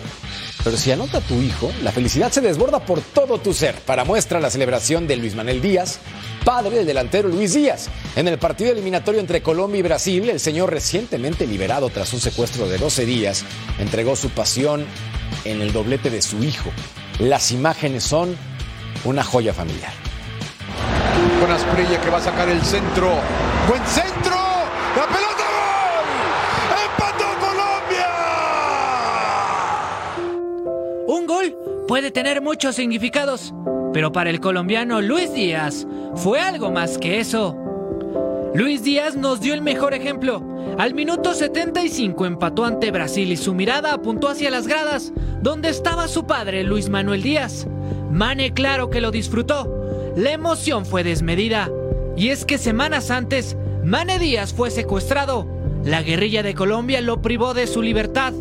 Pero 0.63 0.75
si 0.75 0.91
anota 0.91 1.21
tu 1.21 1.35
hijo, 1.35 1.71
la 1.83 1.91
felicidad 1.91 2.31
se 2.31 2.41
desborda 2.41 2.79
por 2.79 2.99
todo 2.99 3.37
tu 3.37 3.53
ser. 3.53 3.75
Para 3.75 4.03
muestra 4.03 4.39
la 4.39 4.49
celebración 4.49 5.05
de 5.05 5.15
Luis 5.17 5.35
Manuel 5.35 5.61
Díaz, 5.61 5.99
padre 6.43 6.77
del 6.77 6.87
delantero 6.87 7.29
Luis 7.29 7.53
Díaz. 7.53 7.89
En 8.15 8.27
el 8.27 8.39
partido 8.39 8.71
eliminatorio 8.71 9.21
entre 9.21 9.43
Colombia 9.43 9.79
y 9.79 9.83
Brasil, 9.83 10.27
el 10.27 10.39
señor 10.39 10.71
recientemente 10.71 11.45
liberado 11.45 11.89
tras 11.89 12.11
un 12.13 12.19
secuestro 12.19 12.67
de 12.67 12.79
12 12.79 13.05
días, 13.05 13.45
entregó 13.77 14.15
su 14.15 14.29
pasión 14.31 14.87
en 15.43 15.61
el 15.61 15.71
doblete 15.71 16.09
de 16.09 16.23
su 16.23 16.43
hijo. 16.43 16.71
Las 17.19 17.51
imágenes 17.51 18.03
son 18.03 18.35
una 19.03 19.23
joya 19.23 19.53
familiar. 19.53 19.93
Con 21.39 21.51
Asprilla 21.51 22.01
que 22.01 22.09
va 22.09 22.17
a 22.17 22.23
sacar 22.23 22.49
el 22.49 22.61
centro. 22.63 23.11
Buen 23.69 23.85
centro. 23.85 24.35
La 24.95 25.05
pelota 25.05 25.24
gol 31.25 31.55
puede 31.87 32.11
tener 32.11 32.41
muchos 32.41 32.75
significados, 32.75 33.53
pero 33.93 34.11
para 34.11 34.29
el 34.29 34.39
colombiano 34.39 35.01
Luis 35.01 35.33
Díaz 35.33 35.87
fue 36.15 36.39
algo 36.39 36.71
más 36.71 36.97
que 36.97 37.19
eso. 37.19 37.55
Luis 38.53 38.83
Díaz 38.83 39.15
nos 39.15 39.41
dio 39.41 39.53
el 39.53 39.61
mejor 39.61 39.93
ejemplo. 39.93 40.41
Al 40.77 40.93
minuto 40.93 41.33
75 41.33 42.25
empató 42.25 42.63
ante 42.65 42.91
Brasil 42.91 43.31
y 43.31 43.37
su 43.37 43.53
mirada 43.53 43.93
apuntó 43.93 44.29
hacia 44.29 44.49
las 44.49 44.67
gradas, 44.67 45.11
donde 45.41 45.69
estaba 45.69 46.07
su 46.07 46.25
padre 46.25 46.63
Luis 46.63 46.89
Manuel 46.89 47.21
Díaz. 47.21 47.67
Mane 48.11 48.53
claro 48.53 48.89
que 48.89 49.01
lo 49.01 49.11
disfrutó. 49.11 50.13
La 50.15 50.31
emoción 50.31 50.85
fue 50.85 51.03
desmedida. 51.03 51.69
Y 52.15 52.29
es 52.29 52.45
que 52.45 52.57
semanas 52.57 53.11
antes, 53.11 53.57
Mane 53.83 54.19
Díaz 54.19 54.53
fue 54.53 54.71
secuestrado. 54.71 55.45
La 55.83 56.01
guerrilla 56.01 56.41
de 56.41 56.55
Colombia 56.55 57.01
lo 57.01 57.21
privó 57.21 57.53
de 57.53 57.67
su 57.67 57.81
libertad. 57.81 58.33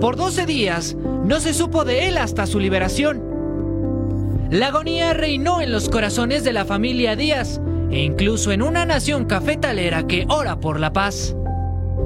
Por 0.00 0.16
12 0.16 0.46
días 0.46 0.96
no 1.24 1.40
se 1.40 1.54
supo 1.54 1.84
de 1.84 2.08
él 2.08 2.18
hasta 2.18 2.46
su 2.46 2.60
liberación. 2.60 3.22
La 4.50 4.68
agonía 4.68 5.14
reinó 5.14 5.60
en 5.60 5.72
los 5.72 5.88
corazones 5.88 6.44
de 6.44 6.52
la 6.52 6.64
familia 6.64 7.16
Díaz. 7.16 7.60
e 7.90 8.02
incluso 8.02 8.50
en 8.50 8.62
una 8.62 8.84
nación 8.84 9.24
cafetalera 9.24 10.06
que 10.06 10.26
ora 10.28 10.56
por 10.56 10.80
la 10.80 10.92
paz. 10.92 11.36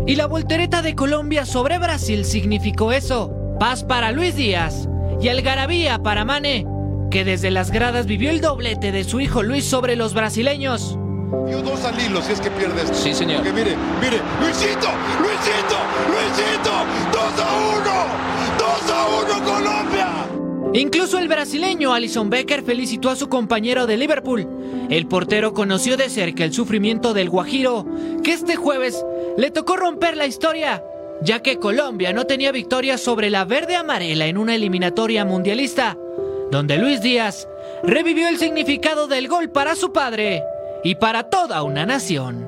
Y 0.07 0.17
la 0.17 0.27
voltereta 0.27 0.83
de 0.83 0.95
Colombia 0.95 1.47
sobre 1.47 1.79
Brasil 1.79 2.25
significó 2.25 2.93
eso, 2.93 3.33
paz 3.59 3.85
para 3.85 4.13
Luis 4.13 4.37
Díaz 4.37 4.89
y 5.21 5.29
algarabía 5.29 5.99
para 5.99 6.25
Mane, 6.25 6.67
que 7.11 7.25
desde 7.25 7.51
las 7.51 7.71
gradas 7.71 8.07
vivió 8.07 8.31
el 8.31 8.41
doblete 8.41 8.93
de 8.93 9.05
su 9.05 9.21
hijo 9.21 9.43
Luis 9.43 9.65
sobre 9.65 9.97
los 9.97 10.15
brasileños. 10.15 10.99
Dio 11.47 11.63
dos 11.63 11.85
al 11.85 11.99
hilo 12.01 12.23
si 12.23 12.33
es 12.33 12.41
que 12.41 12.51
pierdes. 12.51 12.91
Sí, 12.93 13.13
señor. 13.15 13.39
Porque 13.39 13.53
mire, 13.53 13.77
mire, 14.01 14.19
Luisito, 14.41 14.89
Luisito, 15.21 15.77
Incluso 20.75 21.19
el 21.19 21.29
brasileño 21.29 21.95
Alison 21.95 22.29
Becker 22.29 22.63
felicitó 22.63 23.09
a 23.09 23.17
su 23.17 23.29
compañero 23.29 23.87
de 23.87 23.97
Liverpool. 23.97 24.47
El 24.91 25.07
portero 25.07 25.55
conoció 25.55 25.97
de 25.97 26.11
cerca 26.11 26.45
el 26.45 26.53
sufrimiento 26.53 27.15
del 27.15 27.31
Guajiro, 27.31 27.87
que 28.23 28.33
este 28.33 28.57
jueves 28.57 29.05
le 29.39 29.51
tocó 29.51 29.77
romper 29.77 30.17
la 30.17 30.27
historia, 30.27 30.83
ya 31.23 31.41
que 31.41 31.59
Colombia 31.59 32.13
no 32.13 32.27
tenía 32.27 32.53
victoria 32.53 32.99
sobre 32.99 33.31
la 33.31 33.45
verde 33.45 33.77
amarela 33.77 34.27
en 34.27 34.37
una 34.37 34.55
eliminatoria 34.55 35.25
mundialista, 35.25 35.97
donde 36.51 36.77
Luis 36.77 37.01
Díaz 37.01 37.49
revivió 37.83 38.29
el 38.29 38.39
significado 38.39 39.07
del 39.07 39.27
gol 39.27 39.51
para 39.51 39.75
su 39.75 39.93
padre 39.93 40.43
y 40.85 40.97
para 40.97 41.25
toda 41.25 41.63
una 41.63 41.87
nación. 41.87 42.48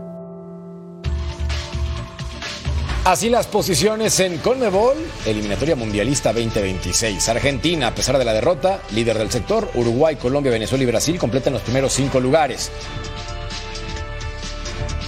Así 3.05 3.30
las 3.30 3.46
posiciones 3.46 4.20
en 4.20 4.36
Conmebol, 4.38 4.94
eliminatoria 5.24 5.74
mundialista 5.74 6.34
2026. 6.34 7.30
Argentina, 7.30 7.86
a 7.86 7.94
pesar 7.94 8.18
de 8.18 8.26
la 8.26 8.34
derrota, 8.34 8.82
líder 8.92 9.16
del 9.16 9.30
sector, 9.30 9.70
Uruguay, 9.74 10.16
Colombia, 10.16 10.53
Venezuela 10.53 10.84
y 10.84 10.86
Brasil 10.86 11.18
completan 11.18 11.55
los 11.55 11.62
primeros 11.62 11.94
cinco 11.94 12.20
lugares. 12.20 12.70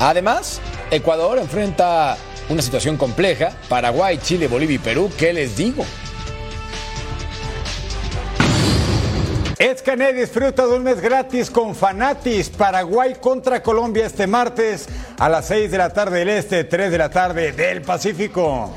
Además, 0.00 0.62
Ecuador 0.90 1.38
enfrenta 1.38 2.16
una 2.48 2.62
situación 2.62 2.96
compleja. 2.96 3.52
Paraguay, 3.68 4.18
Chile, 4.22 4.48
Bolivia 4.48 4.76
y 4.76 4.78
Perú, 4.78 5.12
¿qué 5.18 5.34
les 5.34 5.54
digo? 5.58 5.84
Escané 9.62 10.12
disfruta 10.12 10.66
de 10.66 10.74
un 10.74 10.82
mes 10.82 11.00
gratis 11.00 11.48
con 11.48 11.76
Fanatis. 11.76 12.48
Paraguay 12.48 13.14
contra 13.20 13.62
Colombia 13.62 14.04
este 14.04 14.26
martes 14.26 14.88
a 15.20 15.28
las 15.28 15.46
6 15.46 15.70
de 15.70 15.78
la 15.78 15.92
tarde 15.92 16.18
del 16.18 16.30
Este, 16.30 16.64
3 16.64 16.90
de 16.90 16.98
la 16.98 17.08
tarde 17.08 17.52
del 17.52 17.80
Pacífico. 17.82 18.74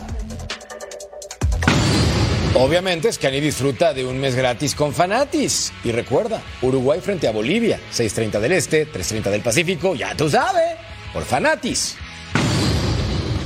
Obviamente, 2.54 3.12
Scani 3.12 3.40
disfruta 3.42 3.96
de 3.96 4.06
un 4.06 4.20
mes 4.20 4.36
gratis 4.36 4.76
con 4.76 4.94
Fanatis. 4.94 5.74
Y 5.84 5.92
recuerda, 5.92 6.40
Uruguay 6.62 7.02
frente 7.02 7.28
a 7.28 7.32
Bolivia, 7.32 7.80
6.30 7.92 8.40
del 8.40 8.52
Este, 8.52 8.88
3.30 8.88 9.32
del 9.32 9.42
Pacífico, 9.42 9.96
ya 9.96 10.16
tú 10.16 10.30
sabes, 10.30 10.76
por 11.12 11.24
Fanatis. 11.24 11.98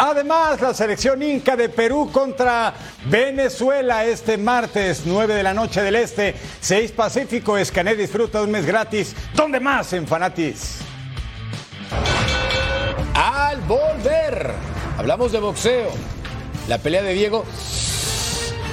Además, 0.01 0.61
la 0.61 0.73
selección 0.73 1.21
Inca 1.21 1.57
de 1.57 1.67
Perú 1.67 2.09
contra 2.09 2.73
Venezuela 3.07 4.05
este 4.05 4.37
martes, 4.37 5.01
9 5.05 5.33
de 5.33 5.43
la 5.43 5.53
noche 5.53 5.81
del 5.81 5.97
Este, 5.97 6.35
6 6.61 6.93
Pacífico. 6.93 7.57
Escané 7.57 7.95
disfruta 7.95 8.41
un 8.41 8.49
mes 8.49 8.65
gratis. 8.65 9.13
¿Dónde 9.33 9.59
más 9.59 9.91
en 9.91 10.07
Fanatis? 10.07 10.77
Al 13.13 13.59
volver, 13.61 14.53
hablamos 14.97 15.33
de 15.33 15.39
boxeo. 15.39 15.91
La 16.69 16.77
pelea 16.77 17.03
de 17.03 17.13
Diego 17.13 17.43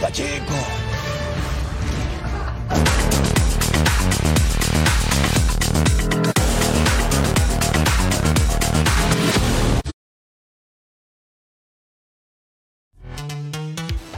Pacheco. 0.01 0.86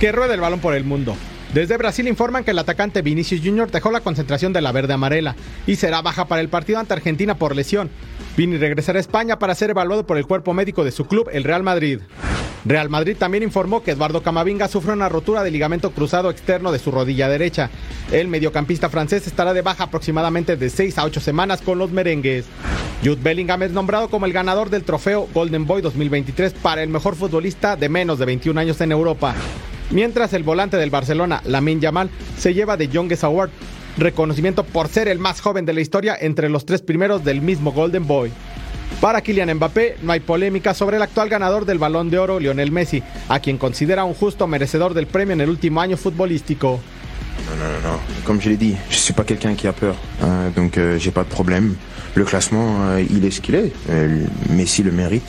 Que 0.00 0.12
rueda 0.12 0.34
el 0.34 0.40
balón 0.40 0.60
por 0.60 0.74
el 0.74 0.84
mundo. 0.84 1.16
Desde 1.52 1.78
Brasil 1.78 2.06
informan 2.08 2.44
que 2.44 2.50
el 2.50 2.58
atacante 2.58 3.00
Vinicius 3.00 3.40
Jr. 3.42 3.70
dejó 3.70 3.90
la 3.90 4.00
concentración 4.00 4.52
de 4.52 4.60
la 4.60 4.70
verde 4.70 4.92
amarela 4.92 5.34
y 5.66 5.76
será 5.76 6.02
baja 6.02 6.26
para 6.26 6.42
el 6.42 6.50
partido 6.50 6.78
ante 6.78 6.92
Argentina 6.92 7.36
por 7.36 7.56
lesión. 7.56 7.90
Vini 8.36 8.58
regresará 8.58 8.98
a 8.98 9.00
España 9.00 9.38
para 9.38 9.54
ser 9.54 9.70
evaluado 9.70 10.06
por 10.06 10.18
el 10.18 10.26
cuerpo 10.26 10.52
médico 10.52 10.84
de 10.84 10.92
su 10.92 11.06
club, 11.06 11.28
el 11.32 11.44
Real 11.44 11.62
Madrid. 11.62 12.00
Real 12.64 12.90
Madrid 12.90 13.16
también 13.16 13.42
informó 13.42 13.82
que 13.82 13.92
Eduardo 13.92 14.22
Camavinga 14.22 14.68
sufre 14.68 14.92
una 14.92 15.08
rotura 15.08 15.42
de 15.42 15.50
ligamento 15.50 15.92
cruzado 15.92 16.28
externo 16.28 16.70
de 16.70 16.78
su 16.78 16.90
rodilla 16.90 17.28
derecha. 17.28 17.70
El 18.12 18.28
mediocampista 18.28 18.90
francés 18.90 19.26
estará 19.26 19.54
de 19.54 19.62
baja 19.62 19.84
aproximadamente 19.84 20.56
de 20.56 20.68
6 20.68 20.98
a 20.98 21.04
8 21.04 21.20
semanas 21.20 21.62
con 21.62 21.78
los 21.78 21.90
merengues. 21.92 22.44
Jude 23.02 23.22
Bellingham 23.22 23.62
es 23.62 23.70
nombrado 23.70 24.10
como 24.10 24.26
el 24.26 24.32
ganador 24.32 24.70
del 24.70 24.82
trofeo 24.82 25.28
Golden 25.32 25.66
Boy 25.66 25.80
2023 25.80 26.52
para 26.54 26.82
el 26.82 26.90
mejor 26.90 27.14
futbolista 27.14 27.76
de 27.76 27.88
menos 27.88 28.18
de 28.18 28.26
21 28.26 28.60
años 28.60 28.80
en 28.80 28.92
Europa. 28.92 29.34
Mientras 29.90 30.32
el 30.34 30.42
volante 30.42 30.76
del 30.76 30.90
Barcelona, 30.90 31.42
Lamin 31.46 31.80
Yamal, 31.80 32.10
se 32.38 32.52
lleva 32.52 32.76
de 32.76 32.88
Youngest 32.88 33.24
Award, 33.24 33.50
reconocimiento 33.96 34.64
por 34.64 34.88
ser 34.88 35.08
el 35.08 35.18
más 35.18 35.40
joven 35.40 35.64
de 35.64 35.72
la 35.72 35.80
historia 35.80 36.16
entre 36.20 36.48
los 36.48 36.66
tres 36.66 36.82
primeros 36.82 37.24
del 37.24 37.40
mismo 37.40 37.72
Golden 37.72 38.06
Boy. 38.06 38.30
Para 39.00 39.20
Kylian 39.20 39.54
Mbappé 39.54 39.96
no 40.02 40.12
hay 40.12 40.20
polémica 40.20 40.74
sobre 40.74 40.96
el 40.96 41.02
actual 41.02 41.28
ganador 41.28 41.64
del 41.64 41.78
Balón 41.78 42.10
de 42.10 42.18
Oro, 42.18 42.40
Lionel 42.40 42.72
Messi, 42.72 43.02
a 43.28 43.38
quien 43.40 43.56
considera 43.56 44.04
un 44.04 44.14
justo 44.14 44.46
merecedor 44.46 44.92
del 44.92 45.06
premio 45.06 45.34
en 45.34 45.40
el 45.40 45.50
último 45.50 45.80
año 45.80 45.96
futbolístico. 45.96 46.80
Non, 47.48 47.56
non, 47.56 47.72
non, 47.72 47.92
non. 47.92 47.98
Comme 48.24 48.40
je 48.40 48.50
l'ai 48.50 48.56
dit, 48.56 48.76
je 48.90 48.96
suis 48.96 49.14
pas 49.14 49.24
quelqu'un 49.24 49.54
qui 49.54 49.68
a 49.68 49.72
peur. 49.72 49.94
Donc 50.56 50.76
euh, 50.76 50.98
j'ai 50.98 51.12
pas 51.12 51.22
de 51.22 51.28
problème. 51.28 51.76
Le 52.14 52.24
classement, 52.24 52.76
euh, 52.80 53.04
il 53.08 53.24
est 53.24 53.30
ce 53.30 53.40
qu'il 53.40 53.54
est. 53.54 53.72
Euh, 53.90 54.24
Messi 54.50 54.82
le 54.82 54.90
mérite. 54.90 55.22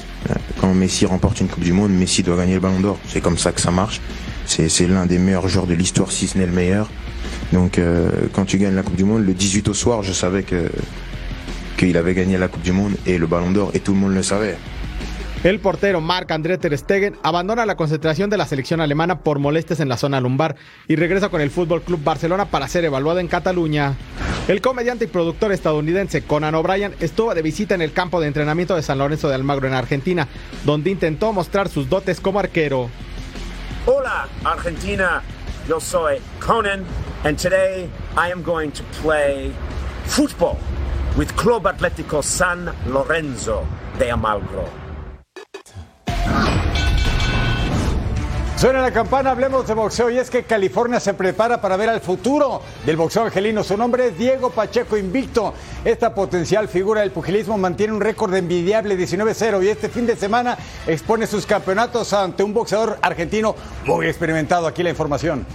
Quand 0.59 0.73
Messi 0.73 1.05
remporte 1.05 1.39
une 1.39 1.47
Coupe 1.47 1.63
du 1.63 1.71
Monde, 1.71 1.91
Messi 1.91 2.23
doit 2.23 2.35
gagner 2.35 2.55
le 2.55 2.59
Ballon 2.59 2.79
d'Or. 2.79 2.97
C'est 3.07 3.21
comme 3.21 3.37
ça 3.37 3.51
que 3.51 3.61
ça 3.61 3.71
marche. 3.71 4.01
C'est 4.49 4.87
l'un 4.87 5.05
des 5.05 5.19
meilleurs 5.19 5.47
joueurs 5.47 5.67
de 5.67 5.75
l'histoire, 5.75 6.11
si 6.11 6.27
ce 6.27 6.37
n'est 6.37 6.47
le 6.47 6.51
meilleur. 6.51 6.89
Donc 7.53 7.77
euh, 7.77 8.09
quand 8.33 8.45
tu 8.45 8.57
gagnes 8.57 8.75
la 8.75 8.81
Coupe 8.81 8.95
du 8.95 9.03
Monde, 9.03 9.23
le 9.25 9.33
18 9.33 9.69
au 9.69 9.73
soir, 9.73 10.01
je 10.01 10.11
savais 10.11 10.43
que 10.43 10.71
qu'il 11.77 11.95
avait 11.95 12.15
gagné 12.15 12.37
la 12.37 12.47
Coupe 12.47 12.63
du 12.63 12.71
Monde 12.71 12.93
et 13.05 13.17
le 13.17 13.27
Ballon 13.27 13.51
d'Or, 13.51 13.71
et 13.73 13.79
tout 13.79 13.93
le 13.93 13.99
monde 13.99 14.13
le 14.13 14.23
savait. 14.23 14.57
El 15.41 15.59
portero 15.59 16.01
Marc-André 16.01 16.57
Ter 16.57 16.77
Stegen 16.77 17.15
abandona 17.23 17.65
la 17.65 17.77
concentración 17.77 18.29
de 18.29 18.35
la 18.35 18.45
selección 18.45 18.81
alemana 18.81 19.19
por 19.19 19.39
molestias 19.39 19.79
en 19.79 19.87
la 19.87 19.95
zona 19.95 20.19
lumbar 20.19 20.57
y 20.89 20.97
regresa 20.97 21.29
con 21.29 21.39
el 21.39 21.49
Fútbol 21.49 21.81
Club 21.81 22.03
Barcelona 22.03 22.45
para 22.45 22.67
ser 22.67 22.83
evaluado 22.83 23.19
en 23.19 23.29
Cataluña. 23.29 23.93
El 24.49 24.59
comediante 24.59 25.05
y 25.05 25.07
productor 25.07 25.53
estadounidense 25.53 26.23
Conan 26.23 26.55
O'Brien 26.55 26.93
estuvo 26.99 27.33
de 27.33 27.41
visita 27.41 27.75
en 27.75 27.81
el 27.81 27.93
campo 27.93 28.19
de 28.19 28.27
entrenamiento 28.27 28.75
de 28.75 28.81
San 28.81 28.97
Lorenzo 28.97 29.29
de 29.29 29.35
Almagro 29.35 29.67
en 29.67 29.75
Argentina, 29.75 30.27
donde 30.65 30.89
intentó 30.89 31.31
mostrar 31.31 31.69
sus 31.69 31.87
dotes 31.87 32.19
como 32.19 32.39
arquero. 32.39 32.89
Hola, 33.91 34.29
Argentina. 34.45 35.23
Yo 35.67 35.79
soy 35.79 36.21
Conan, 36.39 36.85
and 37.23 37.39
today 37.39 37.89
I 38.15 38.29
am 38.29 38.43
going 38.43 38.71
to 38.73 38.83
play 39.01 39.51
football 40.03 40.59
with 41.17 41.35
Club 41.35 41.63
Atlético 41.63 42.23
San 42.23 42.71
Lorenzo 42.85 43.65
de 43.97 44.11
Almagro. 44.11 44.69
Suena 48.59 48.81
la 48.81 48.91
campana, 48.91 49.31
hablemos 49.31 49.65
de 49.65 49.73
boxeo 49.73 50.09
y 50.09 50.17
es 50.17 50.29
que 50.29 50.43
California 50.43 50.99
se 50.99 51.13
prepara 51.13 51.61
para 51.61 51.77
ver 51.77 51.87
al 51.87 52.01
futuro 52.01 52.61
del 52.85 52.97
boxeo 52.97 53.23
angelino. 53.23 53.63
Su 53.63 53.77
nombre 53.77 54.07
es 54.07 54.17
Diego 54.17 54.49
Pacheco 54.49 54.97
Invicto. 54.97 55.53
Esta 55.85 56.13
potencial 56.13 56.67
figura 56.67 56.99
del 56.99 57.11
pugilismo 57.11 57.57
mantiene 57.57 57.93
un 57.93 58.01
récord 58.01 58.35
envidiable 58.35 58.97
19-0 58.97 59.63
y 59.63 59.69
este 59.69 59.87
fin 59.87 60.05
de 60.05 60.17
semana 60.17 60.57
expone 60.85 61.25
sus 61.25 61.45
campeonatos 61.45 62.11
ante 62.11 62.43
un 62.43 62.53
boxeador 62.53 62.99
argentino 63.01 63.55
muy 63.85 64.07
experimentado. 64.07 64.67
Aquí 64.67 64.83
la 64.83 64.89
información. 64.89 65.45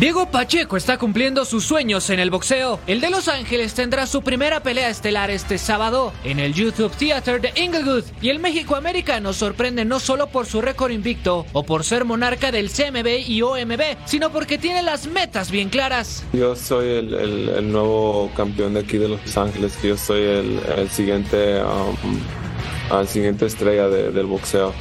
Diego 0.00 0.30
Pacheco 0.30 0.78
está 0.78 0.96
cumpliendo 0.96 1.44
sus 1.44 1.66
sueños 1.66 2.08
en 2.08 2.20
el 2.20 2.30
boxeo. 2.30 2.80
El 2.86 3.02
de 3.02 3.10
Los 3.10 3.28
Ángeles 3.28 3.74
tendrá 3.74 4.06
su 4.06 4.22
primera 4.22 4.62
pelea 4.62 4.88
estelar 4.88 5.28
este 5.28 5.58
sábado 5.58 6.14
en 6.24 6.38
el 6.38 6.54
YouTube 6.54 6.90
Theater 6.96 7.42
de 7.42 7.52
Inglewood. 7.54 8.04
Y 8.22 8.30
el 8.30 8.38
México 8.38 8.76
americano 8.76 9.34
sorprende 9.34 9.84
no 9.84 10.00
solo 10.00 10.28
por 10.28 10.46
su 10.46 10.62
récord 10.62 10.90
invicto 10.90 11.44
o 11.52 11.64
por 11.64 11.84
ser 11.84 12.06
monarca 12.06 12.50
del 12.50 12.70
CMB 12.70 13.28
y 13.28 13.42
OMB, 13.42 13.82
sino 14.06 14.30
porque 14.32 14.56
tiene 14.56 14.82
las 14.82 15.06
metas 15.06 15.50
bien 15.50 15.68
claras. 15.68 16.24
Yo 16.32 16.56
soy 16.56 16.88
el, 16.88 17.70
nuevo 17.70 18.30
campeón 18.34 18.72
de 18.72 18.80
aquí 18.80 18.96
de 18.96 19.08
Los 19.08 19.36
Ángeles, 19.36 19.74
yo 19.82 19.98
soy 19.98 20.22
el, 20.22 20.88
siguiente, 20.90 21.60
um, 21.62 23.06
siguiente 23.06 23.44
estrella 23.44 23.88
de- 23.88 24.12
del 24.12 24.24
boxeo. 24.24 24.72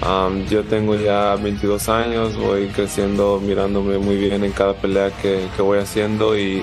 Um, 0.00 0.46
yo 0.46 0.62
tengo 0.62 0.94
ya 0.94 1.34
22 1.36 1.88
años, 1.88 2.36
voy 2.36 2.68
creciendo, 2.68 3.40
mirándome 3.40 3.98
muy 3.98 4.16
bien 4.16 4.44
en 4.44 4.52
cada 4.52 4.74
pelea 4.74 5.10
que, 5.10 5.48
que 5.56 5.62
voy 5.62 5.78
haciendo 5.78 6.38
y, 6.38 6.62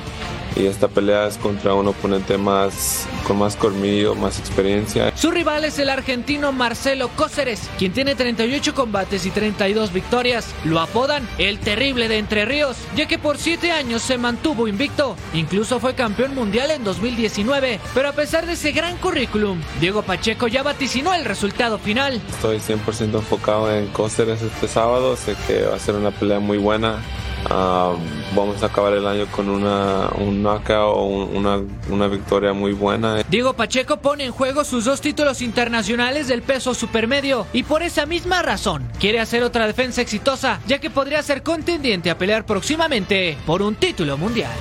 y 0.55 0.65
esta 0.65 0.87
pelea 0.87 1.27
es 1.27 1.37
contra 1.37 1.73
un 1.73 1.87
oponente 1.87 2.37
más, 2.37 3.07
con 3.27 3.37
más 3.37 3.55
colmillo, 3.55 4.15
más 4.15 4.39
experiencia. 4.39 5.15
Su 5.15 5.31
rival 5.31 5.65
es 5.65 5.79
el 5.79 5.89
argentino 5.89 6.51
Marcelo 6.51 7.09
Cóceres, 7.09 7.69
quien 7.77 7.91
tiene 7.93 8.15
38 8.15 8.73
combates 8.73 9.25
y 9.25 9.31
32 9.31 9.91
victorias. 9.91 10.53
Lo 10.63 10.79
apodan 10.79 11.27
el 11.37 11.59
terrible 11.59 12.07
de 12.07 12.17
Entre 12.17 12.45
Ríos, 12.45 12.77
ya 12.95 13.07
que 13.07 13.19
por 13.19 13.37
7 13.37 13.71
años 13.71 14.01
se 14.01 14.17
mantuvo 14.17 14.67
invicto. 14.67 15.15
Incluso 15.33 15.79
fue 15.79 15.95
campeón 15.95 16.33
mundial 16.33 16.71
en 16.71 16.83
2019. 16.83 17.79
Pero 17.93 18.09
a 18.09 18.13
pesar 18.13 18.45
de 18.45 18.53
ese 18.53 18.71
gran 18.71 18.97
currículum, 18.97 19.61
Diego 19.79 20.03
Pacheco 20.03 20.47
ya 20.47 20.63
vaticinó 20.63 21.13
el 21.13 21.25
resultado 21.25 21.77
final. 21.77 22.21
Estoy 22.29 22.57
100% 22.57 23.15
enfocado 23.15 23.71
en 23.73 23.87
Cóceres 23.87 24.41
este 24.41 24.67
sábado, 24.67 25.15
sé 25.17 25.35
que 25.47 25.63
va 25.63 25.75
a 25.75 25.79
ser 25.79 25.95
una 25.95 26.11
pelea 26.11 26.39
muy 26.39 26.57
buena. 26.57 27.01
Ah, 27.49 27.93
vamos 28.35 28.61
a 28.63 28.67
acabar 28.67 28.93
el 28.93 29.05
año 29.05 29.27
con 29.27 29.49
una, 29.49 30.09
una, 30.17 31.61
una 31.89 32.07
victoria 32.07 32.53
muy 32.53 32.73
buena. 32.73 33.23
Diego 33.29 33.53
Pacheco 33.53 33.97
pone 33.97 34.25
en 34.25 34.31
juego 34.31 34.63
sus 34.63 34.85
dos 34.85 35.01
títulos 35.01 35.41
internacionales 35.41 36.27
del 36.27 36.41
peso 36.41 36.73
supermedio 36.73 37.45
y 37.53 37.63
por 37.63 37.83
esa 37.83 38.05
misma 38.05 38.41
razón 38.41 38.87
quiere 38.99 39.19
hacer 39.19 39.43
otra 39.43 39.67
defensa 39.67 40.01
exitosa, 40.01 40.59
ya 40.67 40.79
que 40.79 40.89
podría 40.89 41.21
ser 41.21 41.43
contendiente 41.43 42.09
a 42.09 42.17
pelear 42.17 42.45
próximamente 42.45 43.37
por 43.45 43.61
un 43.61 43.75
título 43.75 44.17
mundial. 44.17 44.51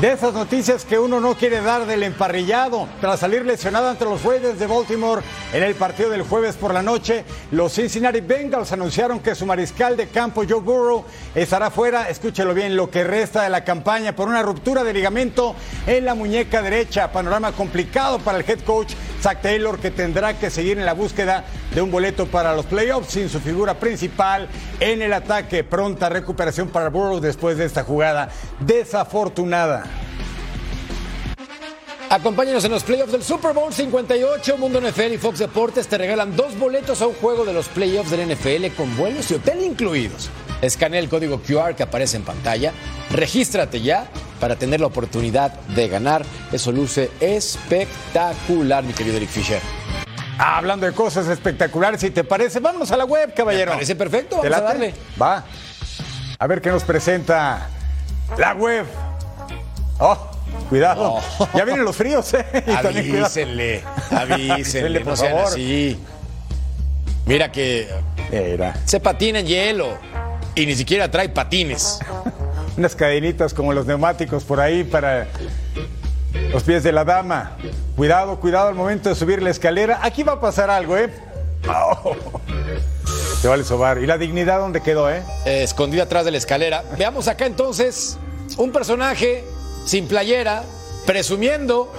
De 0.00 0.12
esas 0.12 0.34
noticias 0.34 0.84
que 0.84 0.98
uno 0.98 1.20
no 1.20 1.36
quiere 1.36 1.62
dar 1.62 1.86
del 1.86 2.02
emparrillado. 2.02 2.86
Tras 3.00 3.20
salir 3.20 3.46
lesionado 3.46 3.88
ante 3.88 4.04
los 4.04 4.22
Raiders 4.22 4.58
de 4.58 4.66
Baltimore 4.66 5.22
en 5.54 5.62
el 5.62 5.74
partido 5.74 6.10
del 6.10 6.20
jueves 6.20 6.54
por 6.56 6.74
la 6.74 6.82
noche, 6.82 7.24
los 7.50 7.72
Cincinnati 7.72 8.20
Bengals 8.20 8.72
anunciaron 8.72 9.20
que 9.20 9.34
su 9.34 9.46
mariscal 9.46 9.96
de 9.96 10.08
campo, 10.08 10.42
Joe 10.46 10.60
Burrow, 10.60 11.06
estará 11.34 11.70
fuera, 11.70 12.10
escúchelo 12.10 12.52
bien, 12.52 12.76
lo 12.76 12.90
que 12.90 13.04
resta 13.04 13.44
de 13.44 13.48
la 13.48 13.64
campaña 13.64 14.14
por 14.14 14.28
una 14.28 14.42
ruptura 14.42 14.84
de 14.84 14.92
ligamento 14.92 15.54
en 15.86 16.04
la 16.04 16.14
muñeca 16.14 16.60
derecha. 16.60 17.10
Panorama 17.10 17.52
complicado 17.52 18.18
para 18.18 18.36
el 18.36 18.44
head 18.46 18.60
coach 18.66 18.92
Zach 19.22 19.42
Taylor, 19.42 19.78
que 19.78 19.90
tendrá 19.90 20.38
que 20.38 20.50
seguir 20.50 20.78
en 20.78 20.86
la 20.86 20.92
búsqueda 20.92 21.44
de 21.74 21.82
un 21.82 21.90
boleto 21.90 22.26
para 22.26 22.54
los 22.54 22.66
playoffs 22.66 23.12
sin 23.12 23.28
su 23.28 23.40
figura 23.40 23.74
principal 23.74 24.48
en 24.80 25.02
el 25.02 25.12
ataque. 25.12 25.64
Pronta 25.64 26.08
recuperación 26.08 26.68
para 26.68 26.90
Burrow 26.90 27.20
después 27.20 27.58
de 27.58 27.64
esta 27.64 27.84
jugada 27.84 28.28
desafortunada. 28.60 29.84
Acompáñanos 32.08 32.64
en 32.64 32.70
los 32.70 32.84
playoffs 32.84 33.10
del 33.12 33.22
Super 33.24 33.52
Bowl 33.52 33.72
58. 33.72 34.56
Mundo 34.58 34.80
NFL 34.80 35.12
y 35.14 35.18
Fox 35.18 35.40
Deportes 35.40 35.88
te 35.88 35.98
regalan 35.98 36.36
dos 36.36 36.56
boletos 36.56 37.02
a 37.02 37.06
un 37.08 37.14
juego 37.14 37.44
de 37.44 37.52
los 37.52 37.68
playoffs 37.68 38.10
del 38.10 38.32
NFL 38.32 38.74
con 38.76 38.96
vuelos 38.96 39.30
y 39.30 39.34
hotel 39.34 39.64
incluidos. 39.64 40.30
Escanea 40.62 41.00
el 41.00 41.08
código 41.08 41.40
QR 41.42 41.74
que 41.74 41.82
aparece 41.82 42.16
en 42.16 42.22
pantalla. 42.22 42.72
Regístrate 43.10 43.80
ya 43.80 44.06
para 44.38 44.54
tener 44.56 44.80
la 44.80 44.86
oportunidad 44.86 45.52
de 45.52 45.88
ganar. 45.88 46.24
Eso 46.52 46.70
luce 46.70 47.10
espectacular, 47.18 48.84
mi 48.84 48.92
querido 48.92 49.16
Eric 49.16 49.30
Fisher. 49.30 49.60
Ah, 50.38 50.58
Hablando 50.58 50.86
de 50.86 50.92
cosas 50.92 51.26
espectaculares, 51.26 52.00
si 52.00 52.10
te 52.10 52.22
parece, 52.22 52.60
vámonos 52.60 52.92
a 52.92 52.96
la 52.96 53.04
web, 53.04 53.34
caballero. 53.34 53.72
Me 53.72 53.78
parece 53.78 53.96
perfecto, 53.96 54.38
¿Te 54.40 54.48
vamos 54.48 54.64
a 54.64 54.68
darle. 54.72 54.94
Va. 55.20 55.44
A 56.38 56.46
ver 56.46 56.60
qué 56.60 56.70
nos 56.70 56.84
presenta 56.84 57.68
la 58.38 58.54
web. 58.54 58.86
Oh, 59.98 60.30
cuidado. 60.68 61.20
Ya 61.54 61.64
vienen 61.64 61.84
los 61.84 61.96
fríos, 61.96 62.32
¿eh? 62.34 62.44
Avísenle, 62.76 63.82
avísenle, 64.10 65.00
por 65.00 65.10
no 65.10 65.16
sean 65.16 65.32
favor. 65.32 65.48
así. 65.48 65.98
Mira 67.26 67.50
que 67.50 67.88
se 68.84 69.00
patina 69.00 69.40
en 69.40 69.46
hielo 69.46 69.98
y 70.54 70.66
ni 70.66 70.74
siquiera 70.76 71.10
trae 71.10 71.28
patines. 71.28 71.98
Unas 72.76 72.94
cadenitas 72.94 73.54
como 73.54 73.72
los 73.72 73.86
neumáticos 73.86 74.44
por 74.44 74.60
ahí 74.60 74.84
para 74.84 75.26
los 76.52 76.62
pies 76.62 76.82
de 76.82 76.92
la 76.92 77.04
dama. 77.04 77.56
Cuidado, 77.96 78.38
cuidado 78.38 78.68
al 78.68 78.74
momento 78.74 79.08
de 79.08 79.14
subir 79.14 79.42
la 79.42 79.50
escalera. 79.50 80.00
Aquí 80.02 80.22
va 80.22 80.34
a 80.34 80.40
pasar 80.40 80.70
algo, 80.70 80.96
¿eh? 80.96 81.10
Oh. 81.68 82.14
Te 83.42 83.48
vale 83.48 83.64
sobar. 83.64 83.98
¿Y 83.98 84.06
la 84.06 84.18
dignidad 84.18 84.58
dónde 84.58 84.82
quedó, 84.82 85.10
eh? 85.10 85.22
Eh, 85.44 85.62
escondida 85.62 86.04
atrás 86.04 86.24
de 86.24 86.30
la 86.30 86.38
escalera. 86.38 86.84
Veamos 86.98 87.28
acá 87.28 87.46
entonces 87.46 88.18
un 88.56 88.72
personaje 88.72 89.44
sin 89.86 90.06
playera, 90.06 90.62
presumiendo 91.06 91.90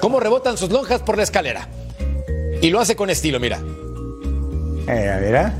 cómo 0.00 0.20
rebotan 0.20 0.56
sus 0.56 0.70
lonjas 0.70 1.00
por 1.02 1.16
la 1.16 1.24
escalera. 1.24 1.66
Y 2.60 2.70
lo 2.70 2.78
hace 2.78 2.94
con 2.94 3.10
estilo, 3.10 3.40
mira. 3.40 3.58
Eh, 4.86 5.20
mira. 5.26 5.52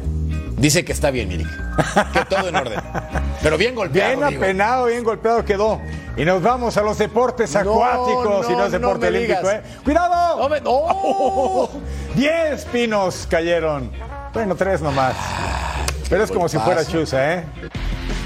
Dice 0.56 0.84
que 0.84 0.92
está 0.92 1.10
bien, 1.10 1.28
Mirik. 1.28 1.48
Que 2.12 2.24
todo 2.26 2.48
en 2.48 2.54
orden. 2.54 2.78
Pero 3.42 3.58
bien 3.58 3.74
golpeado. 3.74 4.16
Bien 4.16 4.28
digo. 4.30 4.42
apenado, 4.44 4.86
bien 4.86 5.02
golpeado 5.02 5.44
quedó. 5.44 5.80
Y 6.16 6.24
nos 6.24 6.40
vamos 6.42 6.76
a 6.76 6.82
los 6.82 6.98
deportes 6.98 7.56
acuáticos 7.56 8.46
y 8.48 8.52
no 8.52 8.58
no, 8.58 8.66
es 8.66 8.72
deporte 8.72 9.06
no 9.06 9.12
me 9.12 9.18
olímpico, 9.18 9.40
digas. 9.48 9.54
¿eh? 9.54 9.62
¡Cuidado! 9.82 10.38
No 10.38 10.48
me- 10.48 10.60
no. 10.60 11.68
Diez 12.14 12.64
pinos 12.66 13.26
cayeron. 13.28 13.90
Bueno, 14.32 14.54
tres 14.54 14.80
nomás. 14.82 15.16
Pero 16.08 16.22
es 16.22 16.30
como 16.30 16.48
si 16.48 16.58
fuera 16.58 16.84
chuza, 16.86 17.34
¿eh? 17.34 17.44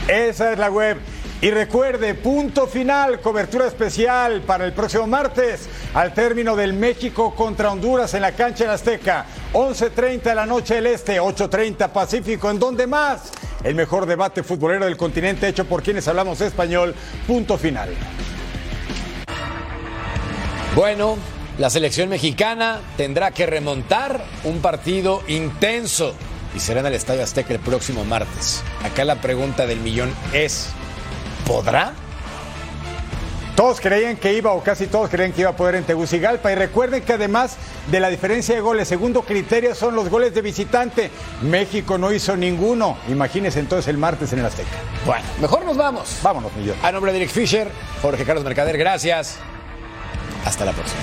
Esa 0.09 0.53
es 0.53 0.59
la 0.59 0.71
web. 0.71 0.99
Y 1.43 1.51
recuerde, 1.51 2.15
punto 2.15 2.67
final, 2.67 3.21
cobertura 3.21 3.67
especial 3.67 4.41
para 4.41 4.65
el 4.65 4.73
próximo 4.73 5.07
martes, 5.07 5.69
al 5.93 6.15
término 6.15 6.57
del 6.57 6.73
México 6.73 7.35
contra 7.35 7.71
Honduras 7.71 8.15
en 8.15 8.23
la 8.23 8.33
cancha 8.33 8.65
de 8.65 8.69
la 8.69 8.75
Azteca. 8.75 9.27
11.30 9.53 10.23
de 10.23 10.35
la 10.35 10.47
noche 10.47 10.77
del 10.77 10.87
Este, 10.87 11.21
8.30 11.21 11.91
Pacífico. 11.91 12.51
¿En 12.51 12.59
dónde 12.59 12.87
más? 12.87 13.33
El 13.63 13.75
mejor 13.75 14.07
debate 14.07 14.43
futbolero 14.43 14.87
del 14.87 14.97
continente 14.97 15.47
hecho 15.47 15.67
por 15.67 15.83
quienes 15.83 16.09
hablamos 16.09 16.41
español. 16.41 16.95
Punto 17.27 17.59
final. 17.59 17.91
Bueno, 20.75 21.17
la 21.59 21.69
selección 21.69 22.09
mexicana 22.09 22.81
tendrá 22.97 23.31
que 23.31 23.45
remontar 23.45 24.25
un 24.45 24.61
partido 24.61 25.23
intenso 25.29 26.15
y 26.55 26.61
será 26.61 26.81
en 26.81 26.87
el 26.87 26.95
Estadio 26.95 27.23
Azteca 27.23 27.53
el 27.53 27.61
próximo 27.61 28.05
martes. 28.07 28.63
Acá 28.83 29.05
la 29.05 29.21
pregunta 29.21 29.67
del 29.67 29.81
millón 29.81 30.11
es, 30.33 30.69
¿podrá? 31.47 31.93
Todos 33.55 33.81
creían 33.81 34.17
que 34.17 34.35
iba, 34.35 34.53
o 34.53 34.63
casi 34.63 34.87
todos 34.87 35.09
creían 35.09 35.33
que 35.33 35.41
iba 35.41 35.51
a 35.51 35.57
poder 35.57 35.77
en 35.77 35.85
Tegucigalpa. 35.85 36.53
Y 36.53 36.57
recuerden 36.57 37.03
que 37.03 37.15
además 37.15 37.57
de 37.91 38.01
la 38.01 38.11
diferencia 38.11 38.55
de 38.55 38.61
goles, 38.61 38.87
segundo 38.87 39.23
criterio 39.23 39.75
son 39.75 39.97
los 39.97 40.11
goles 40.11 40.35
de 40.35 40.43
visitante. 40.43 41.11
México 41.41 41.97
no 41.97 42.13
hizo 42.13 42.37
ninguno. 42.37 42.99
Imagínense 43.09 43.59
entonces 43.59 43.89
el 43.89 43.97
martes 43.97 44.31
en 44.35 44.41
el 44.41 44.47
Azteca. 44.47 44.69
Bueno, 45.07 45.25
mejor 45.41 45.65
nos 45.65 45.79
vamos. 45.79 46.19
Vámonos, 46.23 46.53
millón. 46.55 46.77
A 46.83 46.93
nombre 46.93 47.13
de 47.13 47.19
Eric 47.19 47.31
Fisher, 47.31 47.71
Jorge 48.03 48.27
Carlos 48.27 48.45
Mercader, 48.45 48.77
gracias. 48.77 49.39
Hasta 50.45 50.67
la 50.67 50.73
próxima. 50.73 51.01